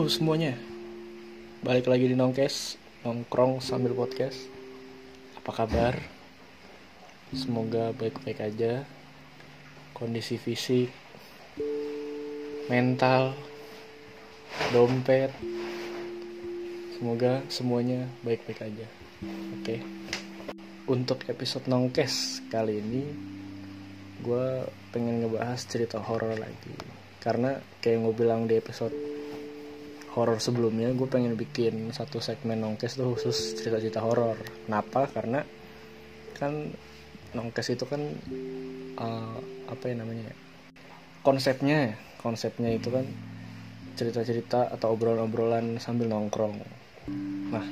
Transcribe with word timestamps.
Halo 0.00 0.08
semuanya. 0.08 0.56
Balik 1.60 1.84
lagi 1.84 2.08
di 2.08 2.16
Nongkes 2.16 2.80
Nongkrong 3.04 3.60
sambil 3.60 3.92
podcast. 3.92 4.48
Apa 5.36 5.52
kabar? 5.52 5.92
Semoga 7.36 7.92
baik-baik 7.92 8.40
aja. 8.40 8.88
Kondisi 9.92 10.40
fisik 10.40 10.88
Mental 12.72 13.36
Dompet. 14.72 15.36
Semoga 16.96 17.44
semuanya 17.52 18.08
baik-baik 18.24 18.72
aja. 18.72 18.88
Oke. 19.60 19.84
Untuk 20.88 21.28
episode 21.28 21.68
Nongkes 21.68 22.40
kali 22.48 22.80
ini 22.80 23.04
Gue 24.24 24.64
pengen 24.96 25.20
ngebahas 25.20 25.60
cerita 25.60 26.00
horor 26.00 26.40
lagi. 26.40 26.72
Karena 27.20 27.60
kayak 27.84 28.00
gue 28.00 28.14
bilang 28.16 28.48
di 28.48 28.56
episode 28.56 29.09
horor 30.14 30.42
sebelumnya 30.42 30.90
gue 30.90 31.06
pengen 31.06 31.38
bikin 31.38 31.94
satu 31.94 32.18
segmen 32.18 32.58
nongkes 32.58 32.98
tuh 32.98 33.14
khusus 33.14 33.54
cerita-cerita 33.58 34.02
horor. 34.02 34.34
Kenapa? 34.66 35.06
Karena 35.06 35.40
kan 36.34 36.74
nongkes 37.30 37.70
itu 37.70 37.84
kan 37.86 38.02
uh, 38.98 39.38
apa 39.70 39.84
ya 39.86 39.94
namanya 39.94 40.34
ya? 40.34 40.36
konsepnya 41.20 41.94
konsepnya 42.18 42.74
itu 42.74 42.88
kan 42.90 43.06
cerita-cerita 43.94 44.72
atau 44.72 44.96
obrolan-obrolan 44.96 45.76
sambil 45.76 46.08
nongkrong. 46.08 46.56
Nah 47.52 47.66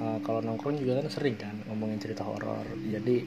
uh, 0.00 0.18
kalau 0.24 0.40
nongkrong 0.42 0.80
juga 0.80 1.04
kan 1.04 1.08
sering 1.12 1.36
kan 1.38 1.54
ngomongin 1.70 2.00
cerita 2.00 2.24
horor. 2.24 2.64
Jadi 2.88 3.22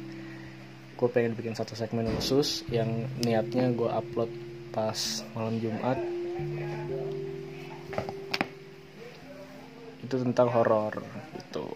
gue 0.99 1.09
pengen 1.15 1.31
bikin 1.37 1.55
satu 1.55 1.79
segmen 1.79 2.11
khusus 2.17 2.67
yang 2.67 3.07
niatnya 3.23 3.71
gue 3.71 3.87
upload 3.87 4.27
pas 4.75 5.23
malam 5.31 5.55
Jumat 5.63 5.95
itu 10.09 10.17
tentang 10.17 10.49
horor 10.49 11.05
gitu. 11.37 11.69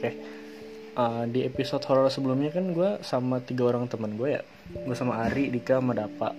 Oke. 0.00 0.10
Uh, 0.96 1.28
di 1.28 1.44
episode 1.44 1.84
horor 1.86 2.08
sebelumnya 2.08 2.50
kan 2.50 2.72
gue 2.72 2.98
sama 3.04 3.44
tiga 3.44 3.68
orang 3.68 3.84
teman 3.84 4.16
gue 4.16 4.40
ya. 4.40 4.42
Gue 4.72 4.96
sama 4.96 5.20
Ari 5.28 5.52
Dika 5.52 5.78
sama 5.78 5.92
Dapa. 5.92 6.32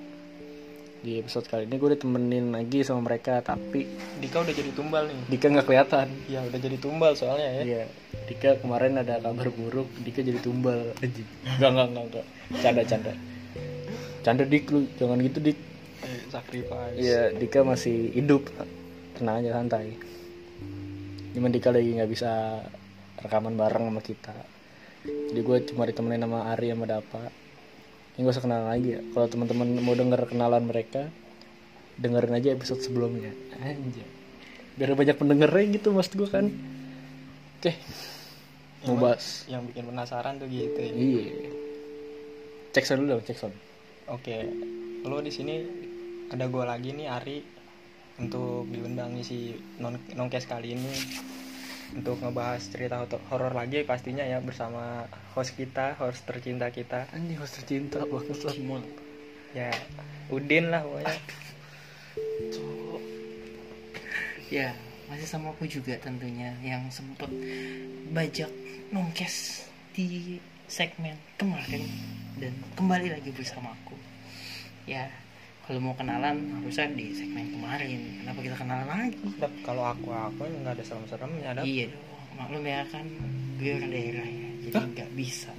Di 1.01 1.17
episode 1.21 1.45
kali 1.49 1.65
ini 1.65 1.77
gue 1.77 1.89
ditemenin 1.97 2.53
lagi 2.53 2.85
sama 2.85 3.05
mereka 3.05 3.41
tapi 3.41 3.85
Dika 4.17 4.41
udah 4.41 4.53
jadi 4.53 4.71
tumbal 4.73 5.05
nih. 5.13 5.21
Dika 5.29 5.45
nggak 5.53 5.65
kelihatan. 5.69 6.07
Ya 6.25 6.41
udah 6.41 6.59
jadi 6.59 6.77
tumbal 6.81 7.13
soalnya 7.13 7.61
ya. 7.61 7.63
Iya. 7.63 7.83
Dika 8.25 8.57
kemarin 8.65 8.97
ada 8.97 9.21
kabar 9.21 9.47
buruk 9.53 9.89
Dika 10.01 10.25
jadi 10.25 10.41
tumbal. 10.41 10.93
Aja 10.99 11.21
nggak 11.61 11.69
nggak 11.69 11.87
nggak 11.93 12.05
nggak. 12.09 12.25
Canda 12.59 12.83
canda. 12.85 13.13
Canda 14.25 14.43
Dik 14.45 14.65
lu. 14.73 14.89
Jangan 14.97 15.17
gitu 15.21 15.37
Dik. 15.37 15.59
Eh, 16.01 16.21
sacrifice. 16.33 16.97
Iya, 16.97 17.21
Dika 17.37 17.61
masih 17.61 18.09
hidup. 18.13 18.49
Tenang 19.17 19.41
aja 19.41 19.57
santai. 19.61 20.10
Cuman 21.31 21.49
Dika 21.49 21.71
lagi 21.71 21.95
nggak 21.95 22.11
bisa 22.11 22.61
rekaman 23.19 23.55
bareng 23.55 23.87
sama 23.87 24.01
kita. 24.01 24.35
Jadi 25.01 25.41
gue 25.41 25.57
cuma 25.73 25.83
ditemenin 25.85 26.21
sama 26.21 26.51
Ari 26.51 26.69
sama 26.69 26.85
Dapa. 26.85 27.23
Ini 28.13 28.19
gue 28.21 28.31
usah 28.31 28.43
kenalan 28.43 28.67
lagi 28.69 28.87
ya. 28.93 29.01
Kalau 29.11 29.27
teman-teman 29.27 29.67
mau 29.81 29.95
denger 29.95 30.21
kenalan 30.27 30.63
mereka, 30.67 31.07
dengerin 31.97 32.37
aja 32.37 32.49
episode 32.53 32.83
sebelumnya. 32.83 33.31
Anjay. 33.57 34.05
Biar 34.75 34.93
banyak 34.93 35.17
pendengarnya 35.17 35.63
gitu 35.73 35.95
maksud 35.95 36.13
gue 36.15 36.29
kan. 36.29 36.45
Oke. 37.57 37.71
Mau 38.81 38.97
Yang- 38.97 39.01
bahas. 39.01 39.25
yang 39.45 39.61
bikin 39.65 39.83
penasaran 39.87 40.33
tuh 40.37 40.47
gitu 40.49 40.77
ya. 40.77 40.91
Iya. 40.91 41.23
Cek 42.71 42.83
sound 42.83 43.03
dulu 43.03 43.17
dong, 43.17 43.23
cek 43.23 43.37
sound. 43.37 43.55
oke 44.07 44.35
lo 45.01 45.23
di 45.23 45.31
sini 45.31 45.55
ada 46.27 46.47
gue 46.47 46.63
lagi 46.63 46.91
nih 46.91 47.07
Ari 47.07 47.37
untuk 48.21 48.69
diundang 48.69 49.17
si 49.25 49.57
non 49.81 49.97
nongkes 50.13 50.45
kali 50.45 50.77
ini. 50.77 50.93
Untuk 51.91 52.23
ngebahas 52.23 52.63
cerita 52.71 53.03
hor- 53.03 53.19
horor 53.27 53.51
lagi 53.51 53.83
pastinya 53.83 54.23
ya 54.23 54.39
bersama 54.39 55.09
host 55.35 55.59
kita 55.59 55.99
host 55.99 56.23
tercinta 56.23 56.71
kita. 56.71 57.09
Anjing 57.11 57.35
harus 57.35 57.51
tercinta 57.51 57.99
banget 58.07 58.37
semua. 58.39 58.79
ya 59.51 59.73
Udin 60.31 60.71
lah 60.71 60.85
pokoknya. 60.87 61.17
Ya, 64.51 64.75
masih 65.07 65.27
sama 65.27 65.55
aku 65.55 65.63
juga 65.63 65.95
tentunya 65.99 66.51
yang 66.59 66.87
sempet 66.91 67.27
bajak 68.11 68.51
nongkes 68.91 69.67
di 69.95 70.39
segmen 70.71 71.15
kemarin. 71.35 71.87
Dan 72.39 72.55
kembali 72.79 73.11
lagi 73.11 73.31
bersama 73.35 73.75
aku. 73.75 73.95
Ya, 74.87 75.11
kalau 75.61 75.79
mau 75.79 75.95
kenalan 75.95 76.37
harusnya 76.57 76.89
di 76.91 77.13
segmen 77.13 77.53
kemarin. 77.53 77.99
Kenapa 78.21 78.39
kita 78.41 78.55
kenalan 78.57 78.87
lagi? 78.89 79.17
Kalau 79.61 79.83
aku 79.85 80.09
aku 80.09 80.41
nggak 80.43 80.73
ada 80.75 80.83
serem-seremnya 80.83 81.47
ada 81.53 81.61
Iya 81.61 81.85
dong, 81.87 82.01
maklum 82.35 82.63
ya 82.65 82.81
kan 82.89 83.05
gue 83.61 83.71
orang 83.77 83.91
daerah 83.93 84.25
ya, 84.25 84.49
jadi 84.65 84.79
nggak 84.97 85.11
bisa. 85.13 85.51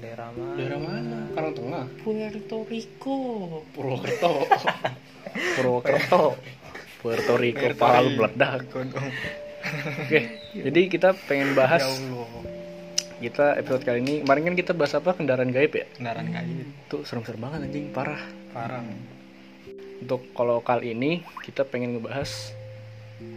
daerah 0.00 0.30
mana 0.30 0.54
Daerah 0.54 0.78
mana? 0.78 1.18
Karang 1.34 1.52
Tengah. 1.52 1.84
Puerto 2.00 2.58
Rico. 2.64 3.18
Purwokerto 3.74 4.32
Purwokerto 5.58 6.22
Puerto 7.00 7.34
Rico 7.36 7.60
Puerto 7.60 7.80
Palu 7.80 8.08
Rico. 8.08 8.18
meledak 8.22 8.60
Gunung. 8.70 9.08
oke 10.06 10.20
jadi 10.56 10.80
kita 10.88 11.08
pengen 11.28 11.52
bahas 11.52 11.84
ya 11.84 11.90
Allah 11.90 12.28
kita 13.20 13.46
episode 13.60 13.84
kali 13.84 13.98
ini 14.00 14.14
kemarin 14.24 14.42
kan 14.48 14.56
kita 14.56 14.72
bahas 14.72 14.92
apa 14.96 15.12
kendaraan 15.12 15.52
gaib 15.52 15.72
ya 15.74 15.84
kendaraan 15.96 16.28
kayu 16.32 16.64
itu 16.64 16.96
serem-serem 17.04 17.40
banget 17.40 17.60
anjing 17.68 17.86
parah 17.92 18.22
parah 18.56 18.80
untuk 20.00 20.24
kalau 20.32 20.64
kali 20.64 20.96
ini 20.96 21.20
kita 21.44 21.68
pengen 21.68 22.00
ngebahas 22.00 22.56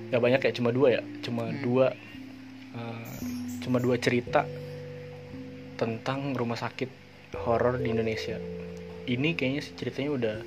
gak 0.10 0.22
banyak 0.24 0.42
ya 0.48 0.52
cuma 0.56 0.70
dua 0.72 0.88
ya. 1.00 1.02
Cuma 1.22 1.52
dua 1.52 1.92
eh, 2.74 3.16
cuma 3.64 3.78
dua 3.84 3.96
cerita 4.00 4.48
tentang 5.76 6.34
rumah 6.34 6.58
sakit 6.58 6.90
horor 7.44 7.78
di 7.80 7.92
Indonesia. 7.92 8.40
Ini 9.04 9.36
kayaknya 9.36 9.62
sih 9.62 9.74
ceritanya 9.76 10.12
udah 10.16 10.38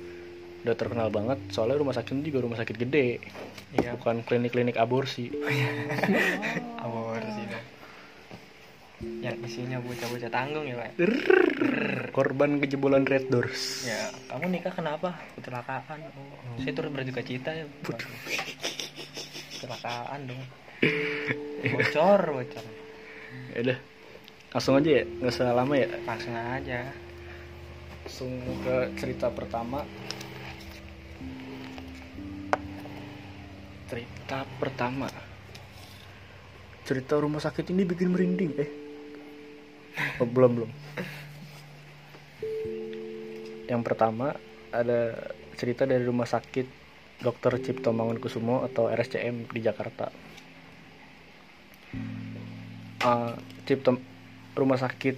udah 0.65 0.75
terkenal 0.75 1.13
banget. 1.13 1.37
Soalnya 1.53 1.77
rumah 1.77 1.93
sakit 1.93 2.11
ini 2.17 2.33
juga 2.33 2.43
rumah 2.43 2.57
sakit 2.57 2.75
gede. 2.75 3.21
Iya. 3.77 3.95
Bukan 4.01 4.25
klinik-klinik 4.25 4.79
aborsi. 4.79 5.29
Aborsi 6.83 7.43
dong 7.45 7.76
yang 8.97 9.37
isinya 9.45 9.77
bocah-bocah 9.77 10.31
tanggung 10.33 10.65
ya 10.65 10.73
pak. 10.81 10.97
Korban 12.09 12.57
kejebolan 12.57 13.05
red 13.05 13.29
doors. 13.29 13.85
Ya 13.85 14.09
kamu 14.33 14.57
nikah 14.57 14.73
kenapa? 14.73 15.13
Kecelakaan. 15.37 16.01
Oh, 16.17 16.57
saya 16.57 16.73
turut 16.73 16.89
berduka 16.89 17.21
cita 17.21 17.53
ya. 17.53 17.65
Kecelakaan 19.53 20.19
dong. 20.25 20.41
Bocor 21.77 22.21
bocor. 22.41 22.65
Ya 23.53 23.59
udah 23.69 23.77
langsung 24.57 24.81
aja 24.81 24.89
ya. 24.89 25.03
Nggak 25.05 25.33
usah 25.33 25.53
lama 25.53 25.73
ya. 25.77 25.87
Langsung 26.01 26.33
aja. 26.33 26.79
Langsung 28.01 28.31
ke 28.65 28.75
cerita 28.97 29.29
pertama. 29.29 29.85
Cerita 33.85 34.41
pertama. 34.57 35.05
Cerita 36.81 37.13
rumah 37.21 37.41
sakit 37.45 37.69
ini 37.69 37.85
bikin 37.85 38.09
merinding 38.09 38.53
eh 38.57 38.69
oh, 40.21 40.27
belum 40.29 40.51
belum. 40.61 40.71
Yang 43.67 43.81
pertama 43.83 44.37
ada 44.71 45.31
cerita 45.57 45.83
dari 45.83 46.05
rumah 46.05 46.29
sakit 46.29 46.65
Dr. 47.17 47.57
Cipto 47.59 47.89
Mangunkusumo 47.91 48.61
atau 48.63 48.87
RSCM 48.87 49.49
di 49.49 49.59
Jakarta. 49.59 50.13
Ah, 53.01 53.33
Cipto 53.65 53.97
rumah 54.53 54.77
sakit 54.77 55.17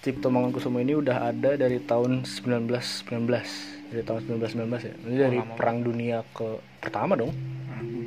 Cipto 0.00 0.28
Mangunkusumo 0.32 0.80
ini 0.80 0.96
udah 0.96 1.32
ada 1.32 1.56
dari 1.56 1.80
tahun 1.80 2.24
1919 2.24 3.90
dari 3.90 4.02
tahun 4.06 4.20
1919 4.38 4.86
ya. 4.86 4.94
Ini 5.02 5.16
dari 5.18 5.38
lama 5.42 5.56
perang 5.58 5.78
dunia 5.82 6.22
ke 6.30 6.62
pertama 6.78 7.18
dong. 7.18 7.32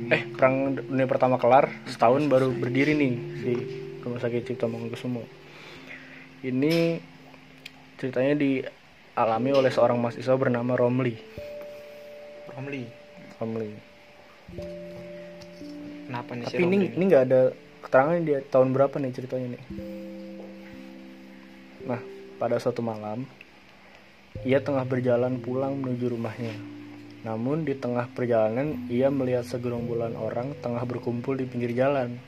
Eh 0.08 0.22
perang 0.32 0.74
dunia 0.78 1.06
pertama 1.10 1.36
kelar 1.36 1.68
setahun 1.90 2.24
baru 2.30 2.54
berdiri 2.54 2.94
nih 2.94 3.14
si 3.42 3.52
rumah 4.00 4.22
sakit 4.22 4.42
Cipto 4.46 4.70
Mangunkusumo 4.70 5.43
ini 6.44 7.00
ceritanya 7.96 8.36
dialami 8.36 9.50
oleh 9.56 9.72
seorang 9.72 9.96
mahasiswa 9.96 10.36
bernama 10.36 10.76
Romli. 10.76 11.16
Romli. 12.52 12.84
Romli. 13.40 13.70
Kenapa 16.04 16.36
nih 16.36 16.44
si 16.44 16.60
tapi 16.60 16.62
ini 16.68 16.76
Romli? 16.84 16.88
ini 17.00 17.04
nggak 17.08 17.24
ada 17.32 17.40
keterangan 17.80 18.20
dia 18.20 18.38
tahun 18.52 18.68
berapa 18.76 18.94
nih 19.00 19.12
ceritanya 19.16 19.46
nih? 19.56 19.62
Nah 21.88 22.00
pada 22.36 22.60
suatu 22.60 22.84
malam 22.84 23.24
ia 24.44 24.60
tengah 24.60 24.84
berjalan 24.84 25.40
pulang 25.40 25.80
menuju 25.80 26.12
rumahnya. 26.12 26.52
Namun 27.24 27.64
di 27.64 27.72
tengah 27.72 28.04
perjalanan 28.12 28.84
ia 28.92 29.08
melihat 29.08 29.48
segerombolan 29.48 30.12
orang 30.12 30.52
tengah 30.60 30.84
berkumpul 30.84 31.40
di 31.40 31.48
pinggir 31.48 31.72
jalan. 31.72 32.20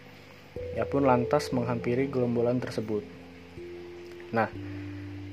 Ia 0.72 0.88
pun 0.88 1.04
lantas 1.04 1.52
menghampiri 1.52 2.08
gerombolan 2.08 2.56
tersebut 2.56 3.15
nah 4.30 4.48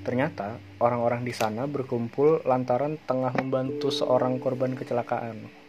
ternyata 0.03 0.59
orang-orang 0.83 1.23
di 1.23 1.31
sana 1.31 1.69
berkumpul 1.69 2.43
lantaran 2.43 2.99
tengah 3.07 3.31
membantu 3.39 3.89
seorang 3.89 4.37
korban 4.37 4.75
kecelakaan 4.75 5.63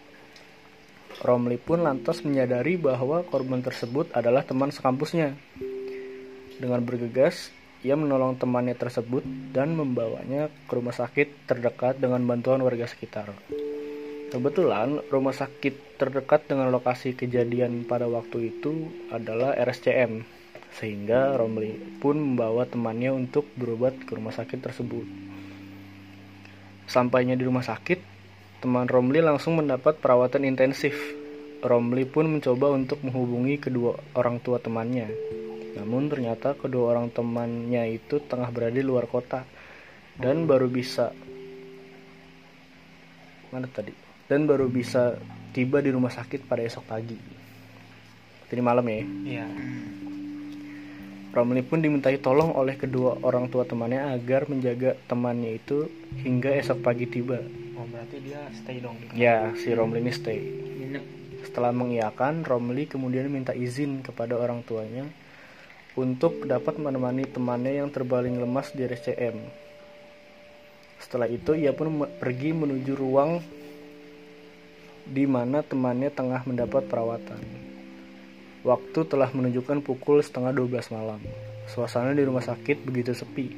Romli 1.23 1.63
pun 1.63 1.87
lantas 1.87 2.27
menyadari 2.27 2.75
bahwa 2.75 3.23
korban 3.23 3.63
tersebut 3.63 4.11
adalah 4.11 4.43
teman 4.43 4.75
sekampusnya. 4.75 5.39
Dengan 6.59 6.83
bergegas, 6.83 7.55
ia 7.87 7.95
menolong 7.95 8.35
temannya 8.35 8.75
tersebut 8.75 9.23
dan 9.55 9.79
membawanya 9.79 10.51
ke 10.67 10.73
rumah 10.75 10.97
sakit 10.97 11.47
terdekat 11.47 12.03
dengan 12.03 12.25
bantuan 12.27 12.65
warga 12.67 12.91
sekitar. 12.91 13.31
Kebetulan 14.35 14.99
rumah 15.15 15.37
sakit 15.37 16.01
terdekat 16.01 16.51
dengan 16.51 16.75
lokasi 16.75 17.15
kejadian 17.15 17.87
pada 17.87 18.11
waktu 18.11 18.51
itu 18.51 18.91
adalah 19.15 19.55
RSCM, 19.55 20.27
sehingga 20.75 21.39
Romli 21.39 21.79
pun 22.03 22.19
membawa 22.19 22.67
temannya 22.67 23.15
untuk 23.15 23.47
berobat 23.55 23.95
ke 24.03 24.19
rumah 24.19 24.35
sakit 24.35 24.59
tersebut. 24.59 25.07
Sampainya 26.91 27.39
di 27.39 27.47
rumah 27.47 27.63
sakit, 27.63 28.03
teman 28.59 28.91
Romli 28.91 29.23
langsung 29.23 29.57
mendapat 29.57 30.03
perawatan 30.03 30.43
intensif. 30.43 30.99
Romli 31.65 32.05
pun 32.05 32.29
mencoba 32.29 32.75
untuk 32.75 33.01
menghubungi 33.01 33.57
kedua 33.57 33.97
orang 34.19 34.43
tua 34.43 34.61
temannya. 34.61 35.09
Namun 35.81 36.13
ternyata 36.13 36.53
kedua 36.59 36.93
orang 36.93 37.09
temannya 37.09 37.89
itu 37.95 38.21
tengah 38.21 38.51
berada 38.53 38.77
di 38.77 38.85
luar 38.85 39.09
kota 39.09 39.47
dan 40.21 40.45
baru 40.45 40.69
bisa 40.69 41.11
mana 43.55 43.71
tadi? 43.71 43.95
Dan 44.27 44.51
baru 44.51 44.67
bisa 44.67 45.15
tiba 45.55 45.79
di 45.79 45.95
rumah 45.95 46.11
sakit 46.11 46.51
pada 46.51 46.67
esok 46.67 46.85
pagi. 46.91 47.19
Tadi 48.51 48.61
malam 48.61 48.83
ya. 48.87 49.01
Iya. 49.05 49.47
Romli 51.35 51.67
pun 51.67 51.83
dimintai 51.83 52.23
tolong 52.23 52.55
oleh 52.55 52.79
kedua 52.79 53.19
orang 53.27 53.51
tua 53.51 53.67
temannya 53.67 54.15
agar 54.15 54.47
menjaga 54.47 54.95
temannya 55.11 55.59
itu 55.59 55.91
hingga 56.23 56.55
esok 56.63 56.79
pagi 56.79 57.11
tiba. 57.11 57.43
Oh 57.75 57.83
berarti 57.91 58.23
dia 58.23 58.39
stay 58.55 58.79
dong 58.79 58.95
di 59.03 59.19
Ya, 59.19 59.51
si 59.59 59.75
Romli 59.75 59.99
ini 59.99 60.15
stay. 60.15 60.39
Nginep. 60.39 61.05
Setelah 61.43 61.75
mengiyakan, 61.75 62.47
Romli 62.47 62.87
kemudian 62.87 63.27
minta 63.27 63.51
izin 63.51 64.07
kepada 64.07 64.39
orang 64.39 64.63
tuanya 64.63 65.11
untuk 65.99 66.47
dapat 66.47 66.79
menemani 66.79 67.27
temannya 67.27 67.83
yang 67.83 67.91
terbaling 67.91 68.39
lemas 68.39 68.71
di 68.71 68.87
RSCM. 68.87 69.35
Setelah 71.03 71.27
itu, 71.27 71.59
ia 71.59 71.75
pun 71.75 71.91
pergi 72.15 72.55
menuju 72.55 72.95
ruang 72.95 73.43
di 75.03 75.27
mana 75.27 75.67
temannya 75.67 76.15
tengah 76.15 76.47
mendapat 76.47 76.87
perawatan. 76.87 77.74
Waktu 78.65 79.01
telah 79.05 79.29
menunjukkan 79.29 79.85
pukul 79.85 80.25
setengah 80.25 80.57
12 80.57 80.89
malam. 80.97 81.21
Suasana 81.69 82.17
di 82.17 82.25
rumah 82.25 82.41
sakit 82.41 82.81
begitu 82.81 83.13
sepi. 83.13 83.53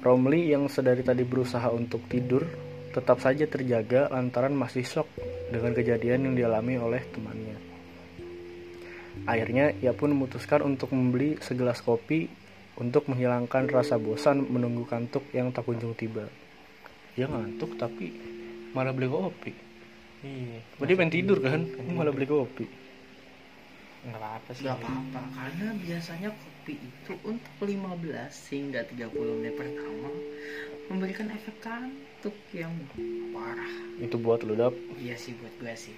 Romli 0.00 0.48
yang 0.48 0.64
sedari 0.72 1.04
tadi 1.04 1.28
berusaha 1.28 1.68
untuk 1.68 2.08
tidur 2.08 2.40
tetap 2.88 3.20
saja 3.20 3.44
terjaga 3.44 4.08
lantaran 4.08 4.56
masih 4.56 4.80
shock 4.80 5.12
dengan 5.52 5.76
kejadian 5.76 6.24
yang 6.24 6.34
dialami 6.40 6.80
oleh 6.80 7.04
temannya. 7.12 7.58
Akhirnya 9.28 9.76
ia 9.76 9.92
pun 9.92 10.16
memutuskan 10.16 10.64
untuk 10.64 10.96
membeli 10.96 11.36
segelas 11.44 11.84
kopi 11.84 12.32
untuk 12.80 13.12
menghilangkan 13.12 13.68
rasa 13.68 14.00
bosan 14.00 14.40
menunggu 14.40 14.88
kantuk 14.88 15.28
yang 15.36 15.52
tak 15.52 15.68
kunjung 15.68 15.92
tiba. 15.92 16.24
Dia 17.12 17.28
ngantuk 17.28 17.76
tapi 17.76 18.08
malah 18.72 18.96
beli 18.96 19.10
kopi. 19.10 19.52
Iya. 20.24 20.64
Dia 20.80 20.96
pengen 20.96 21.12
tidur 21.12 21.44
kan, 21.44 21.60
malah 21.92 22.14
beli 22.14 22.24
kopi. 22.24 22.77
Enggak 24.08 24.20
apa-apa 24.24 24.50
sih. 24.56 24.64
Gak 24.64 24.78
apa-apa 24.80 25.20
karena 25.36 25.68
biasanya 25.76 26.30
kopi 26.32 26.74
itu 26.80 27.12
untuk 27.28 27.54
15 27.60 28.52
hingga 28.56 28.80
30 28.88 29.36
menit 29.36 29.54
pertama 29.56 30.08
memberikan 30.88 31.28
efek 31.28 31.56
kantuk 31.60 32.36
yang 32.56 32.72
parah. 33.36 33.72
Itu 34.00 34.16
buat 34.16 34.40
lu 34.40 34.56
dap. 34.56 34.72
Iya 34.96 35.20
sih 35.20 35.36
buat 35.36 35.52
gue 35.60 35.74
sih. 35.76 35.92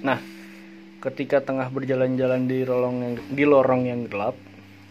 Nah, 0.00 0.16
ketika 1.04 1.44
tengah 1.44 1.68
berjalan-jalan 1.68 2.48
di 2.48 2.64
lorong 2.64 2.96
yang 3.04 3.14
di 3.28 3.44
lorong 3.44 3.82
yang 3.84 4.00
gelap, 4.08 4.36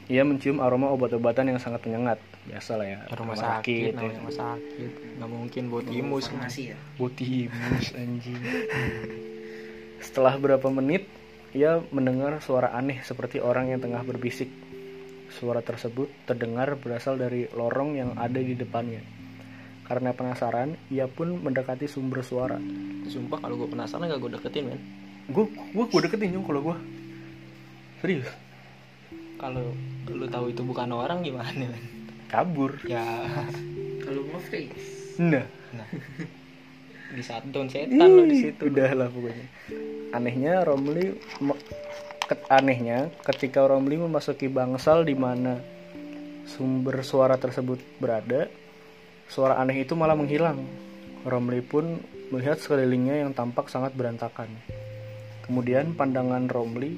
ia 0.09 0.21
mencium 0.25 0.61
aroma 0.61 0.93
obat-obatan 0.93 1.53
yang 1.53 1.59
sangat 1.61 1.85
menyengat. 1.85 2.21
Biasa 2.49 2.81
lah 2.81 2.87
ya, 2.89 2.99
Rumah 3.13 3.13
aroma 3.13 3.35
sakit, 3.37 3.93
ya. 3.93 3.97
namanya 3.97 4.19
rumah 4.25 4.35
sakit. 4.37 4.91
Nggak 5.21 5.29
mungkin 5.29 5.63
buat 5.69 5.85
imus. 5.85 6.25
Farmasi 6.29 6.61
ya. 6.73 6.77
Botimus 6.97 7.87
anjing. 7.93 8.41
Setelah 10.01 10.33
berapa 10.41 10.67
menit, 10.73 11.05
ia 11.53 11.81
mendengar 11.89 12.37
suara 12.43 12.73
aneh 12.73 13.01
seperti 13.01 13.41
orang 13.41 13.73
yang 13.73 13.81
tengah 13.81 14.05
berbisik. 14.05 14.49
Suara 15.29 15.61
tersebut 15.61 16.09
terdengar 16.25 16.73
berasal 16.77 17.17
dari 17.17 17.45
lorong 17.53 17.97
yang 17.97 18.11
ada 18.17 18.41
di 18.41 18.53
depannya. 18.57 19.01
Karena 19.85 20.13
penasaran, 20.13 20.77
ia 20.93 21.09
pun 21.09 21.41
mendekati 21.41 21.89
sumber 21.89 22.21
suara. 22.21 22.61
Sumpah 23.09 23.41
kalau 23.41 23.57
gue 23.57 23.69
penasaran 23.73 24.05
gak 24.05 24.21
gue 24.21 24.31
deketin 24.37 24.69
men. 24.69 24.81
Gue 25.29 25.49
gue 25.49 25.85
gue 25.89 26.01
deketin 26.05 26.37
Jong, 26.37 26.45
kalau 26.45 26.61
gue. 26.61 26.77
Serius. 28.01 28.29
Kalau 29.41 29.73
lu 30.09 30.25
tahu 30.29 30.53
itu 30.53 30.61
bukan 30.61 30.93
orang 30.93 31.25
gimana 31.25 31.65
men? 31.65 31.83
Kabur. 32.29 32.77
Ya. 32.85 33.01
Kalau 34.05 34.21
nge-freeze. 34.29 35.17
Nah, 35.17 35.45
Nah. 35.73 35.85
Di 37.09 37.23
down 37.25 37.67
setan 37.67 38.09
lo 38.09 38.23
di 38.25 38.37
Ih, 38.37 38.41
situ. 38.53 38.69
udah 38.69 38.91
lah 38.93 39.07
pokoknya. 39.09 39.45
Anehnya 40.13 40.61
Romli 40.61 41.13
ket- 42.29 42.49
anehnya 42.53 43.09
ketika 43.25 43.65
Romli 43.65 43.97
memasuki 43.97 44.45
bangsal 44.45 45.05
di 45.05 45.17
mana 45.17 45.57
sumber 46.45 47.01
suara 47.01 47.37
tersebut 47.37 47.77
berada 47.97 48.49
suara 49.29 49.57
aneh 49.61 49.85
itu 49.85 49.93
malah 49.97 50.17
menghilang. 50.17 50.61
Romli 51.25 51.61
pun 51.65 51.97
melihat 52.29 52.61
sekelilingnya 52.61 53.25
yang 53.25 53.31
tampak 53.33 53.69
sangat 53.69 53.93
berantakan. 53.97 54.49
Kemudian 55.45 55.97
pandangan 55.97 56.45
Romli 56.45 56.93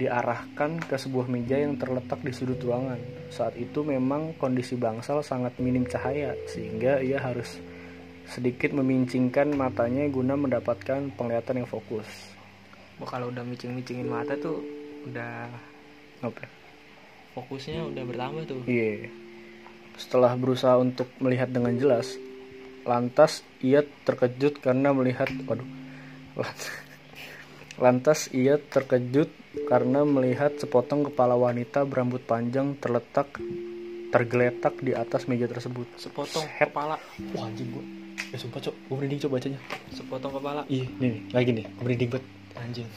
diarahkan 0.00 0.80
ke 0.80 0.96
sebuah 0.96 1.28
meja 1.28 1.60
yang 1.60 1.76
terletak 1.76 2.24
di 2.24 2.32
sudut 2.32 2.56
ruangan. 2.64 2.96
Saat 3.28 3.58
itu 3.60 3.84
memang 3.84 4.32
kondisi 4.40 4.78
bangsal 4.78 5.20
sangat 5.20 5.58
minim 5.60 5.84
cahaya 5.84 6.32
sehingga 6.48 7.04
ia 7.04 7.20
harus 7.20 7.60
sedikit 8.30 8.70
memincingkan 8.70 9.50
matanya 9.58 10.06
guna 10.06 10.38
mendapatkan 10.38 11.10
penglihatan 11.18 11.62
yang 11.62 11.68
fokus. 11.68 12.06
Wah, 13.02 13.08
kalau 13.10 13.34
udah 13.34 13.42
micing-micingin 13.42 14.06
mata 14.06 14.38
tuh 14.38 14.62
udah 15.10 15.50
Apa? 16.22 16.46
fokusnya 17.34 17.90
udah 17.90 18.02
bertambah 18.06 18.42
tuh. 18.46 18.62
Iya. 18.70 19.10
Setelah 19.98 20.38
berusaha 20.38 20.78
untuk 20.78 21.10
melihat 21.18 21.50
dengan 21.50 21.74
jelas, 21.74 22.14
lantas 22.86 23.42
ia 23.60 23.82
terkejut 24.06 24.62
karena 24.62 24.94
melihat, 24.94 25.28
waduh, 25.44 25.66
lantas 27.84 28.30
ia 28.30 28.60
terkejut 28.60 29.32
karena 29.66 30.06
melihat 30.06 30.54
sepotong 30.60 31.10
kepala 31.10 31.34
wanita 31.34 31.82
berambut 31.82 32.22
panjang 32.22 32.78
terletak 32.78 33.34
tergeletak 34.10 34.74
di 34.82 34.92
atas 34.92 35.30
meja 35.30 35.46
tersebut. 35.46 35.86
Sepotong 35.96 36.46
Set. 36.58 36.68
kepala, 36.70 36.98
Wah 37.34 37.46
anjing 37.46 37.70
gua. 37.70 38.09
Ya 38.28 38.36
sumpah 38.36 38.60
cok, 38.60 38.74
gue 38.76 38.94
merinding 38.94 39.20
coba 39.20 39.32
bacanya. 39.36 39.60
sepotong 39.90 40.32
kepala. 40.32 40.62
Iya, 40.66 40.86
nih, 40.96 41.08
nih, 41.08 41.22
lagi 41.30 41.50
nih, 41.50 41.64
gue 41.66 41.82
merinding 41.82 42.10
banget. 42.10 42.26
Anjing. 42.54 42.88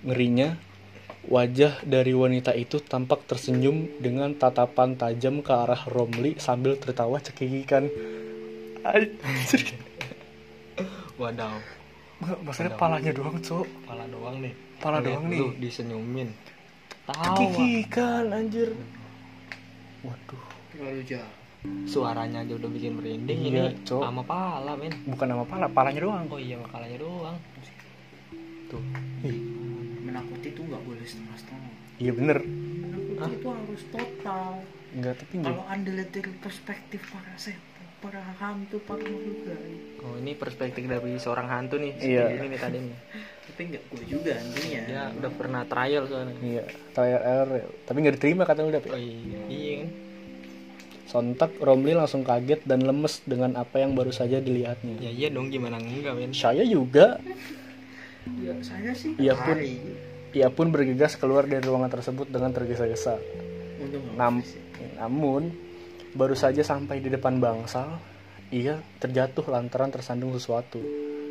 Ngerinya, 0.00 0.48
wajah 1.26 1.72
dari 1.84 2.12
wanita 2.12 2.50
itu 2.52 2.80
tampak 2.80 3.22
tersenyum 3.24 3.86
dengan 3.98 4.32
tatapan 4.32 4.96
tajam 4.96 5.40
ke 5.40 5.52
arah 5.52 5.84
Romli 5.86 6.34
sambil 6.36 6.74
tertawa 6.74 7.20
cekikikan. 7.20 7.86
Anjir. 8.82 9.76
Wadaw, 11.14 11.52
Maksudnya 12.40 12.72
palanya 12.74 13.12
doang, 13.12 13.36
Cok. 13.36 13.64
kepala 13.84 14.04
doang 14.08 14.40
nih. 14.40 14.52
Pala 14.80 14.98
Lihat 14.98 15.06
doang 15.06 15.24
nih. 15.28 15.40
disenyumin. 15.60 16.28
Tawa. 17.04 17.36
Cekikikan, 17.36 18.24
anjir. 18.30 18.72
Waduh, 20.00 20.44
Terlalu 20.72 21.02
jauh. 21.04 21.34
Suaranya 21.84 22.40
aja 22.40 22.54
udah 22.54 22.70
bikin 22.70 22.96
merinding 22.96 23.38
Iya, 23.38 23.48
ini 23.68 23.84
Cok. 23.84 24.00
sama 24.00 24.22
pala, 24.22 24.72
men. 24.74 24.92
bukan 25.04 25.26
nama 25.26 25.44
pala, 25.44 25.66
palanya 25.68 26.00
doang. 26.00 26.24
Oh 26.26 26.40
iya, 26.40 26.56
makalanya 26.56 26.98
doang. 26.98 27.36
Tuh. 28.66 28.82
Ih, 29.22 29.36
Menakuti 30.00 30.48
itu 30.48 30.60
nggak 30.60 30.82
boleh 30.82 31.04
setengah-setengah. 31.04 31.72
iya 31.98 32.12
bener. 32.12 32.38
Menakuti 32.40 33.34
itu 33.36 33.48
harus 33.48 33.82
total. 33.90 34.50
Enggak, 34.90 35.14
tapi. 35.18 35.34
Kalau 35.38 35.64
anda 35.66 35.90
lihat 35.92 36.10
dari 36.10 36.32
perspektif 36.34 37.00
para 37.06 37.32
setan, 37.36 37.60
para 38.00 38.22
hantu, 38.40 38.76
para 38.80 39.02
makhluk 39.02 39.38
gaib. 39.44 39.80
Oh, 40.00 40.14
ini 40.16 40.32
perspektif 40.32 40.82
dari 40.82 41.12
seorang 41.16 41.46
hantu 41.46 41.76
nih. 41.76 41.92
Iya. 41.94 42.24
Ini 42.32 42.46
nih 42.48 42.58
tadi 42.58 42.78
nih. 42.80 42.96
Tapi 43.46 43.60
nggak 43.68 43.82
gue 43.84 44.04
juga 44.08 44.32
hantunya. 44.34 44.80
Dia 44.86 45.02
udah 45.12 45.30
pernah 45.30 45.62
trial 45.64 46.02
soalnya. 46.06 46.34
Iya, 46.40 46.64
trial 46.90 47.20
error. 47.20 47.68
Tapi 47.84 47.96
nggak 48.00 48.14
diterima 48.16 48.42
kata 48.42 48.60
udah. 48.62 48.80
Oh 48.80 48.96
iya, 48.96 49.38
iya 49.46 49.72
kan. 49.76 49.90
Sontak 51.10 51.58
Romli 51.58 51.90
langsung 51.90 52.22
kaget 52.22 52.62
dan 52.62 52.86
lemes 52.86 53.18
dengan 53.26 53.58
apa 53.58 53.82
yang 53.82 53.98
baru 53.98 54.14
saja 54.14 54.38
dilihatnya. 54.38 55.02
Ya 55.02 55.10
iya 55.10 55.28
dong 55.34 55.50
gimana 55.50 55.82
enggak, 55.82 56.14
men. 56.14 56.30
Saya 56.30 56.62
juga 56.62 57.18
Ya, 58.38 58.54
saya 58.62 58.94
sih 58.94 59.16
Iya 59.18 59.34
pun. 59.34 59.56
Ia 60.30 60.48
pun 60.54 60.70
bergegas 60.70 61.18
keluar 61.18 61.50
dari 61.50 61.66
ruangan 61.66 61.90
tersebut 61.90 62.30
dengan 62.30 62.54
tergesa-gesa. 62.54 63.18
Nam- 64.14 64.46
namun, 64.94 65.50
baru 66.14 66.38
saja 66.38 66.62
sampai 66.62 67.02
di 67.02 67.10
depan 67.10 67.42
bangsal, 67.42 67.98
ia 68.54 68.78
terjatuh 69.02 69.42
lantaran 69.50 69.90
tersandung 69.90 70.30
sesuatu. 70.36 70.78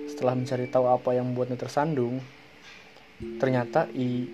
setelah 0.09 0.33
mencari 0.33 0.65
tahu 0.65 0.89
apa 0.89 1.13
yang 1.13 1.29
membuatnya 1.29 1.53
tersandung 1.53 2.17
ternyata 3.37 3.85
i 3.93 4.25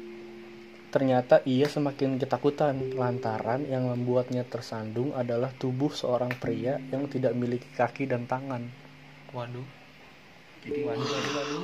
ternyata 0.96 1.44
ia 1.44 1.68
semakin 1.68 2.16
ketakutan. 2.16 2.96
Lantaran 2.96 3.68
yang 3.68 3.92
membuatnya 3.92 4.48
tersandung 4.48 5.12
adalah 5.12 5.52
tubuh 5.52 5.92
seorang 5.92 6.32
pria 6.40 6.80
yang 6.88 7.12
tidak 7.12 7.36
memiliki 7.36 7.68
kaki 7.76 8.08
dan 8.08 8.24
tangan. 8.24 8.64
Waduh. 9.36 9.68
Waduh 10.66 11.06
waduh 11.06 11.64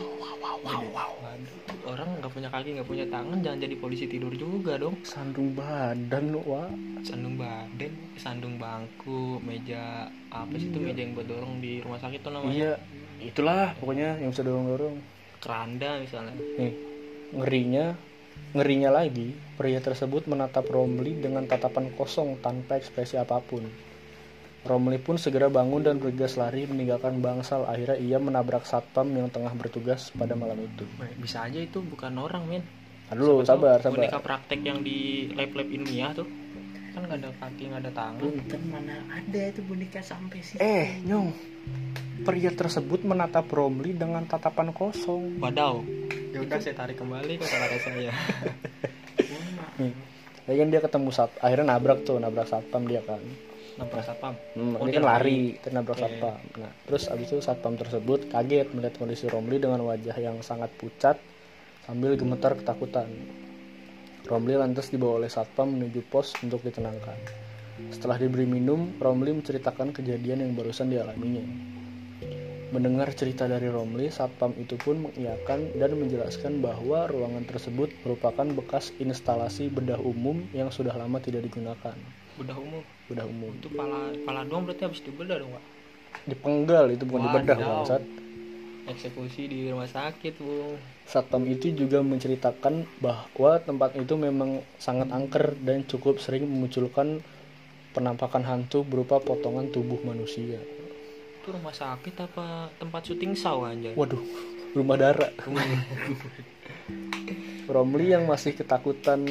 waduh 0.61 0.91
waduh. 0.93 1.89
orang 1.89 2.21
nggak 2.21 2.29
punya 2.37 2.49
kaki 2.53 2.77
nggak 2.77 2.85
punya 2.85 3.05
tangan 3.09 3.41
jangan 3.41 3.57
jadi 3.65 3.75
polisi 3.79 4.05
tidur 4.05 4.29
juga 4.35 4.77
dong. 4.77 4.99
Sandung 5.01 5.57
badan 5.57 6.29
lu 6.29 6.43
wa 6.45 6.69
sandung 7.01 7.33
badan 7.33 7.91
sandung 8.19 8.61
bangku 8.61 9.41
meja 9.41 10.05
apa 10.29 10.53
sih 10.59 10.69
itu 10.69 10.77
Iya. 10.77 10.85
meja 10.91 11.01
yang 11.01 11.13
buat 11.17 11.27
dorong 11.31 11.53
di 11.63 11.81
rumah 11.81 11.97
sakit 11.97 12.19
tuh 12.21 12.29
namanya? 12.29 12.53
Iya 12.53 12.71
itulah 13.25 13.73
pokoknya 13.81 14.21
yang 14.21 14.29
bisa 14.29 14.43
dorong 14.45 14.67
dorong 14.69 14.95
keranda 15.41 15.97
misalnya. 15.97 16.37
Nih 16.61 16.73
ngerinya 17.33 17.85
ngerinya 18.51 18.91
lagi 18.91 19.31
pria 19.55 19.79
tersebut 19.79 20.27
menatap 20.27 20.67
Romli 20.67 21.15
dengan 21.15 21.47
tatapan 21.47 21.87
kosong 21.95 22.43
tanpa 22.43 22.75
ekspresi 22.75 23.15
apa 23.15 23.39
pun. 23.39 23.63
Romli 24.61 25.01
pun 25.01 25.17
segera 25.17 25.49
bangun 25.49 25.81
dan 25.81 25.97
bergegas 25.97 26.37
lari 26.37 26.69
meninggalkan 26.69 27.17
bangsal. 27.17 27.65
Akhirnya 27.65 27.97
ia 27.97 28.21
menabrak 28.21 28.67
satpam 28.67 29.09
yang 29.09 29.31
tengah 29.33 29.49
bertugas 29.57 30.13
pada 30.13 30.37
malam 30.37 30.59
itu. 30.61 30.85
Bisa 31.17 31.49
aja 31.49 31.57
itu 31.57 31.81
bukan 31.81 32.13
orang 32.19 32.45
men 32.45 32.63
aduh 33.11 33.43
sabar 33.43 33.75
tahu 33.83 33.99
boneka 33.99 34.23
sabar 34.23 34.23
praktek 34.23 34.63
yang 34.63 34.79
di 34.87 35.27
lab-lab 35.35 35.67
ilmiah 35.67 36.15
tuh. 36.15 36.27
Kan 36.95 37.07
nggak 37.07 37.19
ada 37.19 37.29
kaki 37.43 37.63
nggak 37.67 37.81
ada 37.83 37.91
tangan. 37.91 38.21
Punten 38.23 38.61
mana 38.71 38.95
ada 39.11 39.41
itu 39.51 39.61
boneka 39.67 39.99
sampai 39.99 40.39
sih 40.39 40.57
eh 40.59 40.99
nyong. 41.03 41.27
Pria 42.23 42.51
tersebut 42.55 43.03
menatap 43.03 43.51
Romli 43.51 43.91
dengan 43.97 44.23
tatapan 44.29 44.71
kosong. 44.71 45.43
Wadaw 45.43 45.83
ya 46.31 46.39
udah 46.39 46.57
saya 46.57 46.75
tarik 46.75 46.97
kembali 46.97 47.33
ke 47.35 47.45
kata 47.45 47.77
saya 47.79 48.11
ya 50.47 50.55
kan 50.57 50.67
dia 50.67 50.81
ketemu 50.81 51.09
sat 51.11 51.31
akhirnya 51.39 51.75
nabrak 51.75 52.03
tuh 52.03 52.17
nabrak 52.17 52.47
satpam 52.47 52.83
dia 52.85 52.99
kan 53.03 53.21
nabrak 53.77 54.03
satpam 54.03 54.33
Hmm, 54.51 54.75
Oh, 54.75 54.83
ini 54.83 54.91
dia 54.91 54.99
kan 54.99 55.05
lari, 55.07 55.15
lari. 55.55 55.63
ternabrak 55.63 55.95
Oke. 55.95 56.03
satpam. 56.03 56.37
Nah, 56.59 56.71
terus 56.83 57.03
abis 57.07 57.27
itu 57.31 57.39
satpam 57.39 57.73
tersebut 57.79 58.27
kaget 58.27 58.67
melihat 58.75 58.99
kondisi 58.99 59.25
Romli 59.25 59.57
dengan 59.57 59.79
wajah 59.87 60.11
yang 60.19 60.43
sangat 60.43 60.67
pucat 60.75 61.15
sambil 61.87 62.19
gemetar 62.19 62.51
ketakutan. 62.53 63.07
Romli 64.27 64.53
lantas 64.53 64.91
dibawa 64.91 65.23
oleh 65.23 65.31
satpam 65.31 65.71
menuju 65.71 66.03
pos 66.03 66.35
untuk 66.43 66.61
ditenangkan. 66.61 67.15
Setelah 67.89 68.19
diberi 68.19 68.43
minum, 68.43 68.91
Romli 68.99 69.31
menceritakan 69.33 69.95
kejadian 69.95 70.43
yang 70.43 70.51
barusan 70.53 70.91
dialaminya. 70.91 71.41
Mendengar 72.71 73.11
cerita 73.11 73.51
dari 73.51 73.67
Romli, 73.67 74.07
satpam 74.07 74.55
itu 74.55 74.79
pun 74.79 75.03
mengiyakan 75.03 75.75
dan 75.75 75.91
menjelaskan 75.91 76.63
bahwa 76.63 77.03
ruangan 77.03 77.43
tersebut 77.43 77.91
merupakan 78.07 78.47
bekas 78.47 78.95
instalasi 78.95 79.67
bedah 79.67 79.99
umum 79.99 80.47
yang 80.55 80.71
sudah 80.71 80.95
lama 80.95 81.19
tidak 81.19 81.43
digunakan. 81.51 81.95
udah 82.39 82.55
umum 82.57 82.83
Bedah 83.11 83.27
umum. 83.27 83.51
itu 83.59 83.67
pala 83.75 84.15
pala 84.23 84.41
doang 84.47 84.63
berarti 84.63 84.87
habis 84.87 85.03
dibedah 85.03 85.37
dong 85.37 85.51
pak 85.51 85.63
dipenggal 86.25 86.85
itu 86.89 87.03
bukan 87.03 87.21
dibedah 87.27 87.57
Wadaw. 87.59 87.69
bangsat 87.83 88.01
eksekusi 88.87 89.41
di 89.45 89.69
rumah 89.69 89.85
sakit 89.85 90.41
bung 90.41 90.79
satpam 91.05 91.43
itu 91.45 91.75
juga 91.75 92.01
menceritakan 92.01 92.87
bahwa 92.97 93.51
tempat 93.61 93.93
itu 93.99 94.15
memang 94.17 94.63
sangat 94.81 95.11
angker 95.11 95.53
dan 95.61 95.85
cukup 95.85 96.17
sering 96.17 96.47
memunculkan 96.49 97.21
penampakan 97.91 98.47
hantu 98.47 98.87
berupa 98.87 99.19
potongan 99.19 99.69
tubuh 99.69 99.99
manusia 100.01 100.57
itu 101.41 101.49
rumah 101.49 101.73
sakit 101.73 102.15
apa 102.21 102.69
tempat 102.77 103.01
syuting 103.09 103.33
saw 103.33 103.65
anjay 103.65 103.97
waduh 103.97 104.21
rumah 104.77 104.95
darah 104.95 105.33
Romli 107.65 108.11
yang 108.11 108.27
masih 108.27 108.53
ketakutan 108.53 109.25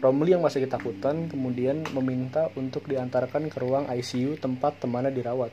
Romli 0.00 0.32
yang 0.32 0.40
masih 0.40 0.64
ketakutan 0.64 1.28
kemudian 1.28 1.84
meminta 1.92 2.48
untuk 2.56 2.88
diantarkan 2.88 3.52
ke 3.52 3.58
ruang 3.60 3.84
ICU 3.92 4.40
tempat 4.40 4.80
temannya 4.80 5.12
dirawat. 5.12 5.52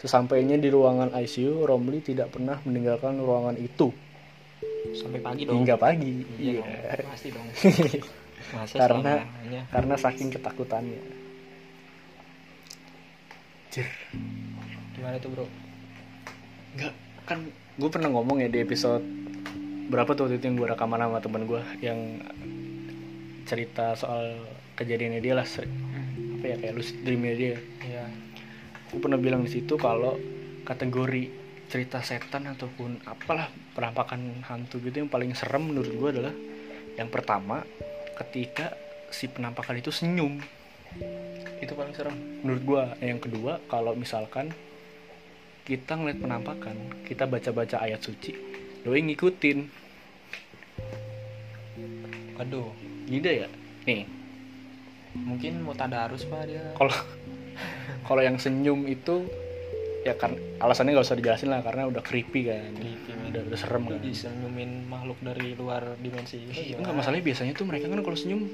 Sesampainya 0.00 0.56
di 0.56 0.72
ruangan 0.72 1.12
ICU, 1.12 1.68
Romli 1.68 2.00
tidak 2.00 2.32
pernah 2.32 2.56
meninggalkan 2.64 3.20
ruangan 3.20 3.60
itu 3.60 3.92
sampai 4.96 5.20
pagi 5.20 5.44
dong 5.44 5.60
hingga 5.60 5.76
pagi. 5.76 6.24
iya 6.40 6.64
dong, 6.64 7.08
pasti 7.12 7.28
dong 7.28 7.46
masa 8.56 8.74
Karena- 8.80 9.20
selamanya? 9.20 9.62
Karena 9.68 9.94
saking 10.00 10.28
ketakutannya. 10.32 11.00
Gimana 15.00 15.16
tuh 15.16 15.32
bro? 15.32 15.46
Enggak, 16.76 16.94
kan 17.24 17.48
gue 17.50 17.88
pernah 17.88 18.12
ngomong 18.12 18.44
ya 18.44 18.52
di 18.52 18.60
episode 18.60 19.00
berapa 19.88 20.12
tuh 20.12 20.28
waktu 20.28 20.36
itu 20.36 20.44
yang 20.52 20.56
gue 20.60 20.68
rekaman 20.68 21.00
sama 21.00 21.18
temen 21.24 21.42
gue 21.48 21.62
yang 21.80 21.98
cerita 23.48 23.96
soal 23.96 24.44
kejadiannya 24.76 25.24
dia 25.24 25.34
lah 25.34 25.48
ser- 25.48 25.66
apa 26.36 26.44
ya 26.46 26.56
kayak 26.60 26.74
lucid 26.76 27.00
dreamnya 27.00 27.34
dia. 27.34 27.56
Iya. 27.80 28.04
Gue 28.92 29.00
pernah 29.00 29.16
bilang 29.16 29.40
di 29.40 29.50
situ 29.50 29.80
kalau 29.80 30.20
kategori 30.68 31.32
cerita 31.72 32.04
setan 32.04 32.50
ataupun 32.52 33.00
apalah 33.08 33.48
penampakan 33.72 34.44
hantu 34.44 34.84
gitu 34.84 35.00
yang 35.00 35.10
paling 35.10 35.32
serem 35.32 35.72
menurut 35.72 35.90
gue 35.96 36.08
adalah 36.20 36.34
yang 37.00 37.08
pertama 37.08 37.64
ketika 38.20 38.76
si 39.08 39.32
penampakan 39.32 39.80
itu 39.80 39.88
senyum. 39.88 40.38
Itu 41.58 41.72
paling 41.72 41.94
serem. 41.96 42.16
Menurut 42.44 42.62
gue 42.62 42.82
yang 43.00 43.18
kedua 43.18 43.58
kalau 43.66 43.96
misalkan 43.96 44.52
kita 45.70 45.94
ngeliat 45.94 46.18
penampakan 46.18 46.74
kita 47.06 47.30
baca-baca 47.30 47.78
ayat 47.78 48.02
suci 48.02 48.34
doi 48.82 49.06
ngikutin. 49.06 49.58
Waduh 52.34 52.74
gini 53.06 53.46
ya? 53.46 53.48
Nih. 53.86 54.02
Mungkin 55.14 55.62
mau 55.62 55.78
tadarus 55.78 56.26
pak 56.26 56.50
dia. 56.50 56.74
Kalau 56.74 56.90
kalau 58.08 58.18
yang 58.18 58.34
senyum 58.42 58.82
itu 58.90 59.30
ya 60.02 60.16
kan 60.18 60.34
alasannya 60.58 60.96
nggak 60.96 61.06
usah 61.06 61.18
dijelasin 61.22 61.54
lah 61.54 61.62
karena 61.62 61.86
udah 61.86 62.02
creepy 62.02 62.50
kan. 62.50 62.74
Creepy, 62.74 63.10
udah, 63.30 63.42
udah 63.46 63.58
serem 63.60 63.84
kan. 63.86 64.00
bisa 64.02 64.26
nyumin 64.32 64.90
makhluk 64.90 65.22
dari 65.22 65.54
luar 65.54 65.94
dimensi. 66.02 66.50
Iya, 66.50 66.82
enggak 66.82 66.98
masalahnya 66.98 67.22
biasanya 67.22 67.52
tuh 67.54 67.68
mereka 67.70 67.86
kan 67.86 68.02
kalau 68.02 68.16
senyum 68.18 68.50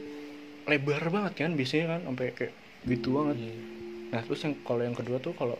lebar 0.68 1.00
banget 1.08 1.32
kan 1.46 1.56
biasanya 1.56 1.96
kan 1.96 2.00
sampai 2.12 2.34
kayak 2.36 2.52
gitu 2.84 3.08
banget. 3.16 3.36
Iya. 3.40 3.56
nah 4.06 4.20
terus 4.22 4.38
yang 4.46 4.54
kalau 4.62 4.82
yang 4.86 4.94
kedua 4.94 5.18
tuh 5.18 5.34
kalau 5.34 5.58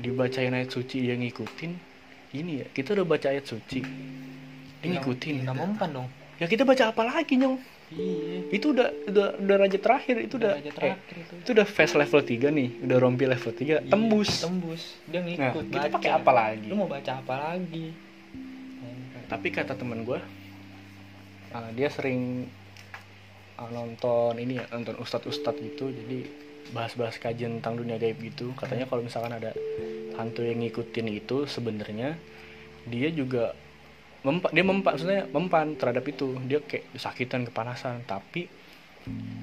dibacain 0.00 0.52
ayat 0.52 0.70
suci 0.74 1.06
dia 1.06 1.14
ngikutin 1.14 1.72
ini 2.34 2.52
ya. 2.62 2.66
Kita 2.70 2.94
udah 2.98 3.06
baca 3.06 3.26
ayat 3.30 3.46
suci 3.46 3.80
dia 4.82 4.88
ngikutin. 4.90 5.46
nggak 5.46 5.56
mempan 5.56 5.90
dong. 5.92 6.08
Ya 6.42 6.50
kita 6.50 6.66
baca 6.66 6.90
apa 6.90 7.02
lagi 7.06 7.38
nyong? 7.38 7.56
Iya. 7.94 8.38
Itu 8.50 8.74
udah 8.74 8.88
udah 9.06 9.26
udah 9.38 9.56
raja 9.60 9.78
terakhir 9.78 10.16
itu 10.18 10.34
udah, 10.40 10.58
eh, 10.58 10.72
terakhir 10.72 11.14
itu. 11.14 11.34
itu 11.46 11.50
udah 11.54 11.66
phase 11.68 11.94
level 11.94 12.20
3 12.26 12.50
nih 12.50 12.68
udah 12.82 12.96
rompi 12.98 13.24
level 13.28 13.52
3 13.54 13.62
Iya, 13.62 13.78
tembus. 13.86 14.30
tembus. 14.42 14.82
Dia 15.06 15.20
nah 15.22 15.26
ngikut 15.30 15.64
kita 15.70 15.86
baca. 15.86 15.94
pakai 16.00 16.10
apa 16.10 16.30
lagi? 16.34 16.66
Lu 16.66 16.74
mau 16.80 16.90
baca 16.90 17.12
apa 17.22 17.34
lagi? 17.38 17.86
Tapi 19.24 19.48
kata 19.48 19.72
temen 19.78 20.04
gue 20.04 20.20
uh, 21.54 21.70
dia 21.72 21.88
sering 21.88 22.44
uh, 23.56 23.70
nonton 23.70 24.36
ini 24.36 24.58
ya 24.58 24.64
nonton 24.74 24.98
ustadz-ustadz 24.98 25.62
gitu. 25.62 25.88
Jadi 25.94 26.43
bahas-bahas 26.72 27.20
kajian 27.20 27.60
tentang 27.60 27.82
dunia 27.82 28.00
gaib 28.00 28.16
gitu 28.24 28.54
katanya 28.56 28.88
kalau 28.88 29.04
misalkan 29.04 29.36
ada 29.36 29.52
hantu 30.16 30.46
yang 30.46 30.62
ngikutin 30.62 31.06
itu 31.10 31.44
sebenarnya 31.44 32.16
dia 32.88 33.08
juga 33.10 33.52
mempa, 34.24 34.48
dia 34.50 34.64
mempan 34.64 34.90
maksudnya 34.96 35.22
mempan 35.28 35.76
terhadap 35.76 36.04
itu. 36.08 36.36
Dia 36.48 36.64
kayak 36.64 36.96
sakitan 36.96 37.44
kepanasan 37.48 38.02
tapi 38.08 38.48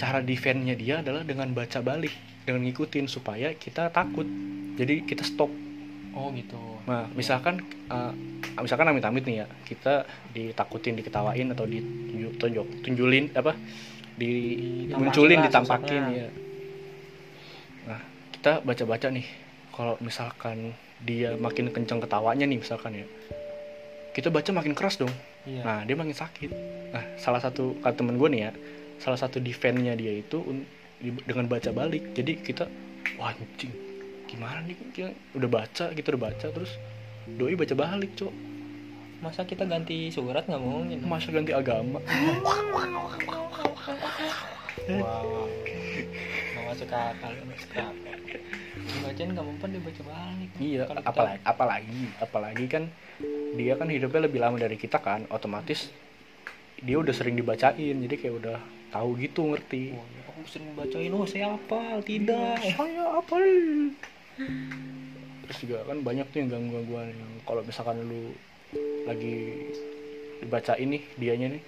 cara 0.01 0.25
defense-nya 0.25 0.74
dia 0.74 1.06
adalah 1.06 1.22
dengan 1.22 1.54
baca 1.54 1.80
balik 1.86 2.12
dengan 2.44 2.66
ngikutin 2.66 3.06
supaya 3.06 3.54
kita 3.54 3.94
takut. 3.94 4.25
Jadi 4.75 5.06
kita 5.06 5.22
stop. 5.22 5.54
Oh 6.12 6.34
gitu. 6.34 6.58
Nah, 6.90 7.08
misalkan 7.13 7.62
uh, 7.88 8.12
misalkan 8.60 8.90
amit-amit 8.90 9.24
nih 9.24 9.46
ya, 9.46 9.48
kita 9.63 10.04
ditakutin, 10.34 10.98
diketawain 10.98 11.54
atau 11.54 11.63
ditunjuk, 11.70 12.84
tunjulin 12.84 13.32
apa? 13.38 13.54
Ditampakin 14.18 15.40
lah 15.40 15.46
ditampakin 15.48 16.01
ya. 16.12 16.28
Nah, 18.41 18.57
kita 18.57 18.65
baca-baca 18.65 19.07
nih. 19.13 19.27
Kalau 19.69 20.01
misalkan 20.01 20.74
dia 20.98 21.38
makin 21.38 21.69
kenceng 21.69 22.01
ketawanya 22.01 22.50
nih 22.50 22.57
misalkan 22.57 22.98
ya. 22.98 23.05
Kita 24.17 24.33
baca 24.33 24.50
makin 24.50 24.74
keras 24.74 24.98
dong. 24.98 25.13
iya 25.45 25.62
Nah, 25.62 25.79
dia 25.86 25.93
makin 25.93 26.17
sakit. 26.17 26.50
Nah, 26.89 27.05
salah 27.21 27.38
satu 27.38 27.77
kata 27.86 28.01
temen 28.01 28.17
gue 28.17 28.25
nih 28.33 28.50
ya, 28.50 28.51
salah 28.98 29.21
satu 29.21 29.38
defense-nya 29.38 29.93
dia 29.93 30.17
itu 30.17 30.41
dengan 31.21 31.45
baca 31.45 31.69
balik. 31.69 32.17
Jadi 32.17 32.41
kita, 32.41 32.65
wah 33.21 33.29
anjing, 33.29 33.69
gimana 34.25 34.65
nih 34.65 34.74
kita 34.89 35.13
udah 35.38 35.50
baca, 35.62 35.86
kita 35.93 36.07
udah 36.17 36.21
baca 36.33 36.48
terus 36.50 36.81
doi 37.38 37.53
baca 37.53 37.77
balik, 37.77 38.17
cok. 38.17 38.33
masa 39.21 39.45
kita 39.45 39.69
ganti 39.69 40.10
surat 40.10 40.50
nggak 40.50 40.57
mungkin 40.65 40.98
Masa 41.05 41.29
ganti 41.29 41.53
agama? 41.53 42.01
wow 44.98 45.45
masuk 46.72 46.88
akal 46.88 47.32
masuk 47.44 47.72
akal 47.75 48.16
dibacain 48.72 49.30
nggak 49.36 49.46
mempan 49.46 49.70
dibaca 49.75 50.01
balik. 50.08 50.50
Iya 50.56 50.84
kita- 50.88 51.04
apalagi 51.04 51.40
apalagi 51.44 52.01
apalagi 52.18 52.66
kan 52.72 52.84
dia 53.60 53.74
kan 53.75 53.88
hidupnya 53.92 54.22
lebih 54.32 54.40
lama 54.40 54.56
dari 54.56 54.80
kita 54.80 55.04
kan 55.04 55.28
otomatis 55.28 55.92
dia 56.80 56.96
udah 56.98 57.12
sering 57.12 57.36
dibacain 57.36 57.96
jadi 58.08 58.16
kayak 58.16 58.36
udah 58.40 58.58
tahu 58.90 59.20
gitu 59.20 59.51
ngerti. 59.51 59.94
Wah, 59.94 60.08
aku 60.32 60.40
sering 60.48 60.72
bacain 60.74 61.12
oh 61.12 61.28
saya 61.28 61.54
hafal 61.54 62.00
tidak. 62.01 62.58
Saya 62.63 63.04
apa 63.20 63.36
terus 65.46 65.58
juga 65.68 65.84
kan 65.84 66.00
banyak 66.00 66.25
tuh 66.32 66.38
yang 66.40 66.50
ganggu 66.50 66.72
gangguan 66.80 67.12
yang 67.12 67.32
kalau 67.44 67.62
misalkan 67.68 68.00
lu 68.08 68.32
lagi 69.04 69.68
dibacain 70.40 70.88
nih 70.88 71.04
dianya 71.20 71.48
nih 71.60 71.62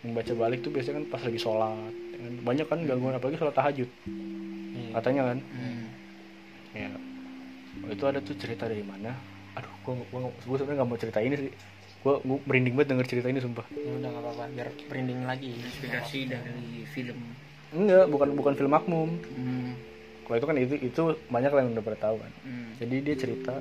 yang 0.00 0.16
baca 0.16 0.32
balik 0.32 0.64
tuh 0.64 0.72
biasanya 0.72 1.04
kan 1.04 1.06
pas 1.12 1.22
lagi 1.28 1.36
sholat. 1.36 1.92
ya? 1.92 2.09
Banyak 2.44 2.66
kan 2.66 2.78
gangguan 2.84 3.16
apalagi 3.16 3.36
sholat 3.38 3.54
tahajud. 3.56 3.88
Iya. 4.90 4.90
katanya 4.98 5.22
kan. 5.32 5.38
Hmm. 5.54 5.84
ya. 6.74 6.90
Itu 7.90 8.04
ada 8.06 8.18
tuh 8.22 8.34
cerita 8.36 8.66
dari 8.66 8.82
mana? 8.82 9.14
Aduh 9.58 9.72
gua 9.86 9.94
gua, 10.10 10.20
gua 10.46 10.56
sebenarnya 10.58 10.82
nggak 10.82 10.88
mau 10.90 10.98
cerita 10.98 11.18
ini 11.22 11.34
sih. 11.38 11.50
Gua, 12.00 12.18
gua 12.24 12.38
merinding 12.48 12.74
banget 12.74 12.88
denger 12.96 13.06
cerita 13.06 13.28
ini 13.30 13.40
sumpah. 13.42 13.66
Ya 13.70 13.90
udah 13.94 14.08
nggak 14.10 14.24
apa-apa. 14.24 14.44
Biar 14.56 14.68
merinding 14.90 15.20
lagi. 15.26 15.50
Inspirasi 15.54 16.18
dari 16.26 16.84
film. 16.90 17.18
Enggak 17.70 18.04
bukan 18.10 18.28
bukan 18.34 18.52
film 18.58 18.72
makmum. 18.72 19.10
Hmm. 19.36 19.72
kalau 20.30 20.38
itu 20.38 20.46
kan 20.46 20.58
itu 20.62 20.74
itu 20.78 21.02
banyak 21.26 21.50
yang 21.50 21.74
udah 21.74 21.82
pernah 21.82 22.02
tahu 22.06 22.16
kan. 22.22 22.32
Hmm. 22.46 22.70
jadi 22.78 22.96
dia 23.02 23.14
cerita 23.18 23.54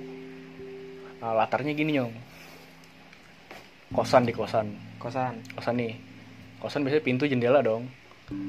ah, 1.25 1.33
latarnya 1.33 1.73
gini 1.73 1.97
nyong. 1.97 2.13
Kosan 3.89 4.29
di 4.29 4.33
kosan. 4.37 4.69
Kosan. 5.01 5.41
Kosan 5.57 5.81
nih. 5.81 5.97
Kosan 6.61 6.85
biasanya 6.85 7.01
pintu 7.01 7.25
jendela 7.25 7.65
dong 7.65 7.89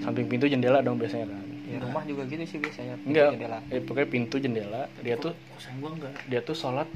samping 0.00 0.26
pintu 0.28 0.46
jendela 0.46 0.84
dong 0.84 1.00
biasanya 1.00 1.26
kan. 1.28 1.44
Ya 1.70 1.78
rumah 1.78 2.02
juga 2.02 2.26
gitu 2.26 2.44
sih 2.44 2.58
biasanya 2.58 2.94
enggak 3.06 3.30
jendela. 3.38 3.58
eh, 3.70 3.80
pokoknya 3.80 4.08
pintu 4.10 4.36
jendela. 4.42 4.82
Dia 5.00 5.14
tuh 5.16 5.32
kosan 5.54 5.74
gua 5.78 5.90
enggak? 5.94 6.12
dia 6.26 6.40
tuh 6.42 6.56
sholat 6.58 6.88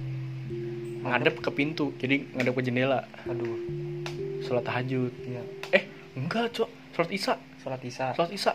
ngadep 1.05 1.37
ke 1.45 1.51
pintu 1.53 1.93
jadi 2.01 2.25
ngadep 2.35 2.53
ke 2.57 2.63
jendela. 2.65 3.01
Aduh. 3.29 3.57
Sholat 4.45 4.65
tahajud. 4.67 5.13
Iya. 5.25 5.43
Eh 5.73 5.83
enggak 6.17 6.53
cok. 6.53 6.69
Sholat 6.97 7.11
isya. 7.13 7.35
Sholat 7.63 7.81
isya. 7.85 8.07
Sholat 8.13 8.33
isya. 8.33 8.53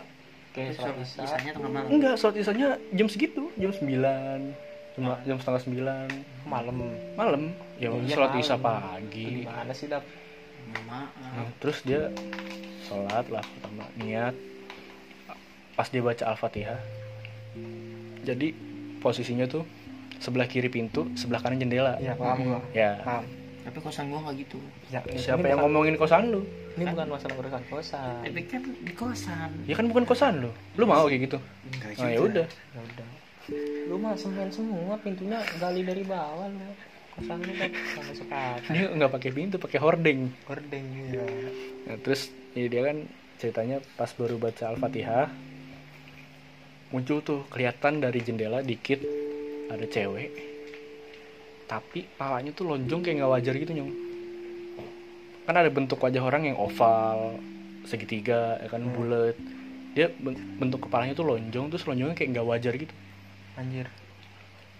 Oke 0.50 0.62
sholat 0.74 0.96
isya. 1.02 1.20
Isanya 1.24 1.50
tengah 1.56 1.70
malam. 1.70 1.88
Enggak 1.88 2.14
sholat 2.18 2.36
isyanya 2.38 2.68
jam 2.94 3.06
segitu 3.10 3.42
jam 3.58 3.70
9 3.72 3.88
cuma 4.90 5.14
jam 5.22 5.38
setengah 5.38 5.62
sembilan. 5.62 6.08
Malam. 6.44 6.76
Malam. 7.14 7.42
Ya 7.78 7.88
iya, 7.94 8.10
sholat 8.10 8.34
isya 8.36 8.58
pagi. 8.58 9.46
Gimana 9.46 9.72
sih 9.72 9.86
dap 9.86 10.02
Nah, 10.90 11.46
terus 11.62 11.80
dia 11.86 12.10
sholat 12.84 13.26
lah 13.30 13.42
pertama 13.42 13.86
niat. 13.96 14.34
Pas 15.74 15.86
dia 15.86 16.02
baca 16.02 16.24
al-fatihah. 16.26 16.80
Jadi 18.20 18.52
posisinya 19.00 19.48
tuh 19.48 19.64
sebelah 20.20 20.44
kiri 20.44 20.68
pintu 20.68 21.08
sebelah 21.16 21.40
kanan 21.40 21.62
jendela. 21.62 21.96
Iya 21.96 22.12
paham 22.18 22.38
gua. 22.44 22.60
Ya. 22.76 23.00
Paham. 23.00 23.24
Tapi 23.60 23.78
kosan 23.80 24.10
gua 24.10 24.20
nggak 24.28 24.36
gitu. 24.44 24.58
Ya, 24.90 25.00
siapa 25.16 25.46
yang 25.46 25.62
bukan- 25.62 25.72
ngomongin 25.72 25.94
kosan 25.96 26.34
lu? 26.34 26.42
Ini 26.76 26.84
bukan 26.90 27.08
masalah 27.12 27.34
urusan 27.40 27.62
kosan. 27.70 28.20
Tapi 28.24 28.42
kan 28.46 28.62
di 28.62 28.92
kosan. 28.94 29.50
Ya 29.66 29.74
kan 29.74 29.86
bukan 29.88 30.04
kosan 30.04 30.32
lu. 30.44 30.50
Lu 30.76 30.84
mau 30.84 31.06
kayak 31.06 31.30
gitu? 31.30 31.38
Enggak 31.70 31.90
nah 31.98 32.10
ya 32.10 32.20
udah. 32.20 32.46
Ya 32.46 32.80
udah. 32.82 33.08
Lu 33.90 33.94
mah 33.98 34.14
semen 34.14 34.48
semua 34.52 34.94
pintunya 35.00 35.38
gali 35.58 35.82
dari 35.82 36.02
bawah 36.06 36.46
lu 36.46 36.60
lu 37.20 37.52
kan 37.54 37.70
sama 37.92 38.12
sekali 38.12 38.60
dia 38.70 38.84
nggak 38.90 39.12
pakai 39.12 39.30
pintu 39.30 39.56
pakai 39.56 39.78
hordeng 39.78 40.20
gordeng 40.44 40.86
ya 41.10 41.24
Nah, 41.80 41.96
terus 42.00 42.28
ini 42.54 42.68
dia 42.68 42.86
kan 42.86 43.02
ceritanya 43.36 43.80
pas 43.96 44.12
baru 44.12 44.36
baca 44.36 44.68
Al-Fatihah 44.68 45.26
muncul 46.90 47.18
tuh 47.20 47.46
kelihatan 47.48 47.98
dari 47.98 48.20
jendela 48.20 48.60
dikit 48.60 49.00
ada 49.70 49.86
cewek 49.86 50.30
tapi 51.64 52.02
palanya 52.14 52.50
tuh 52.50 52.66
lonjong 52.66 53.00
kayak 53.00 53.16
nggak 53.22 53.30
wajar 53.30 53.54
gitu 53.54 53.70
nyong. 53.70 53.94
Kan 55.46 55.54
ada 55.54 55.70
bentuk 55.70 56.02
wajah 56.02 56.18
orang 56.18 56.50
yang 56.50 56.58
oval 56.58 57.38
segitiga 57.86 58.58
ya 58.58 58.66
kan 58.66 58.82
Hmm. 58.82 58.90
bulat. 58.90 59.38
Dia 59.94 60.10
ben- 60.10 60.58
bentuk 60.58 60.90
kepalanya 60.90 61.14
tuh 61.14 61.30
lonjong 61.30 61.70
terus 61.70 61.86
lonjongnya 61.86 62.18
kayak 62.18 62.34
nggak 62.34 62.46
wajar 62.50 62.74
gitu. 62.74 62.90
Anjir 63.54 63.86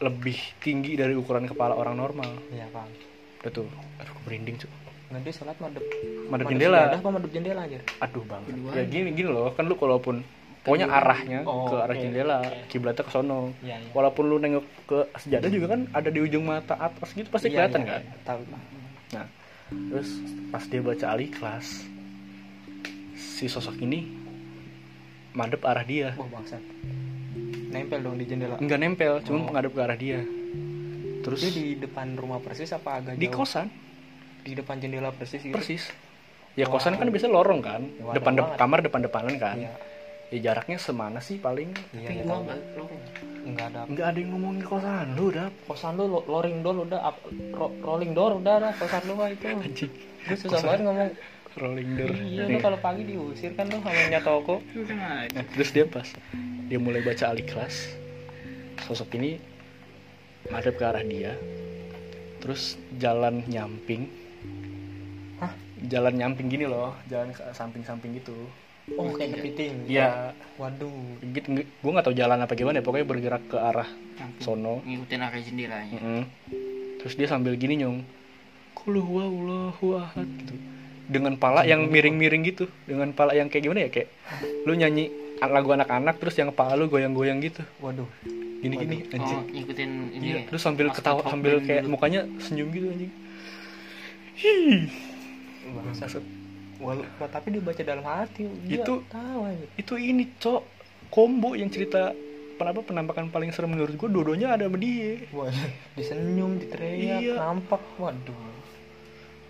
lebih 0.01 0.35
tinggi 0.59 0.93
dari 0.95 1.13
ukuran 1.13 1.45
kepala 1.45 1.73
orang 1.73 1.95
normal. 1.95 2.31
Ya 2.51 2.65
paham 2.69 2.89
udah 3.41 3.51
tuh. 3.51 3.69
Aduh 3.97 4.17
merinding 4.25 4.57
cuy 4.59 4.71
nggak 5.11 5.23
dia 5.23 5.35
sholat 5.35 5.59
madep. 5.59 5.83
Madep 6.29 6.47
jendela. 6.47 6.81
apa 6.89 7.11
madep 7.11 7.31
jendela 7.31 7.61
anjir 7.67 7.83
aduh 7.99 8.23
Kedua. 8.23 8.71
ya 8.73 8.83
gini 8.85 9.11
gini 9.11 9.27
loh. 9.27 9.51
Kan 9.53 9.67
lu 9.67 9.75
kalaupun 9.75 10.23
pokoknya 10.61 10.87
arahnya 10.87 11.43
Oh, 11.43 11.67
ke 11.67 11.77
arah 11.77 11.91
oke. 11.91 11.99
jendela 11.99 12.39
Oke. 12.41 12.71
kiblatnya 12.71 13.03
ke 13.03 13.11
sono. 13.11 13.51
Iya 13.59 13.77
iya. 13.77 13.91
Walaupun 13.91 14.25
lu 14.25 14.39
nengok 14.39 14.63
ke 14.87 14.99
sejadah 15.19 15.51
juga 15.51 15.67
kan 15.69 15.91
ada 15.91 16.09
di 16.09 16.21
ujung 16.21 16.45
mata 16.45 16.79
atas 16.79 17.11
gitu 17.11 17.27
pasti 17.27 17.51
Iya, 17.51 17.67
kelihatan 17.67 17.81
iya, 17.81 17.91
kan? 17.91 18.01
iya. 18.01 18.17
tahu 18.23 18.41
nah 19.11 19.27
terus 19.91 20.11
pas 20.51 20.63
dia 20.63 20.79
baca 20.81 21.07
ali 21.09 21.27
kelas 21.27 21.67
si 23.15 23.47
sosok 23.47 23.79
ini 23.79 24.07
madep 25.33 25.63
arah 25.65 25.83
dia. 25.83 26.15
Bangsat 26.15 26.63
nempel 27.71 27.99
dong 28.01 28.17
di 28.17 28.25
jendela. 28.25 28.57
Nggak 28.57 28.79
nempel 28.79 29.13
cuma 29.23 29.37
Oh. 29.37 29.45
menghadap 29.47 29.71
ke 29.71 29.81
arah 29.81 29.97
dia. 29.97 30.21
Terus? 31.21 31.39
Dia 31.39 31.53
di 31.53 31.67
depan 31.77 32.07
rumah 32.15 32.39
persis 32.39 32.71
apa 32.71 32.99
agak 32.99 33.15
di 33.15 33.25
jauh? 33.25 33.39
kosan. 33.39 33.67
Di 34.41 34.53
depan 34.53 34.77
jendela 34.77 35.11
persis 35.11 35.39
gitu. 35.39 35.53
Persis. 35.53 35.85
Ya 36.55 36.67
Wah. 36.67 36.73
kosan 36.73 36.97
kan 36.97 37.07
biasa 37.07 37.27
lorong 37.27 37.61
kan? 37.61 37.83
Wah, 38.01 38.13
depan 38.13 38.33
de- 38.35 38.55
kamar 38.57 38.79
depan 38.81 39.01
depanan 39.01 39.37
kan? 39.37 39.57
Iya. 39.57 39.73
Ya 40.31 40.39
jaraknya 40.45 40.79
semana 40.79 41.19
sih 41.19 41.37
paling? 41.37 41.75
Iya 41.93 42.07
tapi 42.07 42.15
iya, 42.17 42.23
gua 42.23 42.31
tahu. 42.33 42.43
nggak 42.43 42.59
lorong 42.73 43.01
nggak 43.43 43.67
ada. 43.67 43.81
Nggak 43.85 44.07
ada 44.07 44.19
yang 44.19 44.31
ngomongin 44.31 44.63
kosan 44.63 45.07
lu 45.13 45.25
udah 45.29 45.47
kosan 45.65 45.93
lu 45.95 46.05
lo- 46.07 46.27
loring 46.27 46.59
door 46.61 46.77
udah 46.81 47.01
up, 47.03 47.17
ro- 47.51 47.75
rolling 47.81 48.13
door 48.13 48.33
udah 48.37 48.55
dah 48.61 48.73
kosan 48.75 49.03
lu 49.05 49.15
itu. 49.25 49.47
Anjing. 49.67 49.93
Gue 50.21 50.37
susah 50.37 50.61
banget 50.61 50.81
ngomong. 50.83 51.11
rolling 51.53 51.91
door. 51.93 52.11
Iya 52.15 52.43
lu 52.47 52.59
kalau 52.59 52.79
pagi 52.79 53.03
diusir 53.05 53.53
kan 53.53 53.67
lu 53.67 53.83
sama 53.83 54.21
toko 54.21 54.63
Nah, 54.89 55.27
terus 55.51 55.71
dia 55.71 55.83
pas 55.85 56.07
dia 56.71 56.79
mulai 56.79 57.03
baca 57.03 57.35
aliklas 57.35 57.91
sosok 58.87 59.19
ini 59.19 59.43
madep 60.49 60.79
ke 60.79 60.85
arah 60.87 61.03
dia. 61.03 61.35
Terus 62.41 62.79
jalan 62.97 63.43
nyamping. 63.51 64.07
Hah? 65.43 65.53
jalan 65.81 66.13
nyamping 66.13 66.53
gini 66.53 66.69
loh 66.69 66.93
jalan 67.09 67.33
ke 67.35 67.43
samping-samping 67.57 68.21
gitu. 68.21 68.37
Oh 68.99 69.13
kayak 69.15 69.39
kepiting 69.39 69.87
Iya, 69.89 70.31
waduh. 70.61 70.93
Gitu 71.25 71.65
gue 71.67 71.91
nggak 71.91 72.07
tahu 72.07 72.17
jalan 72.17 72.39
apa 72.39 72.53
gimana 72.55 72.79
ya 72.81 72.85
pokoknya 72.85 73.07
bergerak 73.09 73.43
ke 73.51 73.57
arah 73.59 73.89
Samping. 74.15 74.43
sono. 74.45 74.75
Ngikutin 74.87 75.21
arah 75.21 75.41
jendelanya 75.41 75.97
Mm-mm. 75.99 76.23
terus 77.01 77.17
dia 77.17 77.27
sambil 77.27 77.57
gini 77.57 77.81
nyong. 77.81 78.05
Kulu 78.77 79.01
ahad 79.99 80.29
gitu. 80.39 80.55
Dengan 81.11 81.35
pala 81.41 81.65
yang 81.65 81.89
miring-miring 81.89 82.45
gitu. 82.45 82.69
Dengan 82.85 83.11
pala 83.17 83.33
yang 83.33 83.49
kayak 83.49 83.65
gimana 83.65 83.89
ya 83.89 83.91
kayak 83.91 84.09
lu 84.69 84.77
nyanyi 84.77 85.09
lagu 85.42 85.72
anak-anak 85.72 86.20
terus 86.20 86.37
yang 86.37 86.53
kepala 86.53 86.76
lu 86.76 86.87
goyang-goyang 86.87 87.40
gitu. 87.40 87.64
Waduh. 87.81 88.05
Gini-gini 88.61 89.09
oh 89.09 89.14
anjing. 89.16 89.40
Ngikutin 89.57 89.90
ini 90.12 90.26
Iya, 90.26 90.37
ya? 90.37 90.42
terus 90.46 90.61
sambil 90.61 90.92
Mas 90.92 91.00
ketawa 91.00 91.24
sambil 91.24 91.64
kayak 91.64 91.83
dulu. 91.83 91.96
mukanya 91.96 92.20
senyum 92.38 92.68
gitu 92.68 92.87
anjing. 92.88 93.12
Hih, 94.37 94.88
bangsat 95.70 96.20
Walau, 96.76 97.05
tapi 97.29 97.53
dia 97.53 97.61
baca 97.61 97.83
dalam 97.85 98.05
hati 98.05 98.48
dia 98.64 98.81
Itu- 98.81 99.05
tahu 99.07 99.40
aja. 99.44 99.66
itu 99.76 99.94
ini 99.96 100.24
cok. 100.37 100.62
Kombo 101.11 101.53
yang 101.53 101.68
cerita 101.68 102.12
kenapa 102.55 102.81
penampakan 102.81 103.29
paling 103.29 103.50
serem 103.50 103.72
menurut 103.72 103.92
gue 103.92 104.09
dodonya 104.09 104.55
ada 104.55 104.64
sama 104.64 104.76
dia. 104.76 105.20
Wah 105.33 105.53
disenyum 105.92 106.57
diteriak 106.57 107.20
Iya. 107.20 107.35
nampak 107.37 107.81
waduh. 107.96 108.37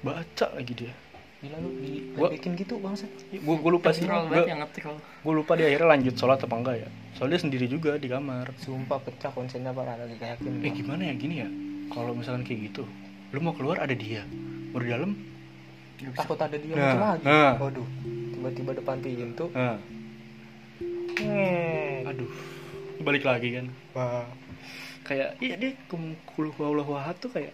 Baca 0.01 0.47
lagi 0.55 0.73
dia 0.75 0.93
gila 1.41 1.57
lu 1.57 1.71
di 1.81 1.93
Gua- 2.13 2.29
bikin 2.29 2.53
gitu 2.53 2.77
bangsat. 2.77 3.09
Gue 3.33 3.57
gue 3.57 3.71
lupa 3.73 3.91
sih. 3.91 4.05
Gue 4.05 5.33
lupa 5.33 5.57
dia 5.57 5.73
akhirnya 5.73 5.89
lanjut 5.89 6.15
sholat 6.15 6.37
apa 6.37 6.53
enggak 6.53 6.77
ya. 6.85 6.89
Soalnya 7.17 7.37
dia 7.37 7.43
sendiri 7.49 7.67
juga 7.67 7.97
di 7.97 8.07
kamar. 8.07 8.53
Sumpah 8.61 9.01
pecah 9.01 9.33
konsennya 9.33 9.73
pak. 9.73 9.85
Lagi 9.89 10.17
kayak 10.17 10.37
yakin 10.37 10.53
eh 10.61 10.73
gimana 10.73 11.03
ya? 11.09 11.15
Gini 11.17 11.35
ya. 11.41 11.49
Kalau 11.89 12.13
misalkan 12.13 12.45
kayak 12.45 12.71
gitu 12.71 12.85
lu 13.31 13.39
mau 13.41 13.55
keluar 13.55 13.81
ada 13.81 13.95
dia. 13.95 14.27
Mau 14.71 14.79
di 14.79 14.91
dalam 14.91 15.17
takut 16.13 16.37
ada 16.37 16.57
dia 16.57 16.73
Nah, 16.73 16.81
muncul 16.83 17.01
lagi. 17.03 17.25
nah. 17.25 17.53
waduh 17.57 17.89
tiba-tiba 18.33 18.71
depan 18.77 18.97
pintu. 19.01 19.47
Nah, 19.53 19.77
hmm. 21.17 22.09
aduh 22.09 22.31
balik 23.01 23.25
lagi 23.25 23.49
kan. 23.57 23.67
Wah 23.93 24.29
kayak 25.11 25.43
iya 25.43 25.59
deh 25.59 25.75
wallahu 26.39 26.95
ahad 26.95 27.19
tuh 27.19 27.35
kayak 27.35 27.51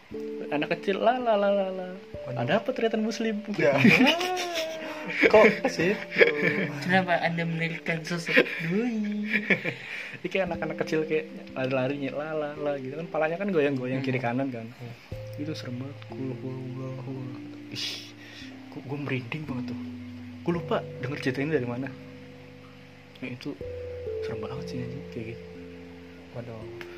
anak 0.53 0.77
kecil 0.77 1.01
la 1.01 1.17
la 1.17 1.41
la 1.41 1.49
la 1.49 1.67
la. 1.73 1.89
Ada 2.37 2.61
apa 2.61 2.69
teriakan 2.77 3.09
muslim? 3.09 3.41
Ya. 3.57 3.73
Kok 5.33 5.71
sih 5.71 5.95
kenapa 6.83 7.23
anda 7.23 7.47
menirikan 7.47 8.03
sosok 8.03 8.43
doi? 8.43 9.25
Ini 10.21 10.27
kayak 10.27 10.51
anak-anak 10.51 10.77
kecil 10.83 11.07
kayak 11.07 11.31
lari-lari 11.55 12.11
la 12.13 12.35
la 12.37 12.51
la 12.59 12.73
gitu 12.77 12.99
kan. 13.01 13.07
Palanya 13.09 13.41
kan 13.41 13.49
goyang-goyang 13.49 14.03
kiri 14.05 14.21
kanan 14.21 14.51
kan. 14.53 14.67
Itu 15.41 15.55
serem 15.55 15.79
banget. 15.79 15.97
Kulu 16.11 16.35
wallahu 16.43 17.13
ahad. 17.23 17.45
Ih, 17.71 17.87
gua, 18.75 18.81
gua 18.83 18.99
merinding 19.07 19.43
banget 19.47 19.65
tuh. 19.71 19.79
Gue 20.43 20.53
lupa 20.59 20.83
denger 20.99 21.19
cerita 21.23 21.39
ini 21.39 21.55
dari 21.55 21.69
mana. 21.71 21.89
Ya, 23.23 23.31
itu 23.31 23.55
serem 24.27 24.43
banget 24.43 24.75
sih 24.75 24.79
kayak 25.15 25.39
gitu. 25.39 25.45
Waduh 26.35 26.96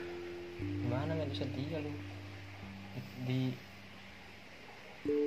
gimana 0.59 1.11
nggak 1.13 1.31
bisa 1.31 1.45
dia 1.49 1.79
lu? 1.79 1.93
Di 3.25 3.41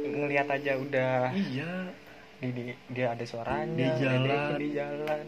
ngelihat 0.04 0.48
aja 0.50 0.72
udah 0.78 1.16
iya. 1.32 1.72
Di, 2.38 2.50
di- 2.50 2.80
dia 2.90 3.14
ada 3.14 3.24
suaranya 3.24 3.94
Di 3.94 4.02
jalan. 4.02 4.58
di 4.58 4.68
jalan. 4.72 5.26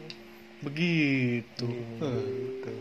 begitu. 0.59 1.67
Gitu 1.67 2.73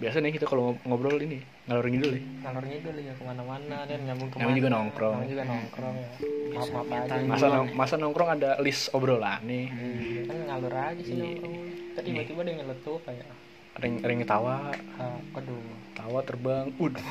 biasa 0.00 0.16
nih 0.16 0.32
kita 0.32 0.48
kalau 0.48 0.72
ngob- 0.72 0.80
ngobrol 0.82 1.20
ini 1.20 1.44
ngalor 1.68 1.84
ngidul 1.84 2.16
ya? 2.16 2.22
Ngalor 2.40 2.64
ngidul 2.64 2.96
ya 2.96 3.12
ke 3.12 3.20
mana-mana 3.20 3.84
dan 3.84 4.00
nyambung 4.00 4.32
ke 4.32 4.36
mana 4.40 4.56
juga 4.56 4.70
nongkrong. 4.72 5.12
namanya 5.12 5.28
juga 5.28 5.44
nongkrong 5.44 5.94
ya. 5.94 6.08
Maaf 6.50 6.68
maaf 6.72 6.86
Biasanya 6.88 7.12
aja. 7.12 7.28
Masa 7.28 7.46
nong- 7.46 7.72
masa 7.76 7.94
nongkrong 8.00 8.30
ada 8.32 8.50
list 8.64 8.88
obrolan 8.90 9.44
nih? 9.44 9.66
Iya, 9.68 10.20
kan 10.24 10.36
ngalur 10.48 10.72
aja 10.72 11.02
sih 11.04 11.12
Iya. 11.12 11.20
nongkrong. 11.22 11.54
Tadi 11.92 12.06
tiba-tiba 12.08 12.40
dia 12.40 12.54
ngeletup 12.56 13.00
kayak 13.04 13.28
yang, 13.78 13.94
ada 14.00 14.10
yang 14.10 14.22
ketawa 14.22 14.54
ah, 14.98 15.18
aduh 15.34 15.62
tawa 15.94 16.18
terbang. 16.22 16.66
Udah 16.76 17.06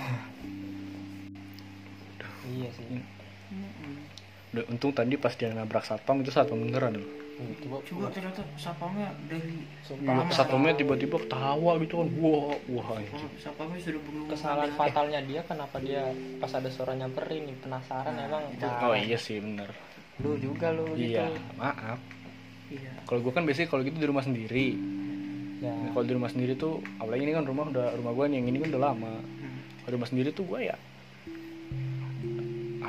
iya 2.45 2.69
sih. 2.73 2.85
Udah, 4.49 4.63
untung 4.67 4.91
tadi 4.91 5.13
pas 5.15 5.33
dia 5.33 5.53
nabrak 5.53 5.85
satpam 5.85 6.19
itu 6.19 6.29
satpam 6.29 6.57
beneran. 6.59 6.97
Loh 6.97 7.07
tiba 7.55 7.79
Coba 7.79 8.11
ternyata 8.11 8.43
sapamnya 8.59 9.15
dari 9.31 9.63
sumpah 9.79 10.11
Lama. 10.11 10.27
satpamnya 10.27 10.75
tiba-tiba 10.75 11.15
ketawa 11.17 11.79
gitu 11.79 12.03
kan. 12.03 12.07
Wah 12.19 12.51
wah 12.67 12.87
anjing. 12.99 13.15
Oh, 13.15 13.31
sapamnya 13.39 13.79
sudah 13.79 14.01
belum 14.03 14.25
kesalahan 14.27 14.71
fatalnya 14.75 15.19
dia 15.23 15.41
kenapa 15.47 15.79
dia 15.79 16.03
pas 16.35 16.51
ada 16.51 16.67
suara 16.67 16.99
nyamperin 16.99 17.47
nih? 17.47 17.55
Penasaran 17.63 18.11
Nah, 18.11 18.27
emang. 18.27 18.43
itu- 18.51 18.67
oh 18.83 18.91
iya 18.93 19.15
sih 19.15 19.39
bener. 19.39 19.71
Lu 20.19 20.35
juga 20.35 20.75
lu 20.75 20.91
iya 20.93 21.31
gitu. 21.31 21.39
maaf. 21.55 21.99
Iya. 22.69 22.91
kalau 23.07 23.25
gue 23.25 23.33
kan 23.33 23.41
biasanya 23.41 23.65
kalau 23.65 23.81
gitu 23.81 23.97
di 23.97 24.05
rumah 24.05 24.21
sendiri 24.21 24.77
ya. 25.59 25.71
Nah, 25.71 25.91
kalau 25.91 26.05
di 26.07 26.13
rumah 26.15 26.29
sendiri 26.31 26.53
tuh 26.55 26.83
apalagi 26.99 27.27
ini 27.27 27.33
kan 27.35 27.43
rumah 27.43 27.69
udah 27.69 27.95
rumah 27.99 28.11
gue 28.15 28.25
yang 28.31 28.47
ini 28.47 28.57
kan 28.59 28.69
udah 28.75 28.83
lama. 28.91 29.13
Hmm. 29.19 29.59
kalau 29.83 29.91
di 29.91 29.95
rumah 29.99 30.09
sendiri 30.09 30.29
tuh 30.31 30.45
gue 30.47 30.59
ya 30.71 30.77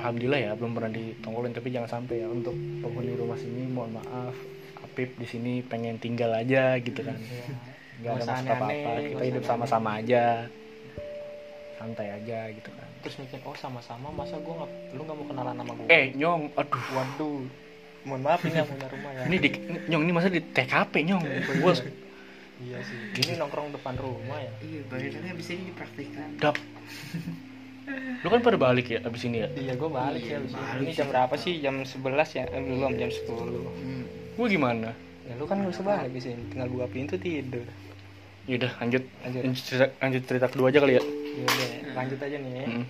alhamdulillah 0.00 0.40
ya 0.40 0.50
belum 0.56 0.72
pernah 0.72 0.90
ditongkolin. 0.96 1.52
Tapi 1.52 1.68
jangan 1.68 1.90
sampai 2.00 2.24
ya 2.24 2.26
untuk 2.32 2.56
penghuni 2.56 3.12
rumah 3.14 3.36
sini 3.36 3.68
mohon 3.68 4.00
maaf 4.00 4.34
Apip 4.80 5.12
di 5.20 5.26
sini 5.28 5.60
pengen 5.60 6.00
tinggal 6.00 6.32
aja 6.32 6.80
gitu 6.80 7.04
kan. 7.04 7.20
Iya. 7.20 7.44
nggak 8.00 8.16
ada 8.16 8.24
maksud 8.32 8.48
apa 8.48 8.64
apa 8.64 9.00
kita 9.12 9.24
hidup 9.28 9.44
sama-sama 9.44 10.00
aja. 10.00 10.48
Santai 11.76 12.08
aja 12.16 12.48
gitu 12.48 12.72
kan. 12.72 12.88
Terus 13.04 13.14
mikir 13.20 13.38
oh 13.44 13.56
sama-sama 13.56 14.08
masa 14.08 14.40
gua 14.40 14.64
nggak 14.64 14.70
lu 14.96 15.02
nggak 15.04 15.16
mau 15.20 15.26
kenalan 15.28 15.54
sama 15.60 15.72
gua? 15.76 15.86
Eh 15.92 16.04
nyong 16.16 16.42
aduh. 16.56 16.84
Waduh. 16.96 17.40
Mohon 18.00 18.20
maaf 18.24 18.40
ini 18.48 18.56
yang 18.56 18.68
punya 18.72 18.88
rumah 18.88 19.10
ya. 19.12 19.22
Ini 19.28 19.36
di 19.36 19.48
nyong 19.92 20.02
ini 20.08 20.12
masa 20.16 20.28
di 20.32 20.40
TKP 20.40 20.94
nyong. 21.12 21.24
Bos 21.60 21.84
iya 22.60 22.78
sih 22.80 22.98
ini 23.18 23.32
nongkrong 23.36 23.72
depan 23.72 23.94
rumah 23.96 24.38
ya 24.38 24.52
Iya, 24.60 24.80
barangkali 24.86 25.26
habis 25.28 25.46
ini 25.48 25.62
dipraktikkan. 25.68 26.28
dap 26.36 26.56
lu 28.20 28.28
kan 28.28 28.40
pada 28.40 28.54
balik 28.56 28.86
ya 28.88 28.98
abis 29.02 29.22
ini 29.24 29.38
ya 29.40 29.48
iya 29.52 29.72
gua 29.74 29.90
balik 29.90 30.20
Iya, 30.20 30.30
ya 30.30 30.36
abis 30.38 30.52
ini. 30.52 30.60
balik 30.62 30.82
ini 30.82 30.92
jam 30.92 31.06
berapa 31.08 31.34
sih 31.34 31.54
jam 31.58 31.74
11 31.76 31.96
ya 32.30 32.44
eh, 32.46 32.60
belum 32.60 32.92
jam 32.94 33.10
10 33.10 33.26
Hmm. 33.26 34.04
gue 34.36 34.46
gimana 34.48 34.90
ya 35.22 35.32
lu 35.34 35.44
kan 35.44 35.58
lu 35.58 35.70
sebalik 35.70 36.10
di 36.10 36.20
sini 36.20 36.42
tinggal 36.48 36.68
buka 36.68 36.86
pintu 36.86 37.14
tidur 37.16 37.64
yaudah 38.46 38.72
lanjut 38.76 39.02
Lanjut. 39.20 39.40
lanjut 39.42 39.62
cerita, 39.62 39.86
lanjut 39.96 40.22
cerita 40.24 40.46
kedua 40.46 40.66
aja 40.68 40.78
kali 40.78 40.92
ya 40.92 41.02
ya 41.02 41.44
udah 41.44 41.68
lanjut 41.94 42.18
aja 42.18 42.36
nih 42.36 42.52
Mm. 42.62 42.84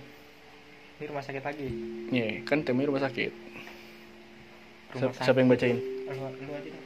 ini 0.95 1.05
rumah 1.07 1.23
sakit 1.23 1.41
lagi 1.41 1.69
Iya, 2.09 2.25
kan 2.43 2.61
temanya 2.61 2.87
rumah 2.87 3.01
sakit. 3.01 3.31
rumah 4.91 5.11
Siapa, 5.15 5.39
yang 5.39 5.47
bacain? 5.47 5.77
lu, 5.79 6.13
lu 6.13 6.51
aja 6.51 6.67
deh. 6.67 6.83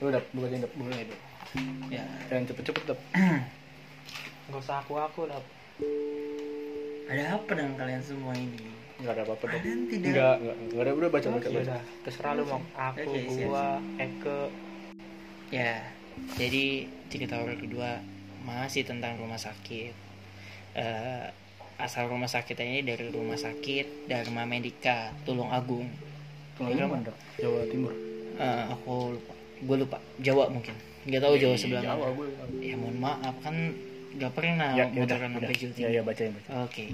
Lu 0.00 0.08
dap, 0.08 0.24
bacain 0.32 0.60
dap. 0.60 0.72
Boleh 0.74 1.04
dong. 1.04 1.20
Ya. 1.90 2.04
Jangan 2.30 2.44
cepet-cepet 2.46 2.82
dap. 2.86 3.00
nggak 4.50 4.66
usah 4.66 4.82
aku 4.82 4.98
aku 4.98 5.30
lah 5.30 5.38
Ada 7.10 7.38
apa 7.38 7.50
dengan 7.54 7.74
kalian 7.74 8.02
semua 8.02 8.34
ini? 8.38 8.70
Enggak 9.02 9.18
ada 9.18 9.22
apa-apa 9.26 9.44
dap. 9.50 9.58
Kalian 9.58 9.80
tidak 9.90 10.10
Enggak, 10.14 10.34
enggak, 10.38 10.56
enggak 10.62 10.82
ada 10.82 10.92
udah 10.94 11.10
baca 11.10 11.28
baca 11.30 11.46
ya 11.46 11.50
baca. 11.50 11.62
udah 11.66 11.82
terserah 12.06 12.32
lu 12.38 12.42
mau 12.46 12.60
aku 12.78 13.10
siap, 13.14 13.48
gua 13.50 13.66
Eke 13.98 14.40
Ya, 15.50 15.82
jadi 16.38 16.86
cerita 17.10 17.42
horor 17.42 17.58
kedua 17.58 17.98
masih 18.46 18.86
tentang 18.86 19.18
rumah 19.18 19.34
sakit. 19.34 19.90
Eh, 20.78 21.26
asal 21.82 22.06
rumah 22.06 22.30
sakitnya 22.30 22.70
ini 22.70 22.80
dari 22.86 23.10
rumah 23.10 23.34
sakit 23.34 24.06
Dharma 24.06 24.46
Medika 24.46 25.10
Tulung 25.26 25.50
Agung. 25.50 25.90
Mana 26.62 27.02
dap? 27.02 27.16
Jawa 27.42 27.66
Timur. 27.66 27.90
Eh, 28.38 28.62
aku 28.70 29.18
lupa, 29.18 29.34
gue 29.58 29.76
lupa 29.82 29.98
Jawa 30.22 30.46
mungkin. 30.54 30.89
Nggak 31.00 31.20
tahu 31.20 31.34
Jawa 31.36 31.54
sebelah 31.56 31.82
Jawa 31.82 32.06
mana. 32.08 32.60
Ya 32.60 32.74
mohon 32.76 32.96
maaf 32.96 33.36
kan 33.40 33.56
nggak 34.10 34.32
pernah 34.34 34.70
Ya, 34.74 34.84
ya 34.84 35.00
motoran 35.00 35.30
udah. 35.32 35.48
sampai 35.48 35.56
Jawa 35.56 35.72
Ya, 35.76 35.88
ya 35.90 36.00
bacain 36.02 36.32
baca. 36.32 36.50
Oke. 36.64 36.84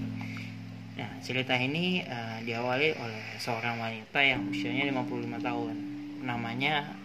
Nah, 0.97 1.11
cerita 1.21 1.53
ini 1.53 2.01
eh, 2.01 2.37
diawali 2.43 2.89
oleh 2.95 3.23
seorang 3.37 3.77
wanita 3.77 4.19
yang 4.19 4.47
usianya 4.47 4.89
55 4.89 5.43
tahun. 5.43 5.75
Namanya 6.23 6.97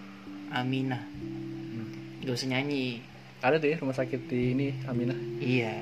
Aminah. 0.50 1.02
Gak 2.22 2.34
usah 2.34 2.50
nyanyi. 2.50 3.02
Ada 3.42 3.58
tuh 3.58 3.68
ya 3.68 3.78
rumah 3.78 3.98
sakit 3.98 4.22
di 4.28 4.54
ini 4.54 4.68
Aminah. 4.86 5.18
Iya, 5.42 5.74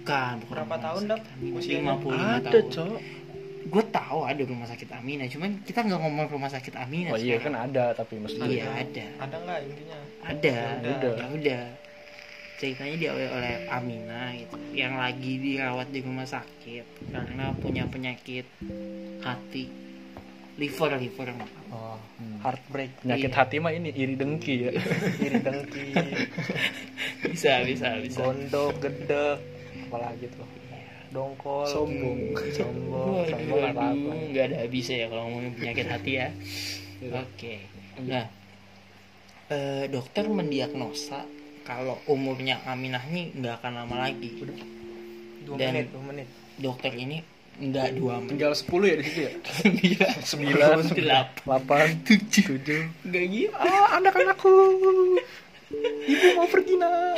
bukan. 0.00 0.40
bukan 0.40 0.52
Berapa 0.56 0.76
tahun? 0.80 1.00
Aminah. 1.04 1.20
Usianya? 1.52 1.94
55 2.00 2.08
Ada, 2.08 2.48
tahun. 2.48 2.64
Cok. 2.72 2.98
Gue 3.64 3.84
tahu 3.86 4.18
ada 4.22 4.42
rumah 4.42 4.64
sakit 4.64 4.88
Aminah, 4.90 5.26
cuman 5.26 5.62
kita 5.62 5.80
nggak 5.80 6.00
ngomong 6.00 6.26
rumah 6.28 6.48
sakit 6.48 6.74
Aminah. 6.74 7.10
Oh 7.10 7.16
iya 7.16 7.36
kan 7.36 7.52
sekarang. 7.52 7.68
ada 7.68 7.84
tapi 7.94 8.14
maksudnya. 8.16 8.48
Iya, 8.48 8.66
ada. 8.68 9.06
ada 9.20 9.36
nggak 9.38 9.58
intinya 9.62 9.98
Ada. 10.22 10.56
Ya 10.80 10.90
udah. 10.92 11.14
Ya 11.14 11.26
udah. 11.30 11.62
Ceritanya 12.54 12.94
diawali 12.96 13.26
oleh 13.28 13.54
Aminah 13.68 14.26
gitu, 14.32 14.54
yang 14.72 14.94
lagi 14.94 15.32
dirawat 15.36 15.88
di 15.88 15.98
rumah 15.98 16.22
sakit 16.24 16.84
karena 17.08 17.50
punya 17.56 17.82
penyakit 17.84 18.46
hati, 19.18 19.66
liver, 20.54 20.90
liver. 20.94 21.28
oh 21.68 21.98
Hmm. 22.14 22.38
heartbreak 22.38 23.02
Penyakit 23.02 23.28
Iya. 23.28 23.36
hati 23.36 23.56
mah 23.58 23.72
ini 23.72 23.90
iri 23.90 24.14
dengki 24.14 24.54
ya. 24.60 24.70
iri 25.26 25.38
dengki 25.38 25.90
Bisa, 27.24 27.62
bisa, 27.62 27.98
bisa. 27.98 28.18
gondok 28.20 28.78
gedek 28.78 29.42
apalagi 29.82 30.30
tuh 30.30 30.46
dongkol 31.12 31.68
Sombong. 31.68 32.18
sombong 32.56 33.28
sombong 33.28 33.60
nggak 33.60 33.76
apa-apa 33.76 33.92
waduh, 33.92 34.28
nggak 34.32 34.44
ada 34.48 34.56
habisnya 34.64 34.96
ya 34.96 35.06
kalau 35.06 35.22
ngomongin 35.28 35.52
penyakit 35.54 35.86
hati 35.86 36.12
ya. 36.16 36.28
Oke. 37.12 37.54
Nah, 38.02 38.26
eh, 39.48 39.84
dokter 39.86 40.24
mendiagnosa 40.24 41.28
kalau 41.62 42.00
umurnya 42.08 42.58
Aminah 42.64 43.04
ini 43.06 43.30
nggak 43.36 43.60
akan 43.60 43.72
lama 43.78 44.08
lagi. 44.08 44.28
dua 45.42 45.56
Dan- 45.58 45.74
menit 45.74 45.86
dua 45.92 46.02
menit 46.02 46.28
Dokter 46.52 46.92
ini 46.94 47.18
nggak 47.52 47.88
dua 47.94 48.16
menit. 48.16 48.30
Tinggal 48.32 48.52
10 48.56 48.80
ya 48.80 48.94
di 48.96 49.04
situ 49.04 49.20
ya. 49.20 49.32
Sembilan. 49.60 50.14
Sembilan, 50.24 50.76
Delapan. 50.88 51.86
8, 52.00 52.08
7, 52.08 52.56
7. 52.64 53.04
Nggak 53.04 53.24
gitu. 53.28 53.56
Ah, 53.60 54.00
anak-anakku. 54.00 54.52
Ibu 56.02 56.26
mau 56.34 56.46
pergi 56.46 56.74
nak. 56.76 57.16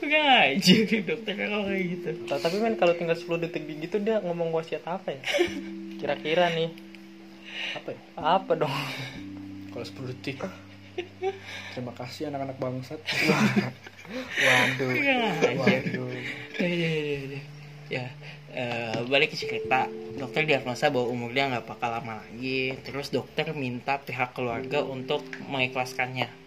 Nggak 0.00 0.26
aja 0.46 0.74
dokter 1.02 1.34
kalau 1.34 1.60
kayak 1.64 1.84
gitu. 1.90 2.08
Ta- 2.24 2.38
tapi 2.38 2.56
men 2.58 2.74
kalau 2.74 2.94
tinggal 2.94 3.14
10 3.14 3.26
detik 3.38 3.64
gitu 3.66 3.96
dia 3.98 4.20
ngomong 4.20 4.50
wasiat 4.50 4.84
apa 4.84 5.10
ya 5.10 5.20
kira-kira 5.96 6.50
nih 6.50 6.68
Apa 7.74 7.88
ya? 7.90 8.00
apa 8.16 8.52
dong 8.54 8.72
Kalau 9.70 9.84
10 9.84 10.12
detik. 10.12 10.38
Terima 11.72 11.90
kasih 11.92 12.28
anak-anak 12.28 12.56
bangsat. 12.56 13.00
waduh 14.14 14.88
waduh 15.58 16.10
Ya, 16.54 16.68
ya, 16.68 16.90
ya, 16.92 17.14
ya. 17.26 17.40
Ya, 17.84 18.06
eh, 18.50 18.98
balik 19.04 19.30
ke 19.30 19.36
cerita. 19.36 19.84
Dokter 20.14 20.44
diagnosa 20.44 20.88
bahwa 20.88 21.10
umur 21.10 21.30
dia 21.30 21.44
nggak 21.46 21.66
bakal 21.66 21.90
lama 21.90 22.20
lagi. 22.20 22.72
Terus 22.80 23.10
dokter 23.10 23.50
minta 23.52 23.98
pihak 23.98 24.32
keluarga 24.32 24.80
untuk 24.80 25.20
mengikhlaskannya. 25.44 26.43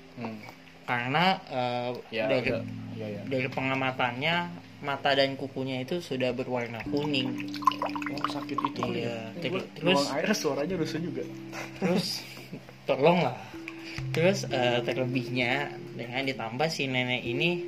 Karena 0.88 1.38
eh, 1.46 1.92
Ya, 2.10 2.26
dari 2.26 2.50
ya, 2.50 2.60
ya, 2.96 3.08
ya. 3.12 3.22
dari 3.28 3.48
pengamatannya 3.52 4.36
mata 4.78 5.12
dan 5.12 5.34
kukunya 5.36 5.82
itu 5.82 6.00
sudah 6.00 6.32
berwarna 6.32 6.80
kuning. 6.88 7.34
Oh, 8.14 8.30
sakit 8.30 8.58
itu 8.62 8.82
Iya, 8.94 9.34
ya. 9.36 9.42
ter- 9.42 9.68
terus- 9.76 10.10
air 10.10 10.30
suaranya 10.32 10.76
rusuh 10.78 11.02
juga. 11.02 11.22
Terus 11.82 12.22
tolong 12.86 13.26
lah. 13.26 13.38
Terus 14.14 14.46
eh, 14.48 14.80
terlebihnya 14.82 15.74
dengan 15.98 16.22
ditambah 16.24 16.70
si 16.70 16.86
nenek 16.86 17.26
ini 17.26 17.66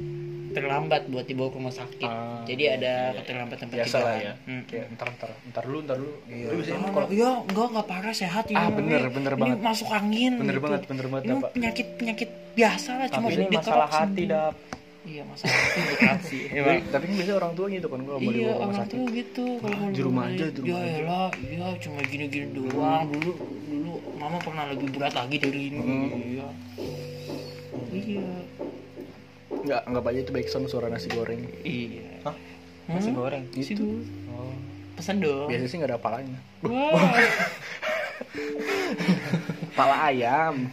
terlambat 0.61 1.01
buat 1.05 1.25
dibawa 1.25 1.47
ke 1.47 1.57
rumah 1.57 1.71
sakit. 1.73 2.05
Ah, 2.05 2.43
Jadi 2.43 2.63
ada 2.65 2.77
iya, 2.77 3.05
iya. 3.05 3.17
keterlambatan 3.17 3.65
Biasa 3.69 3.97
lah 3.97 4.15
ya. 4.15 4.33
Hmm. 4.41 4.61
Kayak 4.63 4.85
ntar 4.93 5.07
ntar 5.11 5.29
ntar 5.45 5.63
dulu 5.63 5.79
ntar 5.81 5.95
dulu. 5.97 6.13
Iya. 6.25 6.45
Lu 6.45 6.55
biasanya 6.57 6.79
kalau 6.79 6.93
kalau 6.93 7.07
iya 7.09 7.29
enggak 7.41 7.67
enggak 7.69 7.87
parah 7.87 8.13
sehat 8.13 8.45
ini. 8.45 8.55
Ah, 8.55 8.65
Ini- 8.65 8.75
bener, 8.75 9.01
bener 9.09 9.31
ini 9.31 9.41
banget. 9.41 9.59
masuk 9.61 9.89
angin. 9.89 10.33
bener 10.35 10.53
gitu. 10.53 10.63
banget 10.63 10.81
bener 10.85 11.05
banget 11.07 11.23
Ini 11.23 11.33
Pak. 11.37 11.49
penyakit 11.51 11.87
penyakit 11.95 12.29
biasa 12.51 12.89
lah 12.93 13.07
cuma 13.07 13.25
tapi 13.25 13.33
ini 13.37 13.45
masalah 13.49 13.87
hati 13.89 14.23
dap 14.25 14.55
Iya 15.01 15.23
masalah 15.23 15.55
hati 15.55 15.79
berat 15.89 16.19
sih. 16.23 16.43
Tapi, 16.45 16.75
tapi 16.85 17.03
kan 17.03 17.13
biasanya 17.15 17.37
orang 17.37 17.53
tua 17.53 17.65
gitu 17.69 17.87
kan 17.87 17.99
gua 18.01 18.15
mau 18.15 18.21
Iya 18.21 18.29
dibawa 18.29 18.35
ke 18.35 18.51
rumah 18.51 18.59
orang 18.59 18.75
sakit. 18.75 18.91
tuh 18.91 19.03
gitu 19.09 19.45
kalau 19.57 19.71
Ah, 19.71 19.79
mau 19.79 19.89
di 19.89 20.01
rumah 20.01 20.23
aja, 20.25 20.45
di 20.45 20.59
rumah 20.59 20.75
ya 20.75 20.83
aja. 20.83 20.99
elah, 20.99 21.29
iya 21.41 21.67
cuma 21.77 21.99
gini-gini 22.03 22.47
doang 22.51 23.03
dulu 23.09 23.31
dulu 23.65 23.91
mama 24.13 24.37
pernah 24.37 24.65
lebih 24.67 24.87
berat 24.91 25.13
lagi 25.13 25.35
dari 25.37 25.61
ini 25.65 25.79
Hmm. 25.79 26.09
iya 26.11 26.47
iya 27.91 28.27
nggak 29.61 29.81
nggak 29.85 30.05
aja 30.05 30.19
itu 30.19 30.31
baik 30.31 30.47
suara 30.65 30.87
nasi 30.87 31.07
goreng 31.07 31.39
iya 31.61 32.21
Hah? 32.21 32.33
Nasi 32.87 33.07
Hmm? 33.07 33.15
goreng. 33.15 33.43
itu 33.53 34.01
Oh. 34.27 34.51
pesan 34.95 35.19
dong 35.19 35.45
biasanya 35.45 35.65
sih 35.65 35.77
nggak 35.77 35.87
ada 35.87 35.97
apalanya 35.97 36.37
Wah. 36.61 36.99
pala 39.73 39.95
ayam 40.05 40.67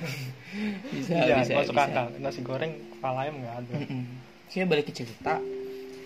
bisa 0.88 1.12
Iya, 1.12 1.34
bisa 1.38 1.52
masuk 1.54 1.74
bisa. 1.74 1.84
akal. 1.84 2.04
Nasi 2.16 2.40
goreng 2.40 2.72
kepala 2.90 3.22
ayam 3.22 3.34
nggak 3.36 3.54
ada. 3.60 3.72
Oke 4.46 4.56
balik 4.64 4.84
ke 4.86 4.92
cerita 4.94 5.36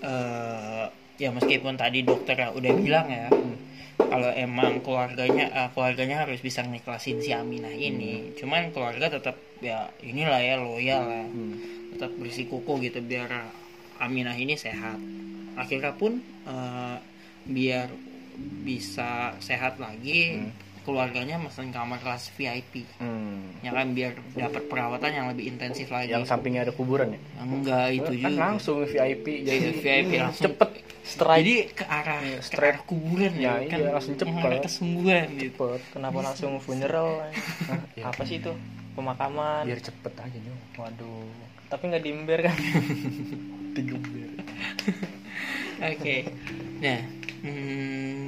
eh 0.00 0.84
ya 1.16 1.28
meskipun 1.30 1.76
tadi 1.76 2.02
dokter 2.02 2.34
udah 2.50 2.70
bilang 2.74 3.06
ya 3.06 3.28
kalau 4.08 4.30
emang 4.32 4.80
keluarganya 4.80 5.46
eh, 5.52 5.68
keluarganya 5.74 6.24
harus 6.24 6.40
bisa 6.40 6.64
ngiklasin 6.64 7.20
si 7.20 7.34
Aminah 7.34 7.72
ini. 7.74 8.32
Cuman 8.38 8.72
keluarga 8.72 9.12
tetap 9.12 9.36
ya 9.60 9.92
inilah 10.00 10.40
ya 10.40 10.56
loyal 10.56 11.04
ya. 11.08 11.26
Hmm. 11.28 11.56
tetap 11.90 12.14
bersikukuh 12.22 12.78
gitu 12.86 13.02
biar 13.02 13.50
Aminah 13.98 14.38
ini 14.38 14.54
sehat. 14.56 14.96
Akhirnya 15.58 15.92
pun 15.92 16.22
eh, 16.48 16.96
biar 17.44 17.90
bisa 18.64 19.36
sehat 19.42 19.76
lagi 19.76 20.48
keluarganya 20.82 21.36
mesen 21.36 21.68
kamar 21.68 21.98
kelas 21.98 22.32
VIP 22.32 22.84
Hmm. 22.96 23.56
ya 23.60 23.70
kan 23.70 23.90
biar 23.90 24.12
dapat 24.32 24.62
perawatan 24.66 25.10
yang 25.10 25.26
lebih 25.28 25.44
intensif 25.46 25.88
lagi 25.88 26.08
yang 26.08 26.24
sampingnya 26.24 26.62
ada 26.62 26.72
kuburan 26.72 27.12
ya 27.12 27.20
enggak 27.38 27.86
itu 27.92 28.12
kan 28.16 28.20
juga 28.26 28.40
langsung 28.40 28.76
VIP 28.82 29.26
jadi 29.42 29.68
VIP 29.74 30.10
langsung 30.18 30.44
cepet 30.48 30.70
straight 31.02 31.42
jadi 31.42 31.56
ke 31.72 31.84
arah 31.84 32.18
ke 32.20 32.40
straight. 32.40 32.74
arah 32.74 32.82
kuburan 32.84 33.32
Ya, 33.34 33.58
ya, 33.58 33.66
kan 33.66 33.78
iya, 33.78 33.90
langsung 33.90 34.14
cepet. 34.14 34.60
kesembuhan 34.62 35.26
gitu 35.32 35.50
cepet 35.50 35.80
Kenapa 35.90 36.18
langsung 36.22 36.52
funeral? 36.58 37.08
Iya. 37.94 38.04
Apa 38.10 38.22
sih 38.22 38.38
itu? 38.38 38.52
Pemakaman. 38.92 39.64
biar 39.64 39.80
cepet 39.80 40.12
aja 40.14 40.36
nih 40.36 40.54
Waduh. 40.76 41.28
Tapi 41.66 41.82
nggak 41.86 42.02
diember 42.02 42.38
kan? 42.42 42.56
digeber 43.70 44.28
oke 45.90 46.16
nah 46.80 47.00
hmm, 47.40 48.19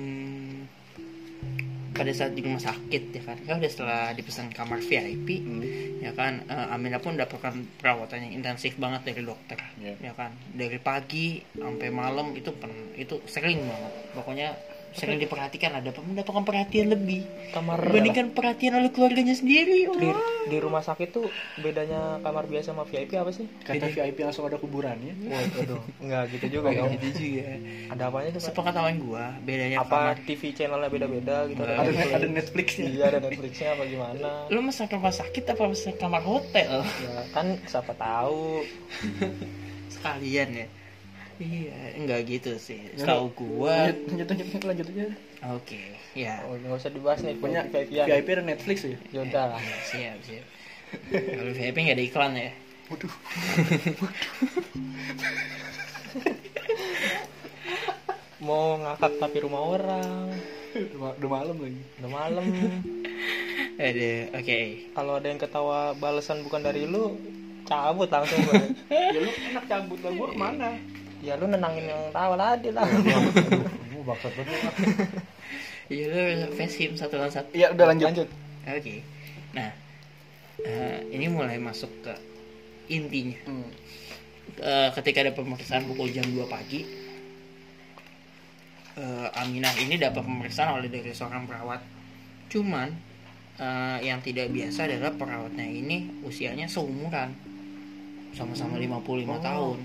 pada 1.92 2.08
saat 2.10 2.32
di 2.32 2.40
rumah 2.40 2.58
sakit 2.58 3.02
ya 3.12 3.22
kan 3.22 3.36
kan 3.38 3.54
udah 3.56 3.70
setelah 3.70 4.00
dipesan 4.10 4.48
kamar 4.48 4.80
VIP 4.80 5.28
Hmm. 5.38 5.60
ya 6.00 6.12
kan 6.12 6.40
eh, 6.44 6.74
Aminah 6.74 6.98
pun 6.98 7.14
dapatkan 7.14 7.52
perawatan 7.76 8.26
yang 8.26 8.32
intensif 8.34 8.74
banget 8.74 9.04
dari 9.04 9.22
dokter 9.22 9.60
Iya. 9.76 9.94
ya 10.00 10.12
kan 10.12 10.32
dari 10.50 10.76
pagi 10.76 11.40
sampai 11.52 11.88
malam 11.88 12.32
itu 12.32 12.48
pen, 12.52 12.70
itu 12.94 13.20
sering 13.24 13.62
banget 13.62 13.92
pokoknya 14.12 14.48
sering 14.92 15.16
diperhatikan 15.16 15.72
ada 15.72 15.88
mendapatkan 15.94 16.42
perhatian 16.42 16.88
lebih 16.88 17.24
Kamar 17.50 17.80
dibandingkan 17.80 18.30
perhatian 18.30 18.72
oleh 18.74 18.88
keluarganya 18.88 19.32
sendiri 19.32 19.88
di, 19.88 20.06
Wah. 20.06 20.20
di 20.44 20.56
rumah 20.56 20.80
sakit 20.80 21.08
tuh 21.10 21.28
bedanya 21.56 22.20
kamar 22.20 22.44
biasa 22.44 22.70
sama 22.70 22.84
VIP 22.84 23.12
apa 23.14 23.30
sih? 23.30 23.48
kata 23.62 23.88
VIP 23.88 24.20
langsung 24.20 24.44
ada 24.44 24.56
kuburannya 24.56 25.12
Waduh, 25.56 25.80
enggak 25.98 26.22
gitu 26.30 26.46
juga 26.54 26.68
dong. 26.72 26.92
gitu 26.94 27.08
juga 27.18 27.48
Ada 27.88 28.02
apanya 28.06 28.28
tuh? 28.32 28.42
Sepengetahuan 28.42 28.96
gua 28.98 29.24
bedanya 29.40 29.76
Apa 29.78 29.96
kamar 30.12 30.16
TV 30.22 30.42
channelnya 30.52 30.88
beda-beda 30.88 31.36
gitu? 31.46 31.58
Nggak. 31.58 31.72
ada 31.72 31.88
Netflix? 31.88 32.12
ada 32.12 32.26
Netflixnya 32.28 32.86
Iya 32.86 33.04
ada 33.06 33.18
Netflixnya 33.22 33.68
apa 33.72 33.82
gimana? 33.84 34.28
lu 34.48 34.60
mesen 34.60 34.86
rumah 34.86 35.14
sakit 35.14 35.44
apa 35.46 35.62
mesen 35.66 35.94
kamar 35.96 36.22
hotel 36.22 36.84
Ya 36.84 37.12
kan 37.30 37.46
siapa 37.64 37.92
tahu. 37.94 38.60
sekalian 39.94 40.50
ya 40.54 40.66
iya 41.42 41.98
enggak 41.98 42.30
gitu 42.30 42.54
sih. 42.62 42.78
Tahu 42.94 43.34
gua. 43.34 43.90
lanjut 43.90 44.30
lanjut 44.30 44.46
lanjut 44.46 44.62
lanjut 44.62 44.86
aja. 44.94 45.06
Oke 45.58 45.98
ya. 46.14 46.38
Oh, 46.46 46.54
nggak 46.54 46.78
usah 46.78 46.90
dibahas 46.94 47.20
nih. 47.26 47.34
punya 47.36 47.66
VIP 47.66 47.90
VIP 48.06 48.28
ada 48.30 48.44
Netflix 48.46 48.86
ya? 48.86 48.96
Yaudah. 49.10 49.58
siap 49.90 50.18
siap. 50.22 50.46
Kalau 51.10 51.52
VIP 51.52 51.76
nggak 51.82 51.96
ada 51.98 52.04
iklan 52.06 52.32
ya? 52.38 52.50
Waduh. 52.92 53.14
Mau 58.42 58.78
ngakak 58.82 59.12
tapi 59.18 59.36
rumah 59.42 59.62
orang. 59.66 60.34
udah, 60.72 61.14
udah 61.18 61.30
malam 61.30 61.56
lagi. 61.58 61.82
Udah 62.02 62.10
malam. 62.10 62.44
ada 63.78 64.12
oke. 64.38 64.60
Kalau 64.92 65.12
ada 65.18 65.26
yang 65.26 65.40
ketawa 65.40 65.94
balasan 65.96 66.44
bukan 66.44 66.60
dari 66.60 66.84
lu, 66.84 67.16
cabut 67.64 68.10
langsung 68.10 68.38
gue. 68.44 68.76
ya 68.90 69.18
lu 69.22 69.30
enak 69.30 69.64
cabut 69.70 69.98
lah 70.02 70.12
gua 70.12 70.28
ke 70.28 70.36
mana 70.36 70.70
ya 71.22 71.38
lu 71.38 71.46
nenangin 71.46 71.86
yang 71.86 72.02
tawa 72.10 72.34
tadi 72.34 72.74
lah. 72.74 72.82
Kamu 72.82 74.02
bakat 74.02 74.32
banget. 74.34 74.60
Iya 75.92 76.48
lu 76.48 76.56
face 76.56 76.88
satu 76.96 77.20
lawan 77.20 77.28
satu. 77.28 77.52
Iya 77.52 77.74
udah 77.76 77.84
lanjut. 77.92 78.08
Lanjut. 78.08 78.28
oke. 78.64 78.94
Nah 79.52 79.70
eh, 80.64 80.98
ini 81.12 81.26
mulai 81.28 81.60
masuk 81.60 81.90
ke 82.00 82.14
intinya. 82.88 83.36
Hmm. 83.44 83.68
Eh, 84.56 84.88
ketika 84.96 85.20
ada 85.20 85.32
pemeriksaan 85.36 85.84
pukul 85.84 86.08
jam 86.08 86.24
2 86.24 86.48
pagi 86.48 86.86
eh, 88.96 89.28
Aminah 89.36 89.74
ini 89.84 90.00
dapat 90.00 90.24
pemeriksaan 90.24 90.80
oleh 90.80 90.88
dari 90.88 91.12
seorang 91.12 91.44
perawat. 91.44 91.84
Cuman 92.48 92.88
eh, 93.60 93.98
yang 94.06 94.24
tidak 94.24 94.48
biasa 94.48 94.88
adalah 94.88 95.12
perawatnya 95.12 95.66
ini 95.66 96.24
usianya 96.24 96.72
seumuran. 96.72 97.36
Sama-sama 98.32 98.80
55 98.80 99.28
Oh. 99.28 99.40
tahun 99.44 99.78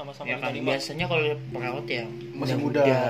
Sama-sama 0.00 0.26
ya 0.26 0.36
kan 0.38 0.50
lima. 0.50 0.68
biasanya 0.72 1.04
kalau 1.06 1.22
perawat 1.46 1.84
ya 1.86 2.04
Masih 2.32 2.56
muda, 2.56 2.80
ya. 2.82 3.02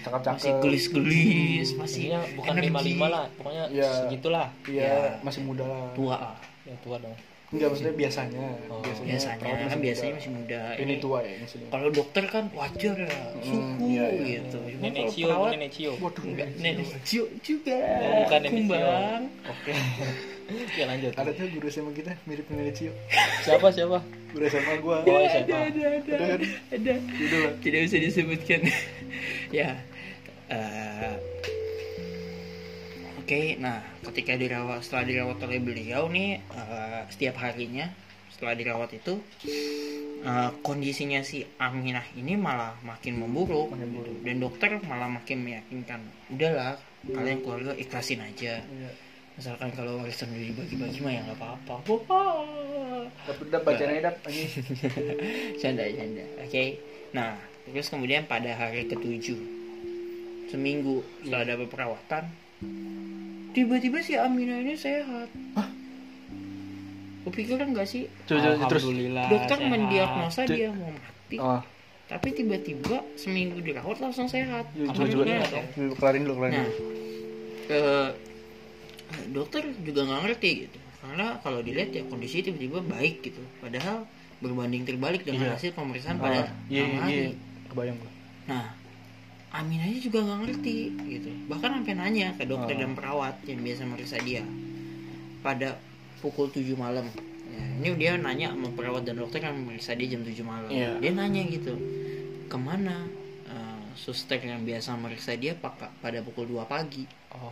Cakep-cakep. 0.00 0.34
masih 0.34 0.52
gelis-gelis 0.58 1.68
masih 1.70 2.04
Maksudnya 2.08 2.20
bukan 2.32 2.54
lima 2.58 2.80
lima 2.80 3.06
lah, 3.06 3.24
pokoknya 3.36 3.64
Iya. 3.68 3.90
segitulah. 4.00 4.46
iya 4.64 4.82
Ya. 4.82 4.96
masih 5.20 5.40
muda 5.42 5.64
lah 5.64 5.84
tua 5.92 6.16
lah. 6.16 6.36
Ya 6.62 6.74
tua 6.80 6.96
dong. 6.96 7.12
enggak 7.50 7.66
maksudnya 7.68 7.94
biasanya 7.98 8.46
Oh. 8.70 8.78
biasanya 8.78 9.18
perawat 9.36 9.42
kan 9.58 9.66
masih 9.66 9.80
biasanya 9.82 10.06
muda. 10.06 10.20
masih 10.22 10.30
muda 10.32 10.60
ini 10.78 10.94
tua 10.96 11.18
ya 11.20 11.34
maksudnya 11.36 11.68
kalau 11.68 11.88
dokter 11.90 12.24
kan 12.24 12.44
wajar 12.54 12.96
ya 12.96 13.14
suku 13.42 13.84
iya, 13.90 14.06
iya. 14.06 14.38
gitu 14.38 14.58
Cuma 14.62 14.78
Nenek 14.80 14.94
kalau 14.96 15.10
Cio, 15.10 15.26
perawat, 15.26 15.50
nenek 15.50 15.70
Cio. 15.74 15.92
waduh 15.98 16.24
enggak 16.24 16.48
nenek 16.56 16.86
Cio 17.02 17.24
juga 17.42 17.74
Oh, 17.74 18.14
bukan 18.22 18.38
nenek 18.38 18.46
Cio. 18.46 18.54
kumbang 18.54 19.22
Oke. 19.44 19.72
ya 20.50 20.84
lanjut. 20.84 21.12
ada 21.12 21.30
tuh 21.30 21.46
guru 21.48 21.66
SMA 21.66 21.92
kita 21.92 22.12
mirip 22.24 22.46
nenek 22.46 22.74
Cio 22.74 22.92
Siapa 23.40 23.68
siapa? 23.68 23.98
guru 24.30 24.44
SMA 24.46 24.74
gua 24.78 25.02
Oh, 25.02 25.16
ada 25.16 25.28
siapa? 25.30 25.56
ada 25.64 25.82
ada 25.88 26.12
Ada 26.12 26.14
kan? 26.18 26.40
ada 26.70 26.92
tidak 27.60 27.80
bisa 27.86 27.96
disebutkan 27.98 28.60
ya 29.52 29.78
eh, 30.48 31.14
oke 33.16 33.40
nah 33.58 33.78
ketika 34.04 34.34
dirawat 34.34 34.80
setelah 34.80 35.04
dirawat 35.04 35.38
oleh 35.40 35.60
beliau 35.60 36.06
nih 36.06 36.38
eh, 36.40 37.00
setiap 37.08 37.38
harinya 37.38 37.86
setelah 38.30 38.54
dirawat 38.54 38.90
itu 38.92 39.22
eh, 40.20 40.50
kondisinya 40.60 41.20
si 41.20 41.42
Aminah 41.56 42.04
ini 42.14 42.34
malah 42.34 42.74
makin 42.80 43.16
memburuk 43.16 43.70
Makin 43.70 43.90
buruk. 43.90 44.16
dan 44.22 44.36
dokter 44.38 44.70
malah 44.82 45.08
makin 45.08 45.38
meyakinkan 45.40 46.00
udahlah 46.28 46.74
kalian 47.02 47.40
keluarga 47.40 47.72
ikhlasin 47.74 48.20
aja 48.20 48.60
Iya. 48.60 48.90
Misalkan 49.40 49.72
kalau 49.72 49.98
warisan 49.98 50.28
udah 50.28 50.44
dibagi-bagi 50.44 50.98
mah 51.00 51.10
ya 51.10 51.20
nggak 51.24 51.38
apa-apa 51.40 51.74
Wah. 51.88 53.08
Dap 53.24 53.40
dap 53.48 53.62
bacanya 53.64 54.00
dap 54.06 54.16
canda 55.56 55.84
canda 55.88 56.24
oke 56.38 56.64
nah 57.10 57.32
terus 57.64 57.88
kemudian 57.88 58.22
pada 58.24 58.52
hari 58.52 58.84
ketujuh 58.84 59.40
seminggu 60.46 61.00
setelah 61.18 61.44
dapat 61.48 61.66
perawatan 61.66 62.24
tiba-tiba 63.50 63.98
si 63.98 64.14
Amina 64.14 64.60
ini 64.60 64.76
sehat 64.76 65.32
kepikiran 67.22 67.72
nggak 67.72 67.86
sih 67.86 68.04
Terus 68.24 68.40
terus 68.42 68.58
terus. 68.60 68.82
Alhamdulillah. 68.82 69.26
dokter 69.26 69.56
sehat. 69.56 69.70
mendiagnosa 69.70 70.40
dia 70.44 70.68
mau 70.68 70.90
mati 70.90 71.36
Oh, 71.38 71.60
tapi 72.06 72.28
tiba-tiba 72.32 73.00
seminggu 73.14 73.60
dirawat 73.60 74.00
langsung 74.00 74.26
sehat 74.26 74.66
coba 74.68 75.04
coba. 75.06 75.24
Dulu 75.72 75.92
kelarin 75.94 76.20
dulu 76.24 76.34
kelarin 76.36 76.52
Nah, 76.54 76.66
dulu. 76.66 76.90
eh, 77.70 78.08
dokter 79.28 79.62
juga 79.78 80.00
nggak 80.02 80.20
ngerti 80.24 80.50
gitu, 80.64 80.78
karena 81.00 81.38
kalau 81.38 81.60
dilihat 81.60 81.90
ya 81.90 82.02
kondisi 82.04 82.40
tiba-tiba 82.40 82.80
baik 82.82 83.22
gitu, 83.22 83.42
padahal 83.58 84.04
berbanding 84.38 84.82
terbalik 84.82 85.22
dengan 85.22 85.46
Iya. 85.46 85.54
hasil 85.54 85.70
pemeriksaan 85.72 86.16
Ah, 86.16 86.22
pada 86.22 86.40
iya 86.66 86.82
malam 86.82 86.90
iya. 86.90 86.98
hari. 86.98 87.14
iya. 87.14 87.30
Kebayang. 87.66 87.98
Nah, 88.46 88.66
Aminahnya 89.50 89.98
juga 89.98 90.22
nggak 90.22 90.40
ngerti 90.46 90.76
gitu, 91.10 91.30
bahkan 91.46 91.74
sampai 91.74 91.94
nanya 91.94 92.30
ke 92.34 92.46
dokter 92.46 92.70
Ah. 92.72 92.80
dan 92.80 92.94
perawat 92.94 93.34
yang 93.44 93.58
biasa 93.60 93.82
meriksa 93.82 94.16
dia 94.18 94.46
pada 95.40 95.74
pukul 96.18 96.46
7 96.46 96.76
malam. 96.76 97.10
Ya, 97.50 97.64
ini 97.82 97.98
dia 97.98 98.14
nanya 98.14 98.54
sama 98.54 98.70
perawat 98.70 99.02
dan 99.02 99.18
dokter 99.18 99.42
yang 99.42 99.58
meriksa 99.58 99.92
dia 99.92 100.06
jam 100.08 100.22
7 100.22 100.46
malam. 100.46 100.70
Iya. 100.70 101.02
Dia 101.02 101.12
nanya 101.12 101.42
gitu, 101.44 101.74
ke 102.46 102.56
mana 102.56 103.10
eh, 103.44 103.82
suster 103.96 104.38
yang 104.38 104.62
biasa 104.62 104.94
meriksa 104.94 105.34
dia 105.34 105.50
pak- 105.52 105.98
pada 105.98 106.22
pukul 106.22 106.46
2 106.48 106.62
pagi 106.64 107.02
Oh. 107.30 107.50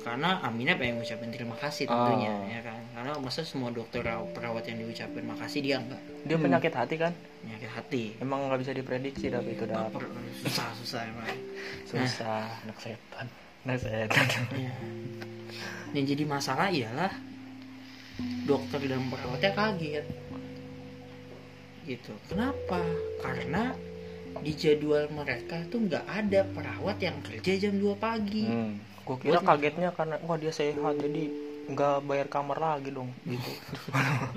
Karena 0.00 0.40
Aminah 0.40 0.74
pengen 0.74 0.96
ngucapin 0.96 1.28
terima 1.28 1.54
kasih 1.54 1.84
tentunya 1.84 2.32
Oh. 2.32 2.48
ya 2.48 2.60
kan 2.62 2.80
karena 2.90 3.12
masa 3.16 3.40
semua 3.42 3.68
dokter 3.68 4.00
perawat 4.02 4.64
yang 4.64 4.78
diucapin 4.78 5.24
makasih 5.24 5.60
dia 5.60 5.76
enggak 5.76 6.00
Dia 6.22 6.36
penyakit 6.36 6.72
hati 6.72 6.96
kan? 6.96 7.12
penyakit 7.40 7.70
hati 7.70 8.04
Emang 8.16 8.44
nggak 8.46 8.60
bisa 8.60 8.72
diprediksi 8.72 9.28
tapi 9.28 9.52
itu 9.52 9.64
dah 9.64 9.88
susah 10.40 10.68
susah 10.74 11.00
emang 11.04 11.28
susah. 11.84 12.48
Anak 12.62 12.78
setan. 12.78 13.26
Anak 13.62 13.76
setan. 13.78 14.26
ya. 14.54 14.72
yang 15.90 16.04
jadi 16.06 16.24
masalah 16.24 16.68
ialah 16.68 17.12
dokter 18.44 18.80
dan 18.82 19.04
perawatnya 19.06 19.50
kaget 19.50 20.06
gitu 21.82 22.12
kenapa 22.26 22.80
karena 23.18 23.72
di 24.38 24.52
jadwal 24.54 25.10
mereka 25.10 25.58
tuh 25.66 25.82
nggak 25.82 26.04
ada 26.06 26.46
perawat 26.46 26.96
yang 26.98 27.18
kerja 27.20 27.52
jam 27.58 27.74
2 27.76 27.96
pagi 27.96 28.46
Hmm. 28.46 28.76
Gue 29.10 29.18
kira 29.20 29.42
kagetnya 29.42 29.90
karena 29.90 30.22
wah 30.22 30.38
dia 30.38 30.52
sehat 30.52 30.78
jadi 30.94 31.22
nggak 31.66 32.02
bayar 32.02 32.26
kamar 32.26 32.58
lagi 32.58 32.90
dong 32.90 33.10
gitu 33.24 33.50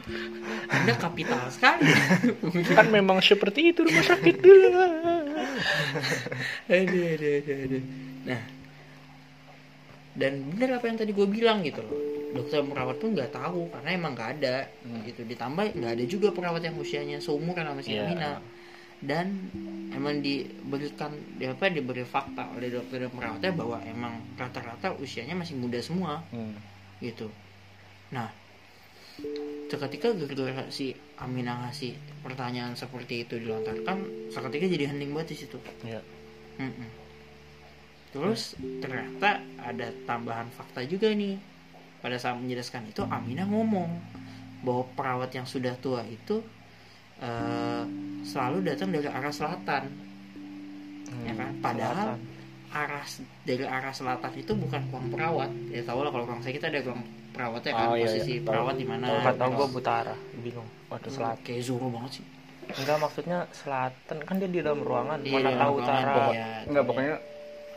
anda 0.73 0.93
kapital 0.95 1.45
sekali 1.49 1.85
kan 2.77 2.89
memang 2.89 3.21
seperti 3.21 3.69
itu 3.69 3.85
rumah 3.85 4.01
sakit 4.03 4.35
aduh, 6.65 7.03
aduh, 7.05 7.31
aduh, 7.37 7.57
aduh. 7.59 7.83
Nah, 8.23 8.41
dan 10.13 10.33
bener 10.47 10.69
apa 10.73 10.85
yang 10.85 10.97
tadi 10.97 11.11
gue 11.11 11.27
bilang 11.27 11.61
gitu 11.61 11.81
loh. 11.81 11.97
Dokter 12.33 12.65
perawat 12.65 12.97
pun 12.97 13.13
nggak 13.13 13.29
tahu 13.29 13.69
karena 13.69 13.89
emang 13.93 14.11
nggak 14.13 14.29
ada 14.39 14.55
Hmm. 14.81 15.01
gitu. 15.05 15.21
Ditambah 15.23 15.77
nggak 15.77 15.93
ada 15.93 16.03
juga 16.05 16.27
perawat 16.31 16.61
yang 16.63 16.75
usianya 16.77 17.17
seumuran 17.19 17.65
sama 17.65 17.81
si 17.81 17.93
Iya. 17.93 18.07
Amina. 18.07 18.31
Dan 19.03 19.51
emang 19.91 20.23
diberikan 20.23 21.11
di 21.37 21.45
apa 21.45 21.67
diberi 21.67 22.07
fakta 22.07 22.55
oleh 22.55 22.71
dokter 22.71 23.03
dan 23.03 23.11
perawatnya 23.11 23.51
bahwa 23.51 23.77
emang 23.83 24.15
rata-rata 24.39 24.95
usianya 24.97 25.35
masih 25.35 25.59
muda 25.59 25.77
semua 25.83 26.23
Hmm. 26.31 26.55
gitu. 27.03 27.27
Nah, 28.15 28.31
seketika 29.69 30.13
gara-gara 30.13 30.65
si 30.69 30.95
Amina 31.19 31.67
ngasih 31.67 31.93
pertanyaan 32.23 32.73
seperti 32.73 33.27
itu 33.27 33.37
dilontarkan, 33.41 34.29
seketika 34.31 34.65
jadi 34.69 34.85
hening 34.93 35.11
banget 35.13 35.35
di 35.35 35.37
situ. 35.45 35.57
Ya. 35.83 36.01
Mm-mm. 36.61 36.89
Terus 38.13 38.53
ternyata 38.77 39.41
ada 39.57 39.89
tambahan 40.05 40.45
fakta 40.53 40.85
juga 40.85 41.09
nih. 41.09 41.37
Pada 41.99 42.19
saat 42.19 42.37
menjelaskan 42.37 42.91
itu 42.91 43.01
Amina 43.09 43.47
ngomong 43.47 43.89
bahwa 44.61 44.83
perawat 44.93 45.33
yang 45.33 45.47
sudah 45.47 45.73
tua 45.79 46.03
itu 46.05 46.43
eh, 47.23 47.83
selalu 48.23 48.57
datang 48.63 48.89
dari 48.89 49.07
arah 49.07 49.31
selatan, 49.31 49.83
Hmm. 51.05 51.23
ya 51.23 51.33
kan? 51.33 51.51
Padahal 51.59 52.07
Selatan. 52.09 52.19
arah 52.73 53.05
dari 53.43 53.65
arah 53.65 53.93
selatan 53.93 54.31
itu 54.33 54.51
bukan 54.51 54.81
ruang 54.89 55.07
perawat. 55.07 55.49
Ya 55.69 55.81
tahu 55.81 55.99
lah 56.01 56.09
kalau 56.09 56.25
ruang 56.25 56.41
sakit 56.41 56.61
ada 56.63 56.79
ruang 56.81 57.01
perawatnya 57.29 57.71
kan 57.71 57.85
Oh, 57.87 57.95
iya, 57.95 58.05
posisi 58.07 58.31
iya. 58.31 58.39
Tahu. 58.39 58.47
perawat 58.47 58.75
di 58.75 58.85
mana. 58.85 59.05
Nggak 59.13 59.35
tahu 59.35 59.49
gue 59.53 59.67
buta 59.71 59.91
arah 59.95 60.19
bingung 60.35 60.69
waduh 60.87 61.03
Hmm, 61.03 61.15
selatan 61.15 61.41
Kayak 61.43 61.61
Zoro 61.63 61.87
banget 61.87 62.11
sih. 62.13 62.25
enggak 62.63 62.97
maksudnya 62.97 63.37
selatan 63.51 64.17
kan 64.19 64.35
dia 64.37 64.47
di 64.47 64.59
dalam 64.59 64.81
ruangan 64.81 65.19
Iya, 65.21 65.35
mana 65.35 65.49
tahu 65.53 65.73
ruangan, 65.75 65.83
utara 65.83 66.23
iya. 66.31 66.47
Enggak 66.63 66.83
pokoknya 66.85 67.15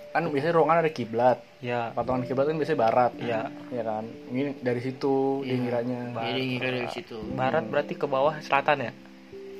kan 0.08 0.22
biasanya 0.26 0.54
ruangan 0.54 0.76
ada 0.78 0.90
kiblat. 0.90 1.38
ya 1.58 1.80
Patungan 1.92 2.22
kiblat 2.22 2.44
kan 2.46 2.56
biasanya 2.56 2.80
barat. 2.80 3.12
Iya. 3.18 3.40
Ya 3.68 3.82
kan. 3.82 4.04
Ini 4.30 4.40
dari 4.60 4.80
situ 4.80 5.14
dia 5.42 5.50
Iya. 5.50 5.56
ngiranya. 5.58 5.98
Jadi 6.14 6.40
ngira 6.46 6.68
dari 6.70 6.88
situ. 6.88 7.16
barat 7.34 7.64
berarti 7.66 7.94
ke 7.94 8.06
bawah 8.06 8.34
selatan 8.40 8.78
ya 8.82 8.92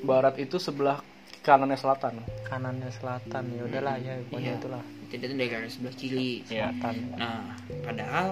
Barat 0.03 0.37
itu 0.37 0.57
sebelah 0.57 1.01
kanannya 1.41 1.75
selatan. 1.75 2.21
kanannya 2.43 2.91
selatan 2.91 3.43
ya 3.51 3.63
udahlah 3.65 3.97
ya 3.97 4.15
pokoknya 4.25 4.53
Iya. 4.53 4.59
itulah 4.59 4.83
Jadi 5.07 5.23
itu 5.25 5.35
dari 5.37 5.69
sebelah 5.69 5.95
kiri. 5.95 6.31
Iya. 6.43 6.71
selatan 6.71 6.95
Nah, 7.15 7.43
padahal 7.81 8.27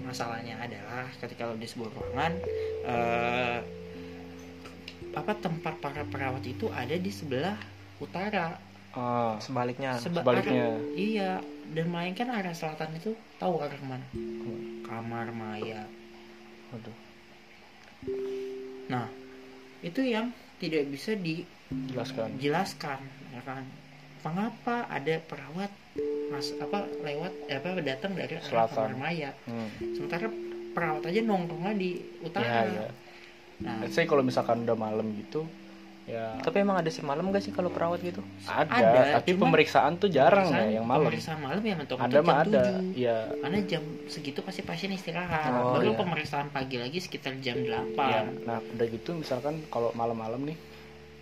masalahnya 0.00 0.54
adalah 0.56 1.06
ketika 1.16 1.44
lo 1.44 1.54
di 1.54 1.66
sebuah 1.66 1.90
ruangan, 1.90 2.32
eh, 2.84 3.58
apa 5.10 5.32
tempat 5.36 5.74
para 5.76 6.02
perawat 6.04 6.42
itu 6.44 6.66
ada 6.68 6.94
di 6.94 7.10
sebelah 7.10 7.58
utara. 7.98 8.58
Ah, 8.90 9.38
sebaliknya 9.38 9.94
Seba- 9.96 10.22
sebaliknya. 10.22 10.66
arah- 10.72 10.82
iya, 10.94 11.32
dan 11.68 11.86
melainkan 11.86 12.26
arah 12.28 12.50
selatan 12.50 12.90
itu 12.92 13.10
tahu 13.36 13.58
arah 13.60 13.78
mana? 13.80 14.06
Kamar 14.82 15.30
maya. 15.30 15.86
Waduh. 16.68 16.96
Nah, 18.88 19.06
itu 19.80 20.00
yang 20.00 20.34
tidak 20.60 20.86
bisa 20.86 21.16
Jelaskan. 21.88 22.36
dijelaskan, 22.36 22.98
ya 23.32 23.42
kan? 23.42 23.64
Mengapa 24.20 24.84
ada 24.86 25.16
perawat 25.18 25.72
mas 26.28 26.52
apa 26.54 26.84
lewat 27.00 27.32
eh, 27.48 27.56
apa 27.56 27.80
datang 27.80 28.12
dari 28.12 28.36
Selatan. 28.38 28.94
mayat? 28.94 29.34
Hmm. 29.42 29.66
sementara 29.90 30.28
perawat 30.70 31.02
aja 31.02 31.20
nongkrongnya 31.20 31.74
di 31.74 31.90
utara 32.20 32.46
Ya, 32.46 32.62
ya. 32.62 32.88
nah 33.58 33.82
Let's 33.82 33.96
say 33.96 34.04
kalau 34.04 34.22
misalkan 34.22 34.62
udah 34.62 34.76
malam 34.76 35.10
gitu, 35.16 35.48
ya 36.02 36.34
tapi 36.40 36.56
emang 36.58 36.76
ada 36.76 36.88
si 36.88 37.00
malam 37.00 37.28
gak 37.28 37.40
sih 37.40 37.50
kalau 37.50 37.68
perawat 37.68 38.00
gitu 38.00 38.18
ada, 38.44 38.66
ada, 38.68 39.00
tapi 39.16 39.30
pemeriksaan 39.32 39.94
tuh 39.94 40.08
jarang 40.08 40.46
ya 40.46 40.50
pemeriksaan- 40.50 40.72
yang 40.72 40.84
malam. 40.84 41.06
pemeriksaan 41.06 41.38
malam 41.38 41.60
ya 41.60 41.74
mentok 41.74 41.96
Ada 41.98 42.18
mah 42.20 42.38
ada. 42.40 42.62
Iya. 42.90 43.18
karena 43.36 43.58
jam 43.64 43.82
segitu 44.06 44.40
pasti 44.40 44.60
pasien 44.60 44.90
istirahat 44.90 45.52
Oh, 45.52 45.76
baru 45.76 45.92
iya. 45.92 45.98
pemeriksaan 45.98 46.48
pagi 46.48 46.76
lagi 46.76 46.98
sekitar 46.98 47.36
jam 47.38 47.56
8 47.58 47.94
Iya. 47.94 48.20
Nah, 48.42 48.58
udah 48.58 48.86
gitu 48.86 49.10
misalkan 49.14 49.62
kalau 49.66 49.92
malam-malam 49.92 50.40
nih 50.44 50.56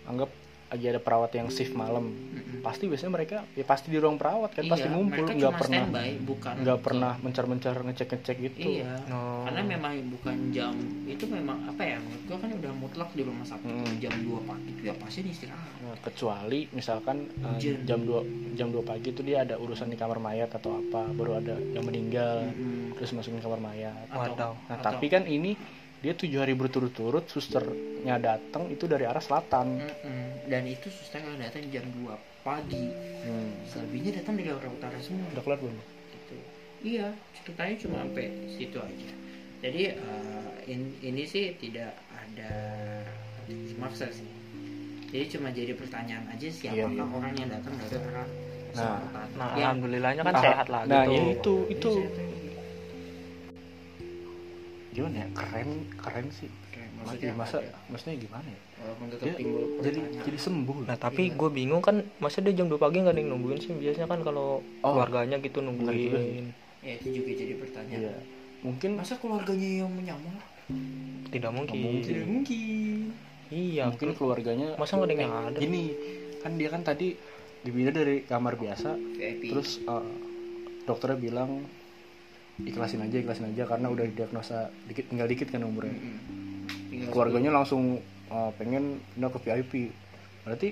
anggap 0.05 0.29
lagi 0.69 0.85
ada 0.87 0.99
perawat 0.99 1.31
yang 1.33 1.49
shift 1.49 1.73
malam. 1.73 2.13
Mm-mm. 2.13 2.61
Pasti 2.61 2.85
biasanya 2.85 3.11
mereka 3.11 3.37
ya 3.51 3.63
pasti 3.63 3.87
di 3.87 3.97
ruang 3.97 4.15
perawat 4.15 4.51
kan 4.51 4.61
Iya, 4.61 4.71
pasti 4.71 4.87
ngumpul 4.87 5.25
nggak 5.25 5.53
pernah 5.55 5.81
standby, 5.81 6.09
bukan 6.21 6.53
nggak 6.59 6.79
pernah 6.79 7.11
mencar-mencar 7.17 7.75
ngecek-ngecek 7.81 8.37
gitu. 8.41 8.59
iya 8.75 8.99
no. 9.05 9.47
karena 9.47 9.61
memang 9.65 9.91
bukan 10.11 10.35
jam 10.51 10.75
itu 11.07 11.23
memang 11.25 11.63
apa 11.65 11.81
ya 11.81 11.97
menurut 11.97 12.23
gua 12.25 12.37
kan 12.37 12.49
udah 12.51 12.71
mutlak 12.75 13.09
di 13.09 13.23
rumah 13.23 13.41
sakit 13.41 13.63
Hmm. 13.65 13.95
jam 13.97 14.11
2 14.13 14.43
pagi 14.43 14.69
itu 14.69 14.81
ya 14.83 14.93
pasien 14.93 15.25
istirahat 15.25 15.71
Nah, 15.79 15.95
kecuali 16.03 16.67
misalkan 16.69 17.17
Hujan. 17.33 17.79
jam 17.83 17.99
2 18.03 18.27
jam 18.53 18.67
2 18.67 18.83
pagi 18.83 19.07
itu 19.09 19.21
dia 19.21 19.41
ada 19.41 19.55
urusan 19.55 19.87
di 19.87 19.95
kamar 19.95 20.19
mayat 20.19 20.51
atau 20.51 20.75
apa, 20.77 21.07
baru 21.09 21.39
ada 21.39 21.55
yang 21.55 21.81
meninggal 21.81 22.43
Mm-mm. 22.45 22.93
terus 22.93 23.15
masukin 23.15 23.39
kamar 23.39 23.63
mayat. 23.63 23.95
Waduh. 24.05 24.35
Nah, 24.59 24.67
atau- 24.69 24.83
tapi 24.91 25.07
kan 25.07 25.23
ini 25.23 25.55
dia 25.99 26.13
tujuh 26.13 26.39
hari 26.39 26.53
berturut-turut 26.53 27.27
susternya 27.27 28.15
datang 28.17 28.67
itu 28.67 28.87
dari 28.87 29.03
arah 29.03 29.19
selatan. 29.19 29.83
Dan 30.45 30.63
itu 30.65 30.87
suster 30.87 31.19
yang 31.19 31.35
datang 31.35 31.67
jam 31.67 31.85
2 31.91 32.15
pagi 32.39 32.87
Hmm. 33.19 33.51
selebihnya 33.67 34.15
datang 34.15 34.39
dari 34.39 34.47
arah 34.47 34.71
utara 34.71 34.95
semua 34.97 35.27
Udah 35.29 35.43
kelar 35.43 35.59
belum? 35.59 35.75
gitu. 36.09 36.35
Iya, 36.79 37.11
ceritanya 37.35 37.75
cuma 37.77 37.95
sampai 38.01 38.25
situ 38.47 38.77
aja. 38.79 39.11
Jadi 39.59 39.81
eh, 39.91 40.49
in- 40.65 40.97
ini 41.01 41.23
sih 41.23 41.51
tidak 41.53 41.91
ada 42.09 42.51
maksa 43.75 44.07
sih. 44.07 44.23
Jadi 45.09 45.25
cuma 45.29 45.51
jadi 45.51 45.73
pertanyaan 45.73 46.31
aja 46.31 46.47
siapakah 46.47 46.87
Iya, 46.87 46.95
iya. 46.95 47.03
orang 47.11 47.33
yang 47.35 47.49
datang 47.49 47.73
dari 47.75 47.97
arah 47.99 48.27
Nah, 48.69 48.77
selatan. 48.77 49.27
nah 49.33 49.47
Yang- 49.49 49.57
alhamdulillahnya 49.59 50.21
kan 50.23 50.35
Ah, 50.37 50.43
sehat 50.45 50.67
lah 50.69 50.81
Nah, 50.85 51.03
gitu 51.03 51.11
ya 51.11 51.23
itu 51.27 51.53
itu. 51.67 51.91
Gimana 55.01 55.15
ya? 55.15 55.27
Keren 55.31 55.69
keren 55.95 56.27
sih. 56.29 56.49
Oke, 56.49 56.81
Maksudnya, 56.99 57.31
masa 57.33 57.57
ya? 57.59 57.71
maksudnya 57.87 58.15
gimana 58.17 58.43
ya? 58.45 58.59
Walaupun 58.77 59.05
tetap 59.07 59.23
Dia 59.23 59.33
timbul 59.35 59.63
jadi 59.79 59.99
jadi 60.21 60.37
sembuh. 60.37 60.77
Nah 60.83 60.97
tapi 60.97 61.23
Iya. 61.25 61.35
gue 61.35 61.49
bingung 61.49 61.79
kan 61.79 61.95
masa 62.17 62.37
dia 62.39 62.53
jam 62.53 62.67
2 62.67 62.75
pagi 62.75 62.97
nggak 62.97 63.11
ada 63.11 63.19
yang 63.19 63.31
nungguin 63.31 63.57
sih 63.57 63.71
biasanya 63.71 64.07
kan 64.07 64.19
kalau 64.19 64.59
Oh. 64.79 64.91
keluarganya 64.93 65.37
gitu 65.37 65.59
Benar 65.59 65.71
juga 65.71 65.91
sih. 65.93 66.07
nungguin 66.09 66.47
ya 66.79 66.91
itu 66.93 67.07
juga 67.13 67.29
jadi 67.33 67.53
pertanyaan. 67.55 68.01
Iya. 68.01 68.15
Mungkin 68.59 68.89
Masa 68.93 69.15
keluarganya 69.15 69.69
yang 69.77 69.89
menyamar? 69.89 70.35
tidak 71.29 71.49
mungkin, 71.49 71.75
mungkin. 71.75 72.03
Tidak 72.05 72.27
mungkin. 72.27 72.97
iya 73.49 73.89
mungkin 73.89 74.13
keluarganya 74.13 74.67
masa 74.75 74.93
nggak 74.93 75.09
ada 75.09 75.15
yang 75.17 75.33
ada 75.47 75.57
gini 75.57 75.83
kan 76.37 76.53
dia 76.53 76.69
kan 76.69 76.81
tadi 76.83 77.17
dipindah 77.59 77.89
dari 77.91 78.21
kamar 78.21 78.53
biasa 78.53 78.93
VIP. 79.17 79.49
terus 79.49 79.81
eh, 79.81 80.05
dokternya 80.83 81.17
bilang 81.17 81.65
ikhlasin 82.63 82.99
aja 82.99 83.15
ikhlasin 83.15 83.47
aja 83.47 83.63
karena 83.65 83.87
udah 83.87 84.05
diagnosa 84.09 84.57
dikit 84.85 85.07
tinggal 85.07 85.27
dikit 85.27 85.47
kan 85.47 85.63
umurnya. 85.63 85.95
Tinggal 86.89 87.09
keluarganya 87.09 87.51
langsung 87.53 87.99
eh, 88.27 88.51
pengen 88.55 88.99
pindah 89.13 89.29
ke 89.29 89.39
VIP 89.39 89.73
berarti 90.43 90.67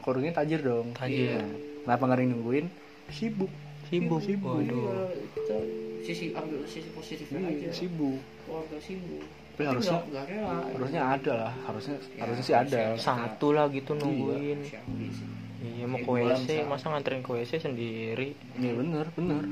keluarganya 0.00 0.34
tajir 0.38 0.60
dong. 0.60 0.92
Tajir. 0.92 1.38
Nah, 1.38 1.46
kenapa 1.84 2.02
nggak 2.04 2.18
nungguin? 2.28 2.66
Sibuk. 3.08 3.50
Sibuk. 3.86 4.20
Sibuk. 4.20 4.50
waduh. 4.56 4.70
Iya, 4.70 4.94
kita 5.34 5.56
sisi 6.02 6.24
ambil 6.32 6.66
sisi 6.66 6.90
positifnya 6.90 7.38
Iya, 7.44 7.68
aja. 7.68 7.68
sibuk. 7.74 8.18
Keluarga 8.46 8.78
sibuk. 8.78 9.22
tapi 9.52 9.68
harusnya 9.68 9.92
nggak- 9.92 10.08
nggak 10.08 10.24
rela. 10.32 10.56
harusnya 10.64 11.02
ada 11.04 11.32
lah 11.36 11.52
harusnya 11.68 11.94
Ya, 12.00 12.20
harusnya 12.24 12.40
sih 12.42 12.56
ada. 12.56 12.82
satu 12.96 13.52
lah 13.52 13.68
gitu 13.68 13.92
nungguin. 13.92 14.64
Syahudi 14.64 15.08
sih. 15.12 15.28
iya 15.62 15.84
mau 15.84 16.00
ke 16.00 16.08
WC 16.08 16.48
masa 16.64 16.88
nganterin 16.88 17.20
ke 17.20 17.30
WC 17.30 17.60
sendiri? 17.60 18.32
Iya 18.56 18.72
bener 18.74 19.06
bener 19.12 19.44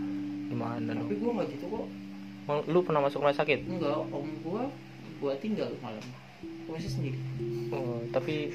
gimana 0.50 0.90
dong 0.90 1.06
Tapi 1.06 1.14
gua 1.16 1.30
nggak 1.32 1.48
gitu 1.50 1.64
kok. 1.66 1.86
Lu 2.66 2.78
pernah 2.82 3.00
masuk 3.00 3.22
rumah 3.22 3.30
sakit 3.32 3.62
Enggak, 3.64 3.94
om 4.04 4.26
gua 4.42 4.62
gua 5.16 5.32
tinggal 5.36 5.70
malam. 5.78 6.02
Masih 6.66 6.90
sendiri. 6.90 7.18
oh, 7.70 8.02
tapi 8.10 8.50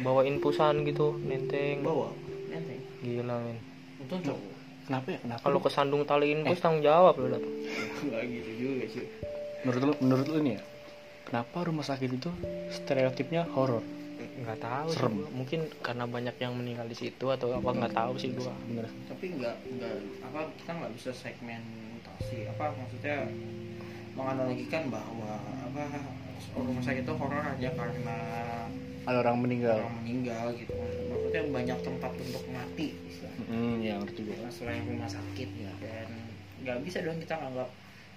bawa 0.00 0.22
infusan 0.22 0.82
gitu 0.82 1.18
nenteng 1.20 1.82
Bawa, 1.82 2.10
nenteng. 2.46 2.80
gila 3.00 3.36
men 3.38 3.58
Untung 3.98 4.20
cowok. 4.22 4.42
kenapa 4.82 5.06
ya 5.08 5.18
kenapa 5.20 5.40
kalau 5.40 5.58
kesandung 5.60 6.02
tali 6.02 6.32
infus 6.32 6.58
tanggung 6.58 6.80
jawab 6.80 7.14
lu 7.14 7.28
dat 7.28 7.42
Enggak 8.00 8.22
gitu 8.24 8.50
juga 8.56 8.84
sih. 8.88 9.06
menurut 9.60 9.82
lu 9.82 9.92
menurut 10.00 10.26
lu 10.26 10.38
nih 10.40 10.52
ya 10.52 10.62
kenapa 11.22 11.56
rumah 11.62 11.84
sakit 11.84 12.10
itu 12.10 12.30
stereotipnya 12.70 13.44
horor 13.50 13.84
nggak 14.40 14.58
tahu 14.58 14.86
sih 14.88 14.96
Serem. 14.96 15.14
gua. 15.20 15.28
mungkin 15.36 15.60
karena 15.84 16.04
banyak 16.08 16.36
yang 16.40 16.52
meninggal 16.56 16.86
di 16.88 16.96
situ 16.96 17.26
atau 17.28 17.52
apa 17.52 17.68
nggak 17.70 17.92
tahu 17.92 18.12
sih 18.16 18.32
gua. 18.32 18.52
Bener. 18.64 18.88
Tapi 19.04 19.24
enggak 19.36 19.56
enggak 19.68 19.94
apa 20.24 20.40
kita 20.56 20.70
nggak 20.80 20.92
bisa 20.96 21.10
segmentasi. 21.12 22.38
Apa 22.48 22.72
maksudnya 22.72 23.28
menganalogikan 24.16 24.88
bahwa 24.88 25.38
apa 25.44 25.82
rumah 26.56 26.82
sakit 26.82 27.04
itu 27.04 27.12
horor 27.14 27.42
hanya 27.44 27.70
karena 27.76 28.18
ada 29.00 29.16
orang 29.24 29.38
meninggal. 29.40 29.80
orang 29.80 29.96
meninggal 30.04 30.44
gitu. 30.56 30.72
Maksudnya 31.08 31.42
banyak 31.48 31.78
tempat 31.80 32.12
untuk 32.16 32.44
mati. 32.52 32.88
Hmm 33.48 33.80
ya 33.80 33.96
ngerti 34.00 34.20
gue 34.24 34.36
selain 34.48 34.84
rumah 34.84 35.08
sakit 35.08 35.48
Ya. 35.56 35.72
dan 35.80 36.08
nggak 36.60 36.78
bisa 36.84 37.00
dong 37.00 37.16
kita 37.20 37.34
nganggap 37.40 37.68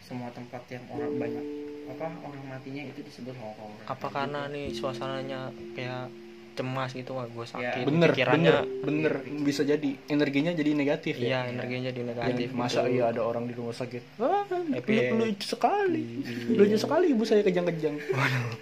semua 0.04 0.30
tempat 0.36 0.62
yang 0.68 0.84
orang 0.92 1.16
banyak 1.16 1.46
apa 1.84 2.06
orang 2.24 2.44
matinya 2.48 2.84
itu 2.84 3.00
disebut 3.04 3.36
horor 3.40 3.72
apa 3.88 4.08
karena 4.08 4.48
nih 4.52 4.72
suasananya 4.72 5.52
kayak 5.76 6.08
cemas 6.54 6.94
gitu 6.94 7.18
wah 7.18 7.26
gue 7.26 7.46
sakit 7.50 7.82
bener 7.90 8.14
pikirannya 8.14 8.62
bener 8.86 9.14
bener. 9.26 9.42
Bisa 9.42 9.66
jadi. 9.66 9.98
Energinya 10.06 10.54
jadi 10.54 10.72
negatif 10.78 11.18
ya? 11.18 11.26
Iya 11.26 11.40
energinya 11.50 11.90
jadi 11.90 12.02
negatif 12.14 12.48
Yang 12.54 12.62
masa 12.62 12.86
gitu. 12.86 12.94
iya 12.94 13.04
ada 13.10 13.22
orang 13.26 13.50
di 13.50 13.54
rumah 13.58 13.74
sakit? 13.74 14.04
Ah 14.22 14.46
Happy 14.46 14.94
lucu, 15.18 15.46
sekali. 15.50 16.22
Lucu 16.54 16.78
sekali 16.78 17.10
ibu 17.10 17.26
saya 17.26 17.42
kejang-kejang. 17.42 17.98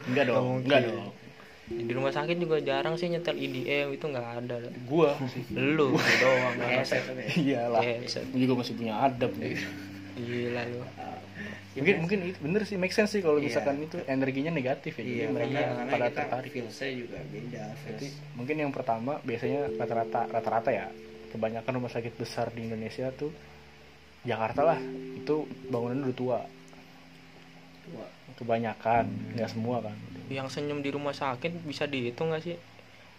Enggak 0.07 0.23
dong 0.31 0.63
enggak 0.63 0.87
dong. 0.87 1.11
Di 1.67 1.91
rumah 1.91 2.15
sakit 2.15 2.39
juga 2.39 2.63
jarang 2.63 2.95
sih 2.95 3.11
nyetel 3.11 3.35
IDM 3.35 3.91
itu 3.91 4.05
nggak 4.07 4.27
ada. 4.39 4.55
Gua. 4.87 5.11
Lu 5.51 5.91
doang. 5.99 6.53
Iyalah. 7.43 7.83
Headset. 7.83 8.23
gua 8.31 8.39
juga 8.39 8.53
masih 8.63 8.73
punya 8.79 9.03
adab. 9.03 9.35
Nih 9.35 9.59
gila 10.11 10.61
lu 10.67 10.79
mungkin 11.71 11.95
mungkin 12.03 12.19
itu 12.27 12.39
bener 12.43 12.61
sih 12.63 12.75
make 12.75 12.91
sense 12.91 13.15
sih 13.15 13.23
kalau 13.23 13.39
Iya. 13.39 13.47
misalkan 13.47 13.79
itu 13.79 13.97
energinya 14.03 14.51
negatif 14.51 14.91
ya 14.99 15.03
iya 15.03 15.07
jadi 15.07 15.31
mereka 15.31 15.51
karena, 15.55 15.71
karena 15.71 15.87
pada 15.87 16.05
kita 16.05 16.17
tertarik. 16.19 16.51
feelsnya 16.51 16.89
juga 16.93 17.17
beda 17.23 17.65
Jadi 17.87 18.07
mungkin 18.35 18.55
yang 18.59 18.71
pertama 18.75 19.13
biasanya 19.23 19.59
rata-rata 19.79 20.19
rata-rata 20.27 20.69
ya 20.69 20.85
kebanyakan 21.31 21.71
rumah 21.79 21.87
sakit 21.87 22.13
besar 22.15 22.51
di 22.51 22.67
Indonesia 22.67 23.07
tuh 23.15 23.31
Jakarta 24.21 24.61
lah 24.67 24.79
itu 25.15 25.35
bangunan 25.65 26.03
udah 26.03 26.13
tua. 26.13 26.39
Tua. 27.81 28.05
Kebanyakan 28.35 29.05
nggak 29.33 29.49
semua 29.49 29.81
kan. 29.81 29.95
Yang 30.27 30.47
senyum 30.53 30.79
di 30.79 30.89
rumah 30.89 31.11
sakit 31.11 31.63
bisa 31.63 31.85
dihitung 31.85 32.29
nggak 32.29 32.43
sih 32.43 32.55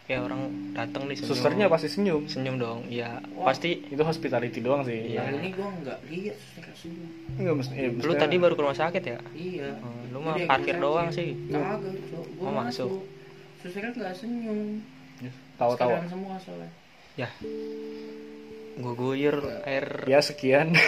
kayak 0.02 0.20
orang 0.26 0.42
datang 0.74 1.06
nih 1.06 1.16
senyum. 1.16 1.30
Susternya 1.30 1.66
pasti 1.70 1.88
senyum. 1.88 2.22
Senyum 2.26 2.56
dong 2.58 2.78
ya 2.90 3.22
Wah. 3.38 3.50
pasti 3.50 3.86
itu 3.86 4.02
hospitality 4.02 4.58
doang 4.58 4.82
sih. 4.82 5.14
Iya. 5.14 5.30
Nah, 5.30 5.38
ini 5.38 5.50
gua 5.54 5.68
nggak 5.70 5.98
lihat 6.10 6.36
suster 6.38 6.74
senyum. 6.74 7.10
Enggak 7.38 7.54
mesti 7.62 7.72
eh, 7.78 7.90
lu 7.94 8.12
tadi 8.18 8.34
baru 8.36 8.54
ke 8.54 8.62
rumah 8.66 8.78
sakit 8.78 9.02
ya? 9.02 9.18
Iya. 9.32 9.68
Hmm, 9.78 10.02
lu 10.10 10.18
mah 10.20 10.34
gua 10.36 10.48
parkir 10.50 10.76
doang 10.76 11.08
sih. 11.10 11.28
Kagak 11.48 11.78
gua 12.36 12.48
Oh, 12.48 12.52
masuk. 12.52 12.90
susternya 13.62 13.90
nggak 13.94 14.14
senyum. 14.18 14.60
Tahu-tahu 15.54 15.90
Sekalian 15.94 16.10
semua 16.10 16.34
soalnya. 16.42 16.70
Ya. 17.14 17.28
Gue 18.72 18.94
guyur 18.96 19.36
air. 19.62 20.08
Ya 20.08 20.18
sekian. 20.18 20.72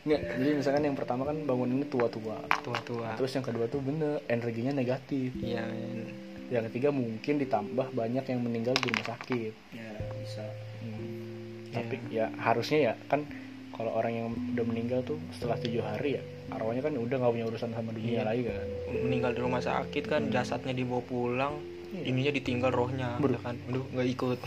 Nggak, 0.00 0.20
jadi 0.40 0.50
misalkan 0.56 0.82
yang 0.88 0.96
pertama 0.96 1.28
kan 1.28 1.36
bangunannya 1.44 1.84
tua-tua. 1.92 2.40
Tua-tua. 2.64 3.20
Terus 3.20 3.36
yang 3.36 3.44
kedua 3.44 3.68
tuh 3.68 3.84
bener 3.84 4.24
energinya 4.32 4.72
negatif. 4.72 5.28
Iya 5.36 5.68
men. 5.68 6.08
Yang 6.50 6.66
ketiga 6.66 6.90
mungkin 6.90 7.38
ditambah 7.38 7.94
banyak 7.94 8.24
yang 8.26 8.40
meninggal 8.42 8.74
di 8.74 8.90
rumah 8.90 9.06
sakit 9.08 9.52
ya 9.70 9.90
bisa 10.18 10.44
Hmm. 10.80 11.68
tapi 11.70 12.00
ya 12.08 12.32
harusnya 12.36 12.78
ya 12.80 12.92
kan 13.06 13.22
kalau 13.70 13.92
orang 13.92 14.12
yang 14.12 14.26
udah 14.50 14.64
meninggal 14.64 15.04
tuh 15.04 15.20
setelah 15.30 15.54
tujuh 15.56 15.80
hari 15.80 16.16
ya 16.16 16.22
arwahnya 16.50 16.80
kan 16.80 16.96
udah 16.96 17.16
nggak 17.16 17.32
punya 17.32 17.46
urusan 17.46 17.70
sama 17.70 17.92
dunia 17.92 18.20
Iya. 18.20 18.22
lagi 18.24 18.42
kan 18.44 18.66
meninggal 18.98 19.30
di 19.30 19.40
rumah 19.40 19.60
sakit 19.60 20.04
kan 20.04 20.22
jasadnya 20.28 20.72
dibawa 20.72 21.04
pulang 21.04 21.54
Iya. 21.92 22.04
ininya 22.08 22.32
ditinggal 22.32 22.72
rohnya 22.72 23.20
Bro. 23.20 23.36
ya 23.36 23.40
kan 23.40 23.54
aduh 23.68 23.84
nggak 23.92 24.08
ikut 24.08 24.38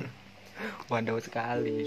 waduh 0.90 1.20
sekali 1.20 1.78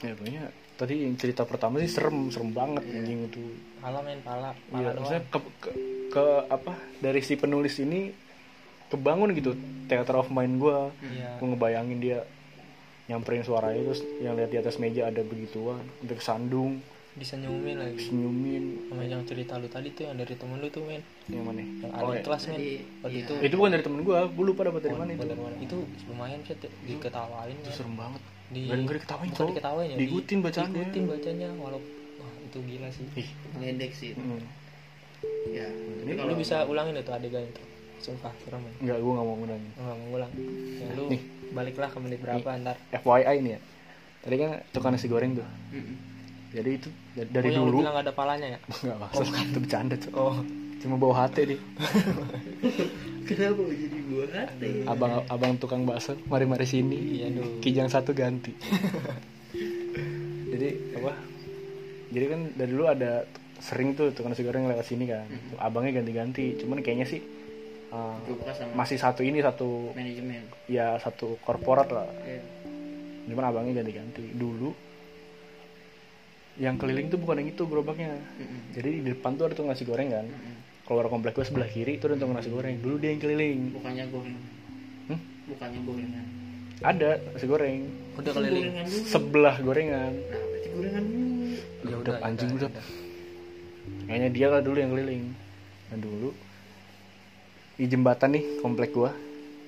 ya 0.00 0.12
pokoknya 0.16 0.44
tadi 0.80 1.04
yang 1.04 1.12
cerita 1.20 1.44
pertama 1.44 1.76
sih 1.84 1.92
serem 1.92 2.32
serem 2.32 2.56
banget 2.56 2.88
anjing 2.88 3.28
itu. 3.28 3.44
Pala 3.84 4.00
men 4.00 4.24
pala 4.24 4.56
pala 4.72 4.96
maksudnya 4.96 5.22
doang. 5.28 5.44
ke, 5.60 5.68
ke, 5.68 5.70
ke 6.08 6.26
apa 6.48 6.72
dari 7.04 7.20
si 7.20 7.36
penulis 7.36 7.76
ini 7.84 8.08
kebangun 8.88 9.36
gitu 9.36 9.52
theater 9.92 10.24
of 10.24 10.32
mind 10.32 10.56
gue 10.56 10.78
iya. 11.12 11.36
Gue 11.36 11.52
ngebayangin 11.52 12.00
dia 12.00 12.24
nyamperin 13.12 13.44
suaranya 13.44 13.92
terus 13.92 14.02
yang 14.22 14.38
lihat 14.38 14.50
di 14.54 14.58
atas 14.62 14.78
meja 14.80 15.10
ada 15.10 15.20
begituan 15.20 15.82
udah 16.06 16.16
kesandung 16.16 16.78
disenyumin 17.12 17.76
lagi. 17.76 18.06
Senyumin 18.06 18.64
sama 18.86 19.02
yang 19.02 19.22
cerita 19.24 19.56
lu 19.56 19.66
tadi 19.66 19.90
tuh 19.90 20.06
yang 20.06 20.14
dari 20.14 20.32
temen 20.32 20.56
lu 20.56 20.68
tuh 20.68 20.82
men. 20.82 21.02
Yang 21.26 21.42
mana? 21.42 21.60
Yang 21.60 21.90
Oh, 21.90 21.98
ada 22.06 22.12
ya. 22.12 22.22
kelas 22.22 22.42
men. 22.44 22.54
Waktu 22.54 22.66
iya. 23.10 23.20
itu 23.20 23.32
itu 23.42 23.54
bukan 23.54 23.70
dari 23.70 23.82
temen 23.82 24.00
gue 24.00 24.16
gue 24.16 24.44
lupa 24.44 24.60
dapat 24.62 24.80
dari 24.80 24.94
Oh, 24.94 24.98
mana 24.98 25.10
itu. 25.12 25.22
dari 25.24 25.34
mana? 25.36 25.56
itu 25.58 25.76
lumayan 26.06 26.38
sih 26.42 26.54
diketawain 26.86 27.56
itu 27.56 27.70
serem 27.70 27.94
banget. 27.94 28.22
Di 28.48 28.60
Gak 28.64 28.76
denger 28.76 28.94
diketawain, 28.96 29.28
bukan 29.30 29.46
diketawain 29.48 29.88
ya 29.88 29.96
Diikutin 29.96 30.36
di- 30.36 30.44
bacaannya. 30.44 30.74
diikutin 30.76 31.02
bacanya 31.06 31.48
walaupun 31.56 31.90
wah 32.16 32.32
itu 32.40 32.58
gila 32.60 32.88
sih. 32.90 33.04
Ih. 33.16 33.28
Ngeledek 33.54 33.92
sih. 33.92 34.08
Itu. 34.10 34.20
mm. 34.20 34.40
ya 35.50 35.66
Ini 36.02 36.12
lu 36.16 36.34
bisa 36.34 36.64
ulangin 36.64 36.94
itu 36.94 37.10
adegan 37.10 37.42
itu. 37.42 37.62
Sumpah 38.00 38.32
serem 38.40 38.58
men. 38.60 38.74
Nggak 38.80 38.98
gue 38.98 39.12
nggak 39.12 39.26
mau 39.26 39.36
ngulangin 39.36 39.70
nggak 39.72 39.86
mau 39.92 40.06
ngulang 40.08 40.30
ya 40.78 40.86
lu 40.94 41.04
Nih. 41.08 41.20
baliklah 41.50 41.88
ke 41.88 41.98
menit 41.98 42.18
berapa 42.18 42.48
ntar. 42.56 42.76
FYI 42.92 43.36
nih 43.40 43.52
ya. 43.52 43.60
Tadi 44.20 44.34
kan 44.36 44.50
tukang 44.70 44.92
nasi 44.92 45.06
goreng 45.06 45.34
tuh. 45.34 45.46
Jadi 46.50 46.70
itu 46.82 46.88
dari, 47.14 47.30
dari 47.30 47.48
oh, 47.54 47.70
dulu. 47.70 47.86
bilang 47.86 47.98
ada 48.02 48.10
palanya 48.10 48.58
ya? 48.58 48.58
Nggak 48.84 48.98
maksud 48.98 49.26
itu 49.30 49.58
bercanda 49.62 49.94
Cok. 49.94 50.12
oh 50.18 50.36
cuma 50.80 50.96
bawa 50.96 51.28
hati 51.28 51.54
dia. 51.54 51.60
Kenapa 53.28 53.62
jadi 53.68 53.98
gua 54.10 54.24
hati 54.32 54.70
abang 54.88 55.12
abang 55.28 55.52
tukang 55.60 55.86
bakso 55.86 56.18
mari 56.26 56.48
mari 56.48 56.66
sini. 56.66 57.20
Iya 57.20 57.26
duh 57.30 57.62
kijang 57.62 57.86
satu 57.86 58.10
ganti. 58.16 58.56
Jadi 60.50 60.68
apa? 60.98 61.14
Jadi 62.10 62.24
kan 62.26 62.40
dari 62.58 62.70
dulu 62.74 62.90
ada 62.90 63.22
sering 63.62 63.94
tuh 63.94 64.10
tukang 64.10 64.34
nasi 64.34 64.42
goreng 64.42 64.66
lewat 64.66 64.82
sini 64.82 65.06
kan. 65.06 65.30
Abangnya 65.62 66.02
ganti-ganti. 66.02 66.58
Cuman 66.58 66.82
kayaknya 66.82 67.06
sih 67.06 67.22
uh, 67.94 68.18
masih 68.74 68.98
satu 68.98 69.22
ini 69.22 69.38
satu 69.38 69.94
manajemen. 69.94 70.42
ya 70.66 70.98
satu 70.98 71.38
korporat 71.46 71.86
lah. 71.94 72.10
Ya. 72.26 72.42
cuman 73.30 73.46
abangnya 73.46 73.78
ganti-ganti. 73.78 74.26
Dulu 74.34 74.89
yang 76.60 76.76
keliling 76.76 77.08
tuh 77.08 77.16
bukan 77.16 77.40
yang 77.40 77.48
itu 77.56 77.62
gerobaknya. 77.64 78.20
Jadi 78.76 79.00
di 79.00 79.10
depan 79.16 79.40
tuh 79.40 79.48
ada 79.48 79.54
tukang 79.56 79.72
nasi 79.72 79.88
goreng 79.88 80.12
kan. 80.12 80.28
Mm-mm. 80.28 80.58
keluar 80.90 81.06
komplek 81.06 81.38
gue 81.38 81.46
sebelah 81.46 81.70
kiri 81.70 82.02
itu 82.02 82.10
ada 82.10 82.18
tukang 82.20 82.36
nasi 82.36 82.50
goreng. 82.52 82.76
Dulu 82.82 83.00
dia 83.00 83.10
yang 83.16 83.22
keliling. 83.22 83.60
Bukannya 83.78 84.04
gorengan 84.12 84.44
Hmm? 85.10 85.20
bukannya 85.50 85.80
gorengan 85.82 86.26
ada 86.80 87.20
nasi 87.32 87.44
goreng. 87.44 87.80
Udah 88.16 88.32
keliling. 88.32 88.64
gorengan 88.64 88.86
dulu. 88.88 89.04
Sebelah 89.08 89.56
gorengan. 89.60 90.12
Nah 90.16 90.40
berarti 90.40 90.68
gorengan 90.72 91.04
dulu. 91.04 91.28
Ya 91.80 91.96
udah, 91.96 92.14
anjing 92.24 92.50
udah. 92.56 92.70
kayaknya 94.04 94.28
dia 94.32 94.46
lah 94.48 94.60
dulu 94.60 94.76
yang 94.80 94.90
keliling. 94.92 95.22
Nah 95.92 95.98
dulu. 96.00 96.30
Di 97.80 97.84
jembatan 97.88 98.28
nih 98.36 98.44
komplek 98.60 98.90
gua. 98.92 99.12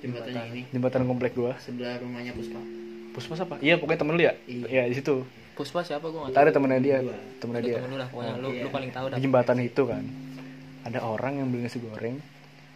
Jembatannya 0.01 0.41
ini. 0.53 0.61
Jembatan 0.73 1.01
komplek 1.05 1.33
gua. 1.37 1.53
Sebelah 1.61 1.97
rumahnya 2.01 2.33
Puspa. 2.33 2.61
Puskesmas 3.13 3.45
apa 3.45 3.61
iya 3.61 3.77
pokoknya 3.77 3.99
temen 4.01 4.17
lu 4.17 4.25
ya? 4.25 4.33
Iya. 4.49 4.65
iya 4.65 4.83
di 4.89 4.95
situ 4.97 5.21
puspa 5.53 5.79
siapa? 5.81 6.05
Gue 6.05 6.19
nggak 6.19 6.33
Tadi 6.33 6.43
ada 6.43 6.51
temennya 6.51 6.79
dia 6.79 6.97
Dua. 6.99 7.17
temennya 7.37 7.61
tahu 7.61 7.69
dia. 7.69 7.77
temen 7.77 7.89
lu 7.89 7.97
lah 7.97 8.07
pokoknya 8.09 8.33
lu 8.35 8.49
Iya. 8.49 8.61
lu 8.61 8.69
paling 8.69 8.91
tahu 8.91 9.05
dah. 9.07 9.15
Di 9.15 9.21
jembatan 9.21 9.57
itu 9.59 9.81
kan 9.83 10.03
ada 10.83 10.99
orang 11.01 11.33
yang 11.37 11.47
beli 11.47 11.61
nasi 11.63 11.79
goreng 11.79 12.15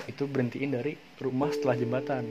itu 0.06 0.24
berhentiin 0.24 0.70
dari 0.72 0.94
rumah 1.18 1.50
setelah 1.50 1.76
jembatan. 1.76 2.24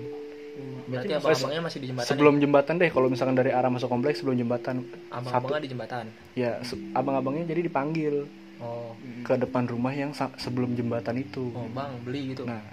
Berarti 0.57 0.89
Berarti 0.89 1.13
abang-abangnya 1.13 1.63
masih 1.69 1.79
di 1.79 1.87
jembatan 1.93 2.09
sebelum 2.09 2.35
jembatan 2.41 2.75
deh 2.79 2.89
kalau 2.89 3.09
misalkan 3.13 3.37
dari 3.37 3.51
arah 3.53 3.69
masuk 3.69 3.89
kompleks 3.89 4.25
sebelum 4.25 4.37
jembatan 4.39 4.75
ya? 4.81 4.89
abang-abangnya 5.13 5.61
di 5.61 5.71
jembatan? 5.71 6.05
Ya 6.33 6.51
se- 6.63 6.81
abang-abangnya 6.93 7.45
jadi 7.45 7.61
dipanggil 7.63 8.25
oh. 8.57 8.97
ke 9.21 9.37
depan 9.37 9.69
rumah 9.69 9.93
yang 9.93 10.17
sa- 10.17 10.33
sebelum 10.37 10.73
jembatan 10.73 11.21
itu. 11.21 11.53
Oh 11.53 11.69
bang 11.69 11.93
beli 12.01 12.33
gitu. 12.33 12.49
Nah 12.49 12.65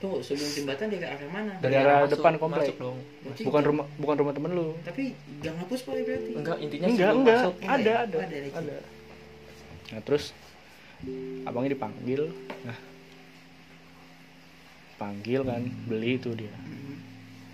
tuh 0.00 0.24
sebelum 0.24 0.48
jembatan 0.56 0.86
dari 0.88 1.04
arah 1.04 1.28
mana? 1.30 1.52
Dari 1.60 1.76
arah 1.76 1.96
masuk- 2.02 2.12
depan 2.16 2.32
komplek. 2.40 2.66
masuk 2.72 2.76
dong. 2.80 2.98
Berarti 3.22 3.42
bukan 3.44 3.62
rumah 3.68 3.86
bukan 4.00 4.16
rumah 4.16 4.32
temen 4.32 4.50
lu. 4.56 4.66
Tapi 4.82 5.02
jangan 5.44 5.64
Puspa 5.68 5.90
ya 5.92 6.02
berarti? 6.08 6.32
Enggak 6.34 6.56
intinya 6.58 6.86
enggak 6.88 6.96
sebelum 6.96 7.20
enggak. 7.20 7.40
masuk. 7.40 7.54
Enggak 7.60 7.76
ada 7.76 7.90
ya? 7.90 7.96
ada. 8.00 8.16
Ada 8.18 8.36
lagi. 8.36 8.50
ada. 8.56 8.76
Nah 9.90 10.00
terus 10.02 10.24
abangnya 11.44 11.70
dipanggil. 11.76 12.22
Nah. 12.64 12.78
Panggil 14.96 15.40
kan 15.44 15.62
beli 15.88 16.10
itu 16.16 16.30
dia. 16.36 16.52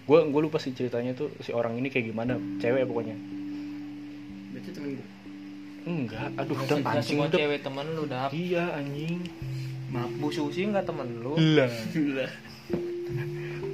Gue 0.06 0.18
gue 0.22 0.40
lupa 0.42 0.62
sih 0.62 0.70
ceritanya 0.70 1.18
tuh 1.18 1.34
si 1.42 1.50
orang 1.50 1.74
ini 1.78 1.90
kayak 1.90 2.14
gimana 2.14 2.38
cewek 2.62 2.86
pokoknya. 2.86 3.18
Berarti 4.54 4.70
temen 4.70 4.90
gue 4.94 5.06
enggak 5.86 6.34
aduh 6.34 6.58
udah 6.58 6.98
semua 6.98 7.30
udah 7.30 7.38
cewek 7.38 7.60
temen 7.62 7.86
lu 7.94 8.04
dah 8.10 8.26
iya 8.34 8.74
anjing 8.74 9.22
maaf 9.92 10.12
bu 10.18 10.28
susi 10.34 10.66
nggak 10.66 10.86
temen 10.86 11.08
lu? 11.22 11.34
Lah. 11.36 11.70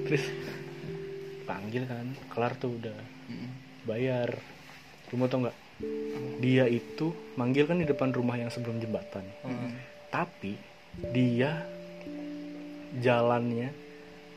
Terus 0.08 0.24
panggil 1.48 1.82
kan 1.88 2.06
kelar 2.28 2.52
tuh 2.58 2.76
udah. 2.76 2.96
Bayar. 3.88 4.30
Lu 5.10 5.20
mau 5.20 5.28
tau 5.28 5.44
nggak 5.44 5.56
dia 6.38 6.70
itu 6.70 7.10
manggil 7.34 7.66
kan 7.66 7.78
di 7.80 7.86
depan 7.86 8.14
rumah 8.14 8.38
yang 8.38 8.50
sebelum 8.52 8.78
jembatan. 8.78 9.24
Hmm. 9.42 9.72
tapi 10.12 10.60
dia 11.16 11.64
jalannya 13.00 13.72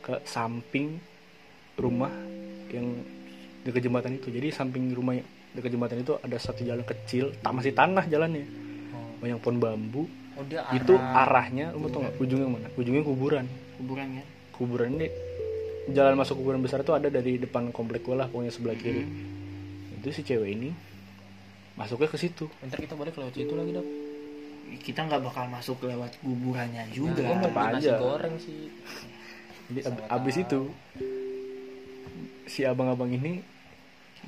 ke 0.00 0.24
samping 0.24 0.96
rumah 1.76 2.08
yang 2.72 3.04
dekat 3.60 3.84
jembatan 3.84 4.16
itu. 4.16 4.32
Jadi 4.32 4.48
samping 4.56 4.88
rumah 4.96 5.20
dekat 5.52 5.68
jembatan 5.76 6.00
itu 6.00 6.16
ada 6.16 6.36
satu 6.40 6.64
jalan 6.64 6.80
kecil 6.80 7.36
tak 7.44 7.52
masih 7.52 7.76
tanah 7.76 8.08
jalannya. 8.08 8.48
Oh. 8.96 9.20
banyak 9.20 9.38
pohon 9.44 9.60
bambu 9.60 10.08
oh 10.36 10.44
dia 10.46 10.60
itu 10.76 10.94
arah. 10.94 11.24
arahnya 11.26 11.72
lu 11.72 11.84
mau 11.84 11.90
tau 11.90 12.00
nggak? 12.04 12.14
Ujungnya 12.20 12.48
mana? 12.48 12.68
Ujungnya 12.76 13.02
kuburan. 13.02 13.44
Kuburan 13.80 14.08
ya? 14.20 14.24
Kuburan 14.52 14.88
ini 14.96 15.08
jalan 15.92 16.14
masuk 16.18 16.40
kuburan 16.40 16.60
besar 16.60 16.82
itu 16.82 16.92
ada 16.92 17.08
dari 17.08 17.38
depan 17.38 17.70
komplek 17.70 18.02
gue 18.04 18.16
lah 18.16 18.26
pokoknya 18.28 18.52
sebelah 18.52 18.76
kiri. 18.76 19.04
Itu 20.00 20.08
si 20.12 20.22
cewek 20.22 20.50
ini 20.52 20.70
masuknya 21.76 22.08
ke 22.08 22.18
situ. 22.20 22.48
Ntar 22.64 22.78
kita 22.80 22.94
balik 22.96 23.16
lewat 23.16 23.34
situ 23.36 23.52
lagi 23.52 23.72
dong 23.74 23.88
kita 24.66 25.06
nggak 25.06 25.22
bakal 25.22 25.46
masuk 25.46 25.78
lewat 25.86 26.18
kuburannya 26.18 26.90
juga. 26.90 27.22
Gua 27.22 27.38
mau 27.38 27.46
tetap 27.46 27.78
aja. 27.78 27.94
goreng 28.02 28.34
sih. 28.42 28.66
Jadi 29.70 29.80
ab- 29.86 30.06
abis 30.10 30.36
itu 30.42 30.60
si 32.50 32.62
abang-abang 32.66 33.10
ini 33.10 33.42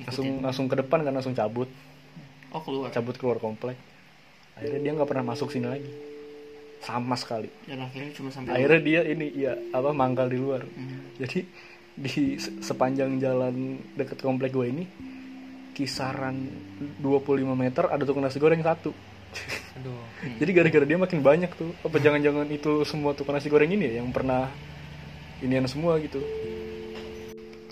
langsung 0.03 0.39
langsung 0.39 0.65
ke 0.71 0.79
depan 0.79 1.03
kan 1.03 1.11
langsung 1.11 1.35
cabut. 1.35 1.67
Oh 2.55 2.61
keluar. 2.63 2.87
Cabut 2.91 3.15
keluar 3.19 3.37
komplek 3.39 3.75
akhirnya 4.59 4.79
dia 4.83 4.91
nggak 4.99 5.09
pernah 5.09 5.25
masuk 5.31 5.47
sini 5.55 5.67
lagi. 5.71 5.91
Sama 6.83 7.15
sekali. 7.15 7.47
Dan 7.63 7.79
akhirnya 7.87 8.11
cuma 8.11 8.29
sampai 8.31 8.51
akhirnya 8.59 8.81
dia 8.83 9.01
ini 9.07 9.27
ya 9.31 9.55
apa 9.71 9.95
mangkal 9.95 10.27
di 10.27 10.35
luar. 10.35 10.67
Hmm. 10.67 11.15
jadi 11.15 11.47
di 11.99 12.39
se- 12.39 12.63
sepanjang 12.63 13.19
jalan 13.19 13.79
deket 13.95 14.23
komplek 14.23 14.55
gue 14.55 14.67
ini 14.71 14.83
kisaran 15.75 16.47
25 16.99 17.55
meter 17.55 17.87
ada 17.87 18.03
tukang 18.03 18.23
nasi 18.23 18.39
goreng 18.39 18.59
satu. 18.59 18.91
Aduh. 19.79 20.03
Jadi 20.43 20.51
gara-gara 20.51 20.83
dia 20.83 20.99
makin 20.99 21.23
banyak 21.23 21.51
tuh. 21.55 21.71
Apa 21.87 22.03
jangan-jangan 22.03 22.47
itu 22.51 22.83
semua 22.83 23.15
tukang 23.15 23.39
nasi 23.39 23.47
goreng 23.47 23.71
ini 23.71 23.87
ya 23.87 24.03
yang 24.03 24.11
pernah 24.11 24.51
inian 25.39 25.67
semua 25.71 25.95
gitu. 26.03 26.19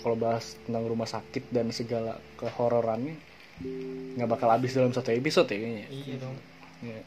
Kalau 0.00 0.16
bahas 0.16 0.56
tentang 0.64 0.88
rumah 0.88 1.04
sakit 1.04 1.52
dan 1.52 1.68
segala 1.68 2.16
kehororannya 2.40 3.16
nggak 4.16 4.28
bakal 4.30 4.48
habis 4.54 4.72
dalam 4.72 4.94
satu 4.94 5.12
episode 5.12 5.50
ya 5.50 5.58
kayaknya. 5.58 5.84
Ya. 5.84 5.88
iya 5.92 6.16
dong 6.16 6.36
Ya, 6.78 7.00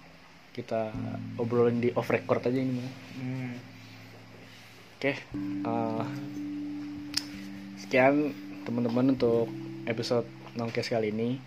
kita 0.52 0.92
obrolin 1.40 1.80
di 1.80 1.90
off 1.96 2.12
record 2.12 2.44
aja 2.44 2.60
ini 2.60 2.74
mah. 2.76 2.94
Hmm. 3.16 3.54
Oke, 5.00 5.14
eh, 5.18 6.06
sekian 7.82 8.36
teman-teman 8.68 9.16
untuk 9.18 9.50
episode 9.88 10.28
nongkes 10.54 10.92
kali 10.92 11.10
ini. 11.10 11.40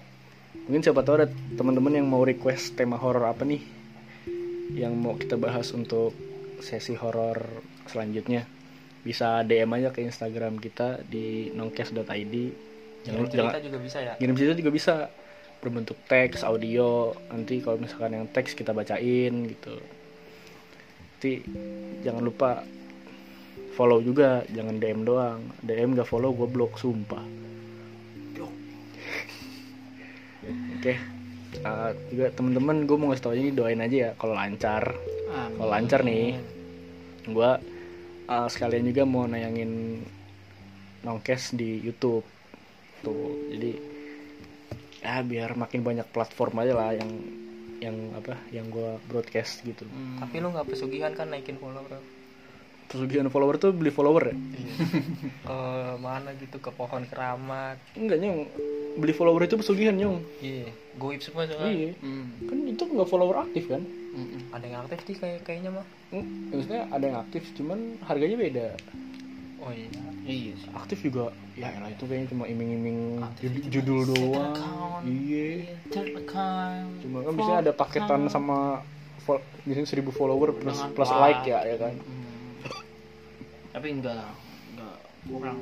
Mungkin 0.67 0.83
siapa 0.83 1.05
tahu 1.05 1.15
ada 1.23 1.29
teman-teman 1.55 2.01
yang 2.01 2.09
mau 2.09 2.25
request 2.25 2.75
tema 2.75 2.97
horor 2.97 3.29
apa 3.29 3.45
nih 3.45 3.63
yang 4.75 4.97
mau 4.97 5.15
kita 5.15 5.37
bahas 5.37 5.71
untuk 5.77 6.17
sesi 6.65 6.97
horor 6.97 7.39
selanjutnya. 7.87 8.49
Bisa 9.05 9.45
DM 9.45 9.69
aja 9.77 9.93
ke 9.93 10.01
Instagram 10.01 10.57
kita 10.57 11.05
di 11.05 11.53
nongkes.id. 11.53 12.35
Jangan 13.05 13.29
Kirim 13.29 13.29
jangan 13.29 13.29
cerita 13.29 13.61
juga 13.61 13.79
bisa 13.85 13.99
ya 14.01 14.13
ngirim 14.17 14.37
situ 14.41 14.53
juga 14.65 14.73
bisa 14.73 14.95
berbentuk 15.65 15.97
teks 16.05 16.45
audio. 16.45 17.17
Nanti 17.33 17.65
kalau 17.65 17.81
misalkan 17.81 18.13
yang 18.13 18.29
teks 18.29 18.53
kita 18.53 18.77
bacain 18.77 19.49
gitu. 19.49 19.81
Nanti 21.17 21.41
jangan 22.05 22.21
lupa 22.21 22.61
follow 23.73 24.05
juga 24.05 24.45
jangan 24.53 24.77
DM 24.77 25.09
doang. 25.09 25.41
DM 25.65 25.97
gak 25.97 26.05
follow 26.05 26.37
gue 26.37 26.45
blok 26.45 26.77
sumpah. 26.77 27.25
Oke. 30.77 30.95
Uh, 31.65 31.95
juga 32.13 32.29
temen-temen 32.35 32.85
gue 32.85 32.97
mau 32.99 33.09
ngasih 33.09 33.25
tau 33.25 33.33
ini 33.33 33.55
doain 33.55 33.81
aja 33.81 33.97
ya 33.97 34.11
kalau 34.21 34.37
lancar. 34.37 34.93
Kalau 35.35 35.71
lancar 35.71 36.05
nih 36.05 36.37
gue 37.25 37.51
uh, 38.29 38.49
sekalian 38.53 38.85
juga 38.85 39.09
mau 39.09 39.25
nayangin 39.25 40.05
nongkes 41.01 41.57
di 41.57 41.81
YouTube. 41.81 42.27
Tuh 43.01 43.49
jadi 43.49 43.94
ya 45.05 45.21
biar 45.21 45.53
makin 45.55 45.85
banyak 45.85 46.09
platform 46.09 46.65
aja 46.65 46.73
lah 46.73 46.91
yang 46.97 47.11
yang 47.85 47.97
apa 48.17 48.41
yang 48.49 48.67
gue 48.73 48.97
broadcast 49.13 49.61
gitu. 49.61 49.85
Hmm. 49.85 50.25
tapi 50.25 50.41
lu 50.41 50.49
nggak 50.49 50.65
pesugihan 50.73 51.13
kan 51.13 51.29
naikin 51.29 51.61
follower? 51.61 52.01
Pesugihan 52.89 53.29
follower 53.29 53.61
tuh 53.61 53.77
beli 53.77 53.93
follower 53.93 54.33
ya? 54.33 54.37
Ke 55.49 55.59
mana 56.01 56.33
gitu 56.41 56.57
ke 56.57 56.71
pohon 56.73 57.05
keramat? 57.05 57.77
Enggak 57.93 58.25
nyong. 58.25 58.49
Beli 58.97 59.13
follower 59.13 59.45
itu 59.45 59.61
pesugihan 59.61 59.93
nyong. 59.93 60.25
Iya 60.41 60.73
goib 60.99 61.21
semua 61.21 61.45
soalnya. 61.45 61.71
Iya. 61.71 61.93
Hmm. 62.01 62.27
kan 62.47 62.59
itu 62.71 62.83
nggak 62.87 63.09
follower 63.11 63.37
aktif 63.45 63.69
kan? 63.69 63.83
Hmm. 64.15 64.47
ada 64.55 64.63
yang 64.63 64.81
aktif 64.87 64.99
sih 65.11 65.17
kayak 65.19 65.43
kayaknya 65.43 65.75
mah. 65.75 65.87
Hmm, 66.15 66.55
maksudnya 66.55 66.87
ada 66.87 67.05
yang 67.05 67.19
aktif 67.19 67.43
cuman 67.59 67.99
harganya 68.07 68.37
beda 68.39 68.67
oh 69.65 69.73
iya. 69.73 69.89
Iya 70.25 70.53
sih. 70.57 70.69
Aktif 70.73 70.99
juga. 71.03 71.29
Ya 71.53 71.69
elah 71.71 71.89
itu 71.89 72.05
kayaknya 72.05 72.29
cuma 72.29 72.45
iming-iming 72.45 73.21
judul, 73.39 73.61
judul 73.69 74.01
doang. 74.07 74.53
account. 74.53 75.03
iya. 75.05 75.49
Account. 75.93 76.91
Cuma 77.01 77.17
kan 77.21 77.33
biasanya 77.33 77.61
ada 77.61 77.73
paketan 77.73 78.21
sama 78.27 78.81
fol- 79.21 79.45
biasanya 79.63 79.89
1000 79.91 80.09
follower 80.11 80.49
plus 80.55 80.77
Dengan 80.77 80.93
plus 80.93 81.11
like. 81.11 81.21
like 81.21 81.43
ya 81.47 81.59
ya 81.63 81.77
kan? 81.79 81.95
Hmm. 81.95 82.23
tapi 83.71 83.87
enggak 83.91 84.15
lah. 84.15 84.33
Enggak 84.71 84.97
kurang. 85.27 85.59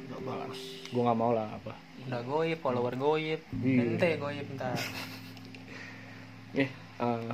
Enggak 0.00 0.20
bagus. 0.24 0.60
Gue 0.88 1.02
nggak 1.02 1.18
mau 1.18 1.30
lah 1.30 1.46
apa. 1.46 1.72
Udah 2.00 2.20
goib 2.24 2.58
follower 2.58 2.94
goib. 2.96 3.40
Iya. 3.56 3.80
ente 3.84 4.08
goib 4.16 4.46
ntar 4.54 4.74
Eh, 6.52 6.66
eh, 6.98 7.30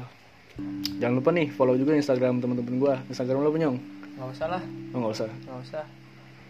jangan 0.99 1.15
lupa 1.15 1.31
nih 1.31 1.49
follow 1.49 1.73
juga 1.73 1.95
Instagram 1.95 2.37
teman-teman 2.37 2.75
gua. 2.77 2.95
Instagram 3.07 3.41
lo 3.41 3.51
penyong? 3.51 3.77
nggak 4.13 4.29
usah 4.31 4.49
lah. 4.51 4.63
Oh 4.93 4.99
nggak 4.99 5.13
usah. 5.15 5.29
nggak 5.29 5.61
usah 5.63 5.85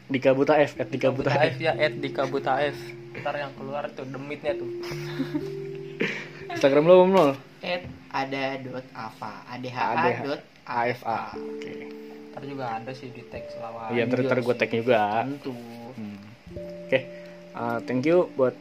Dika 0.06 0.30
Buta 0.32 0.54
F, 0.56 0.78
at 0.78 0.86
Dika 0.86 1.10
Buta 1.10 1.30
Buta 1.30 1.42
F. 1.42 1.52
F 1.52 1.56
ya 1.58 1.72
at 1.72 1.94
Dika 1.96 2.22
Buta 2.24 2.52
F 2.62 2.78
ntar 3.16 3.34
yang 3.34 3.52
keluar 3.54 3.88
tuh 3.90 4.04
demitnya 4.04 4.54
tuh 4.54 4.68
Instagram 6.52 6.84
lo 6.84 6.94
belum 6.96 7.10
nol? 7.10 7.30
at 7.60 7.82
ada 8.12 8.42
dot 8.62 8.86
apa 8.92 9.44
adha 9.46 9.82
ADH. 9.92 10.18
dot 10.22 10.40
AFA. 10.64 11.18
Oke. 11.34 11.72
ntar 12.30 12.42
juga 12.44 12.64
ada 12.70 12.92
sih 12.92 13.08
di 13.08 13.22
teks 13.24 13.56
lawan 13.56 13.90
Iya, 13.90 14.02
ntar 14.04 14.18
ntar 14.22 14.38
gue 14.40 14.54
tag 14.54 14.70
juga. 14.70 15.24
tentu 15.24 15.52
Hmm. 15.96 16.20
Oke, 16.84 17.00
eh, 17.50 17.78
thank 17.88 18.04
you 18.04 18.28
buat 18.36 18.52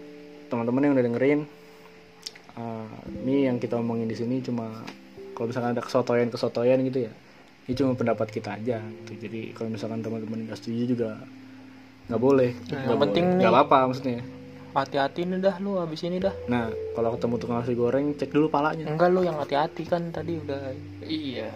teman-teman 0.48 0.82
yang 0.82 0.94
udah 0.96 1.04
dengerin. 1.04 1.40
Eh, 2.56 2.88
ini 3.22 3.36
yang 3.44 3.60
kita 3.60 3.76
omongin 3.76 4.08
di 4.08 4.16
sini 4.16 4.40
cuma 4.40 4.72
kalau 5.36 5.52
misalkan 5.52 5.76
ada 5.76 5.84
kesotoyan-kesotoyan 5.84 6.80
gitu 6.88 7.04
ya, 7.06 7.14
ini 7.66 7.74
cuma 7.74 7.94
pendapat 7.94 8.28
kita 8.30 8.56
aja. 8.56 8.78
Gitu. 8.80 9.12
Jadi 9.20 9.40
kalau 9.52 9.70
misalkan 9.70 10.00
teman-teman 10.00 10.46
nggak 10.46 10.58
setuju 10.58 10.84
juga 10.88 11.10
nggak 12.08 12.22
boleh. 12.22 12.52
Nah, 12.54 12.66
Nggak 12.76 12.86
yang 12.88 13.02
penting 13.02 13.24
boleh. 13.24 13.34
nih- 13.34 13.42
nggak 13.42 13.54
apa-apa 13.56 13.78
maksudnya. 13.90 14.22
hati-hati 14.76 15.24
nih 15.24 15.40
dah 15.40 15.56
lu 15.58 15.80
abis 15.80 16.04
ini 16.04 16.20
dah 16.20 16.36
Nah, 16.46 16.68
kalau 16.92 17.16
ketemu 17.16 17.36
tukang 17.40 17.58
nasi 17.58 17.74
goreng, 17.74 18.12
cek 18.12 18.28
dulu 18.30 18.52
palanya. 18.52 18.84
enggak 18.84 19.08
lu 19.08 19.24
yang 19.24 19.40
hati-hati 19.40 19.84
kan 19.84 20.12
tadi 20.12 20.36
udah 20.36 20.76
iya 21.02 21.48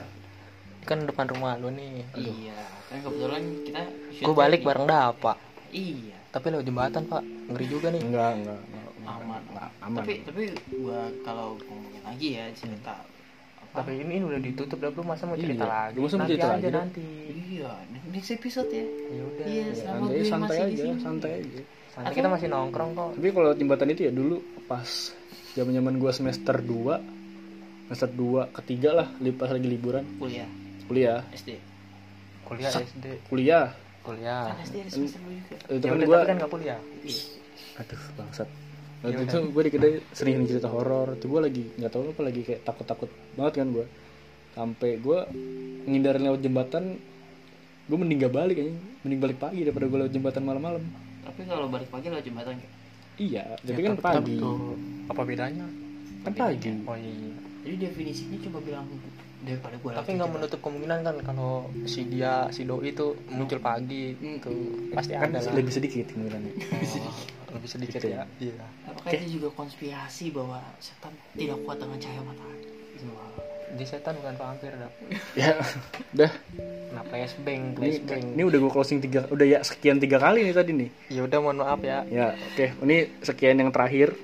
kan 0.82 1.04
depan 1.04 1.28
rumah 1.28 1.54
lu 1.54 1.68
nih 1.70 2.08
iya 2.16 2.56
kan 2.88 3.04
kebetulan 3.04 3.44
kita 3.62 3.82
gue 4.24 4.34
balik 4.34 4.64
bareng 4.64 4.88
Dapa 4.88 5.36
iya 5.70 6.16
tapi 6.32 6.48
lewat 6.48 6.64
jembatan 6.64 7.04
pak 7.04 7.22
ngeri 7.46 7.66
juga 7.68 7.88
nih 7.90 8.02
Enggak, 8.02 8.32
enggak, 8.34 8.60
enggak, 8.64 8.88
enggak, 8.96 9.16
aman 9.20 9.42
enggak, 9.44 9.70
aman. 9.80 9.98
tapi 10.00 10.14
tapi 10.24 10.44
gua 10.72 11.00
kalau 11.22 11.48
ngomongin 11.62 12.02
lagi 12.02 12.28
ya 12.34 12.46
cerita 12.54 12.94
apa 12.96 13.09
tapi 13.70 13.92
ini, 14.02 14.14
ini 14.18 14.26
udah 14.26 14.42
ditutup 14.42 14.78
dah 14.82 14.90
lu 14.90 15.04
masa 15.06 15.24
mau 15.30 15.38
cerita 15.38 15.62
Iya, 15.62 15.70
lagi? 15.70 15.96
Lu 15.96 16.02
masa 16.02 16.16
mau 16.16 16.22
nanti 16.26 16.32
cerita 16.34 16.48
aja 16.48 16.58
lagi 16.58 16.70
nanti. 16.74 17.06
Iya 17.30 17.72
next 18.10 18.32
episode 18.34 18.70
ya. 18.74 18.86
Ya 18.86 19.24
udah. 19.24 19.46
Iya 19.46 19.62
Ya, 19.62 19.74
selama 19.78 20.00
santai, 20.02 20.18
gue 20.18 20.26
santai 20.26 20.48
masih 20.50 20.58
di 20.58 20.74
aja, 20.74 20.84
sini. 20.84 21.02
santai 21.04 21.32
aja. 21.38 21.62
nanti 22.00 22.14
kita 22.16 22.28
masih 22.32 22.48
nongkrong 22.48 22.92
kok. 22.96 23.10
Tapi 23.20 23.30
kalau 23.36 23.50
jembatan 23.54 23.88
itu 23.92 24.02
ya 24.08 24.12
dulu 24.14 24.38
pas 24.66 24.90
zaman-zaman 25.54 25.94
gua 25.98 26.12
semester 26.14 26.56
2 26.62 27.90
semester 27.90 28.10
2 28.14 28.58
ketiga 28.62 28.90
lah 28.94 29.08
pas 29.36 29.50
lagi 29.50 29.68
liburan. 29.68 30.04
Kuliah. 30.18 30.50
Kuliah. 30.90 31.20
SD 31.34 31.50
kuliah 32.50 32.72
Sak. 32.74 32.82
SD 32.90 33.06
kuliah. 33.30 33.66
Kuliah. 34.02 34.50
Kan 34.50 34.58
SD 34.66 34.76
ada 34.82 34.90
semester 34.90 35.20
dua 35.22 35.34
juga. 35.38 35.56
Itu 35.70 35.86
ya 35.86 35.90
kan 35.90 35.98
udah 35.98 36.08
gua 36.10 36.18
tapi 36.18 36.30
kan 36.30 36.36
nggak 36.42 36.52
kuliah. 36.52 36.80
Iya 37.06 37.24
aduh 37.80 38.02
bangsat 38.20 38.50
waktu 39.02 39.16
udah. 39.18 39.26
itu 39.26 39.38
gue 39.48 39.64
di 39.64 39.72
kedai 39.72 39.94
sering 40.12 40.44
cerita 40.44 40.68
horor. 40.68 41.14
Itu 41.14 41.26
gue 41.28 41.42
lagi 41.42 41.64
nggak 41.74 41.90
tahu 41.90 42.04
apa 42.10 42.22
lagi 42.22 42.42
kayak 42.42 42.62
takut 42.62 42.86
takut 42.86 43.08
banget 43.34 43.54
kan 43.58 43.68
gue 43.70 43.86
sampai 44.52 44.92
gue 44.98 45.20
ngindarin 45.86 46.24
lewat 46.24 46.40
jembatan 46.40 46.84
gue 47.86 47.98
mending 47.98 48.20
gak 48.20 48.34
balik 48.36 48.56
aja 48.56 48.70
mending 49.00 49.18
balik 49.20 49.38
pagi 49.38 49.62
daripada 49.62 49.86
gue 49.86 50.00
lewat 50.00 50.12
jembatan 50.12 50.44
malam-malam. 50.44 50.84
Tapi 51.22 51.42
kalau 51.44 51.66
balik 51.68 51.88
pagi 51.88 52.08
lewat 52.08 52.22
jembatan 52.22 52.54
kayak? 52.54 52.74
Iya 53.18 53.44
tapi 53.58 53.76
Ya, 53.76 53.88
kan 53.88 53.96
pagi. 54.00 54.36
tuh. 54.38 54.76
apa 55.08 55.22
bedanya? 55.24 55.66
Kan 56.22 56.34
pagi. 56.34 56.70
Oh 56.84 56.94
iya 56.94 57.34
jadi 57.62 57.76
definisinya 57.86 58.38
cuma 58.42 58.60
bilang 58.60 58.88
daripada 59.40 59.76
gue 59.76 59.92
tapi 59.94 60.10
nggak 60.14 60.30
menutup 60.30 60.60
kemungkinan 60.60 61.00
kan 61.00 61.16
kalau 61.24 61.52
si 61.86 62.04
dia 62.06 62.48
si 62.50 62.64
doi 62.64 62.90
itu 62.90 63.16
muncul 63.30 63.60
pagi 63.60 64.12
Hmm. 64.14 64.36
itu 64.36 64.52
pasti 64.92 65.12
kan 65.14 65.30
ada 65.30 65.40
lah. 65.42 65.56
lebih 65.56 65.72
sedikit 65.72 66.06
kemungkinannya. 66.10 66.54
Oh, 67.00 67.16
lebih 67.54 67.70
sedikit 67.70 68.00
Gitu 68.00 68.10
ya? 68.14 68.24
iya. 68.40 68.66
Apakah 68.86 69.12
itu 69.18 69.42
juga 69.42 69.50
konspirasi 69.56 70.30
bahwa 70.34 70.62
setan 70.80 71.14
tidak 71.36 71.58
kuat 71.66 71.78
dengan 71.82 71.98
cahaya 71.98 72.22
matahari? 72.22 72.64
Di 73.70 73.86
setan 73.86 74.18
bukan 74.18 74.34
vampir 74.34 74.74
dah 74.74 74.92
ya. 75.38 75.54
Udah. 76.18 76.32
Nah 76.90 77.04
flashbang 77.06 77.78
ini, 77.78 78.02
flashbang. 78.02 78.24
ini 78.34 78.42
udah 78.42 78.58
gue 78.66 78.72
closing 78.74 78.98
tiga 78.98 79.30
udah 79.30 79.46
ya 79.46 79.60
sekian 79.62 80.02
tiga 80.02 80.18
kali 80.18 80.42
nih 80.42 80.56
tadi 80.58 80.72
nih. 80.74 80.90
Ya 81.14 81.22
udah 81.22 81.38
mohon 81.38 81.62
maaf 81.62 81.80
ya. 81.86 82.02
Ya 82.10 82.34
oke. 82.34 82.66
Ini 82.82 83.22
sekian 83.22 83.62
yang 83.62 83.70
terakhir. 83.70 84.18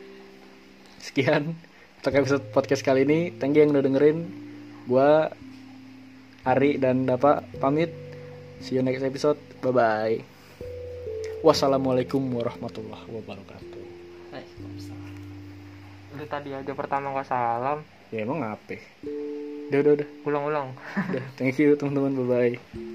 Sekian 0.97 1.53
untuk 2.01 2.13
episode 2.17 2.43
podcast 2.49 2.82
kali 2.82 3.05
ini. 3.05 3.30
Thank 3.38 3.53
you 3.53 3.63
yang 3.63 3.71
udah 3.71 3.86
dengerin. 3.86 4.17
Gua 4.89 5.30
Ari 6.41 6.82
dan 6.82 7.05
Dapa 7.05 7.45
pamit. 7.61 7.93
See 8.65 8.76
you 8.76 8.82
next 8.82 9.05
episode. 9.05 9.38
Bye 9.61 9.71
bye 9.71 10.34
wassalamualaikum 11.45 12.21
warahmatullahi 12.33 13.05
wabarakatuh. 13.05 13.83
Lu 16.17 16.25
tadi 16.25 16.49
aja 16.57 16.71
pertama 16.73 17.13
gak 17.13 17.29
salam. 17.29 17.85
ya 18.13 18.21
emang 18.21 18.37
ngapain 18.41 18.79
udah 19.73 19.79
udah 19.81 19.93
udah 19.97 20.07
Ulang-ulang. 20.29 20.67
udah 21.09 21.25
thank 21.41 21.57
you 21.57 21.73
teman-teman 21.73 22.13
bye 22.13 22.53
bye 22.53 22.93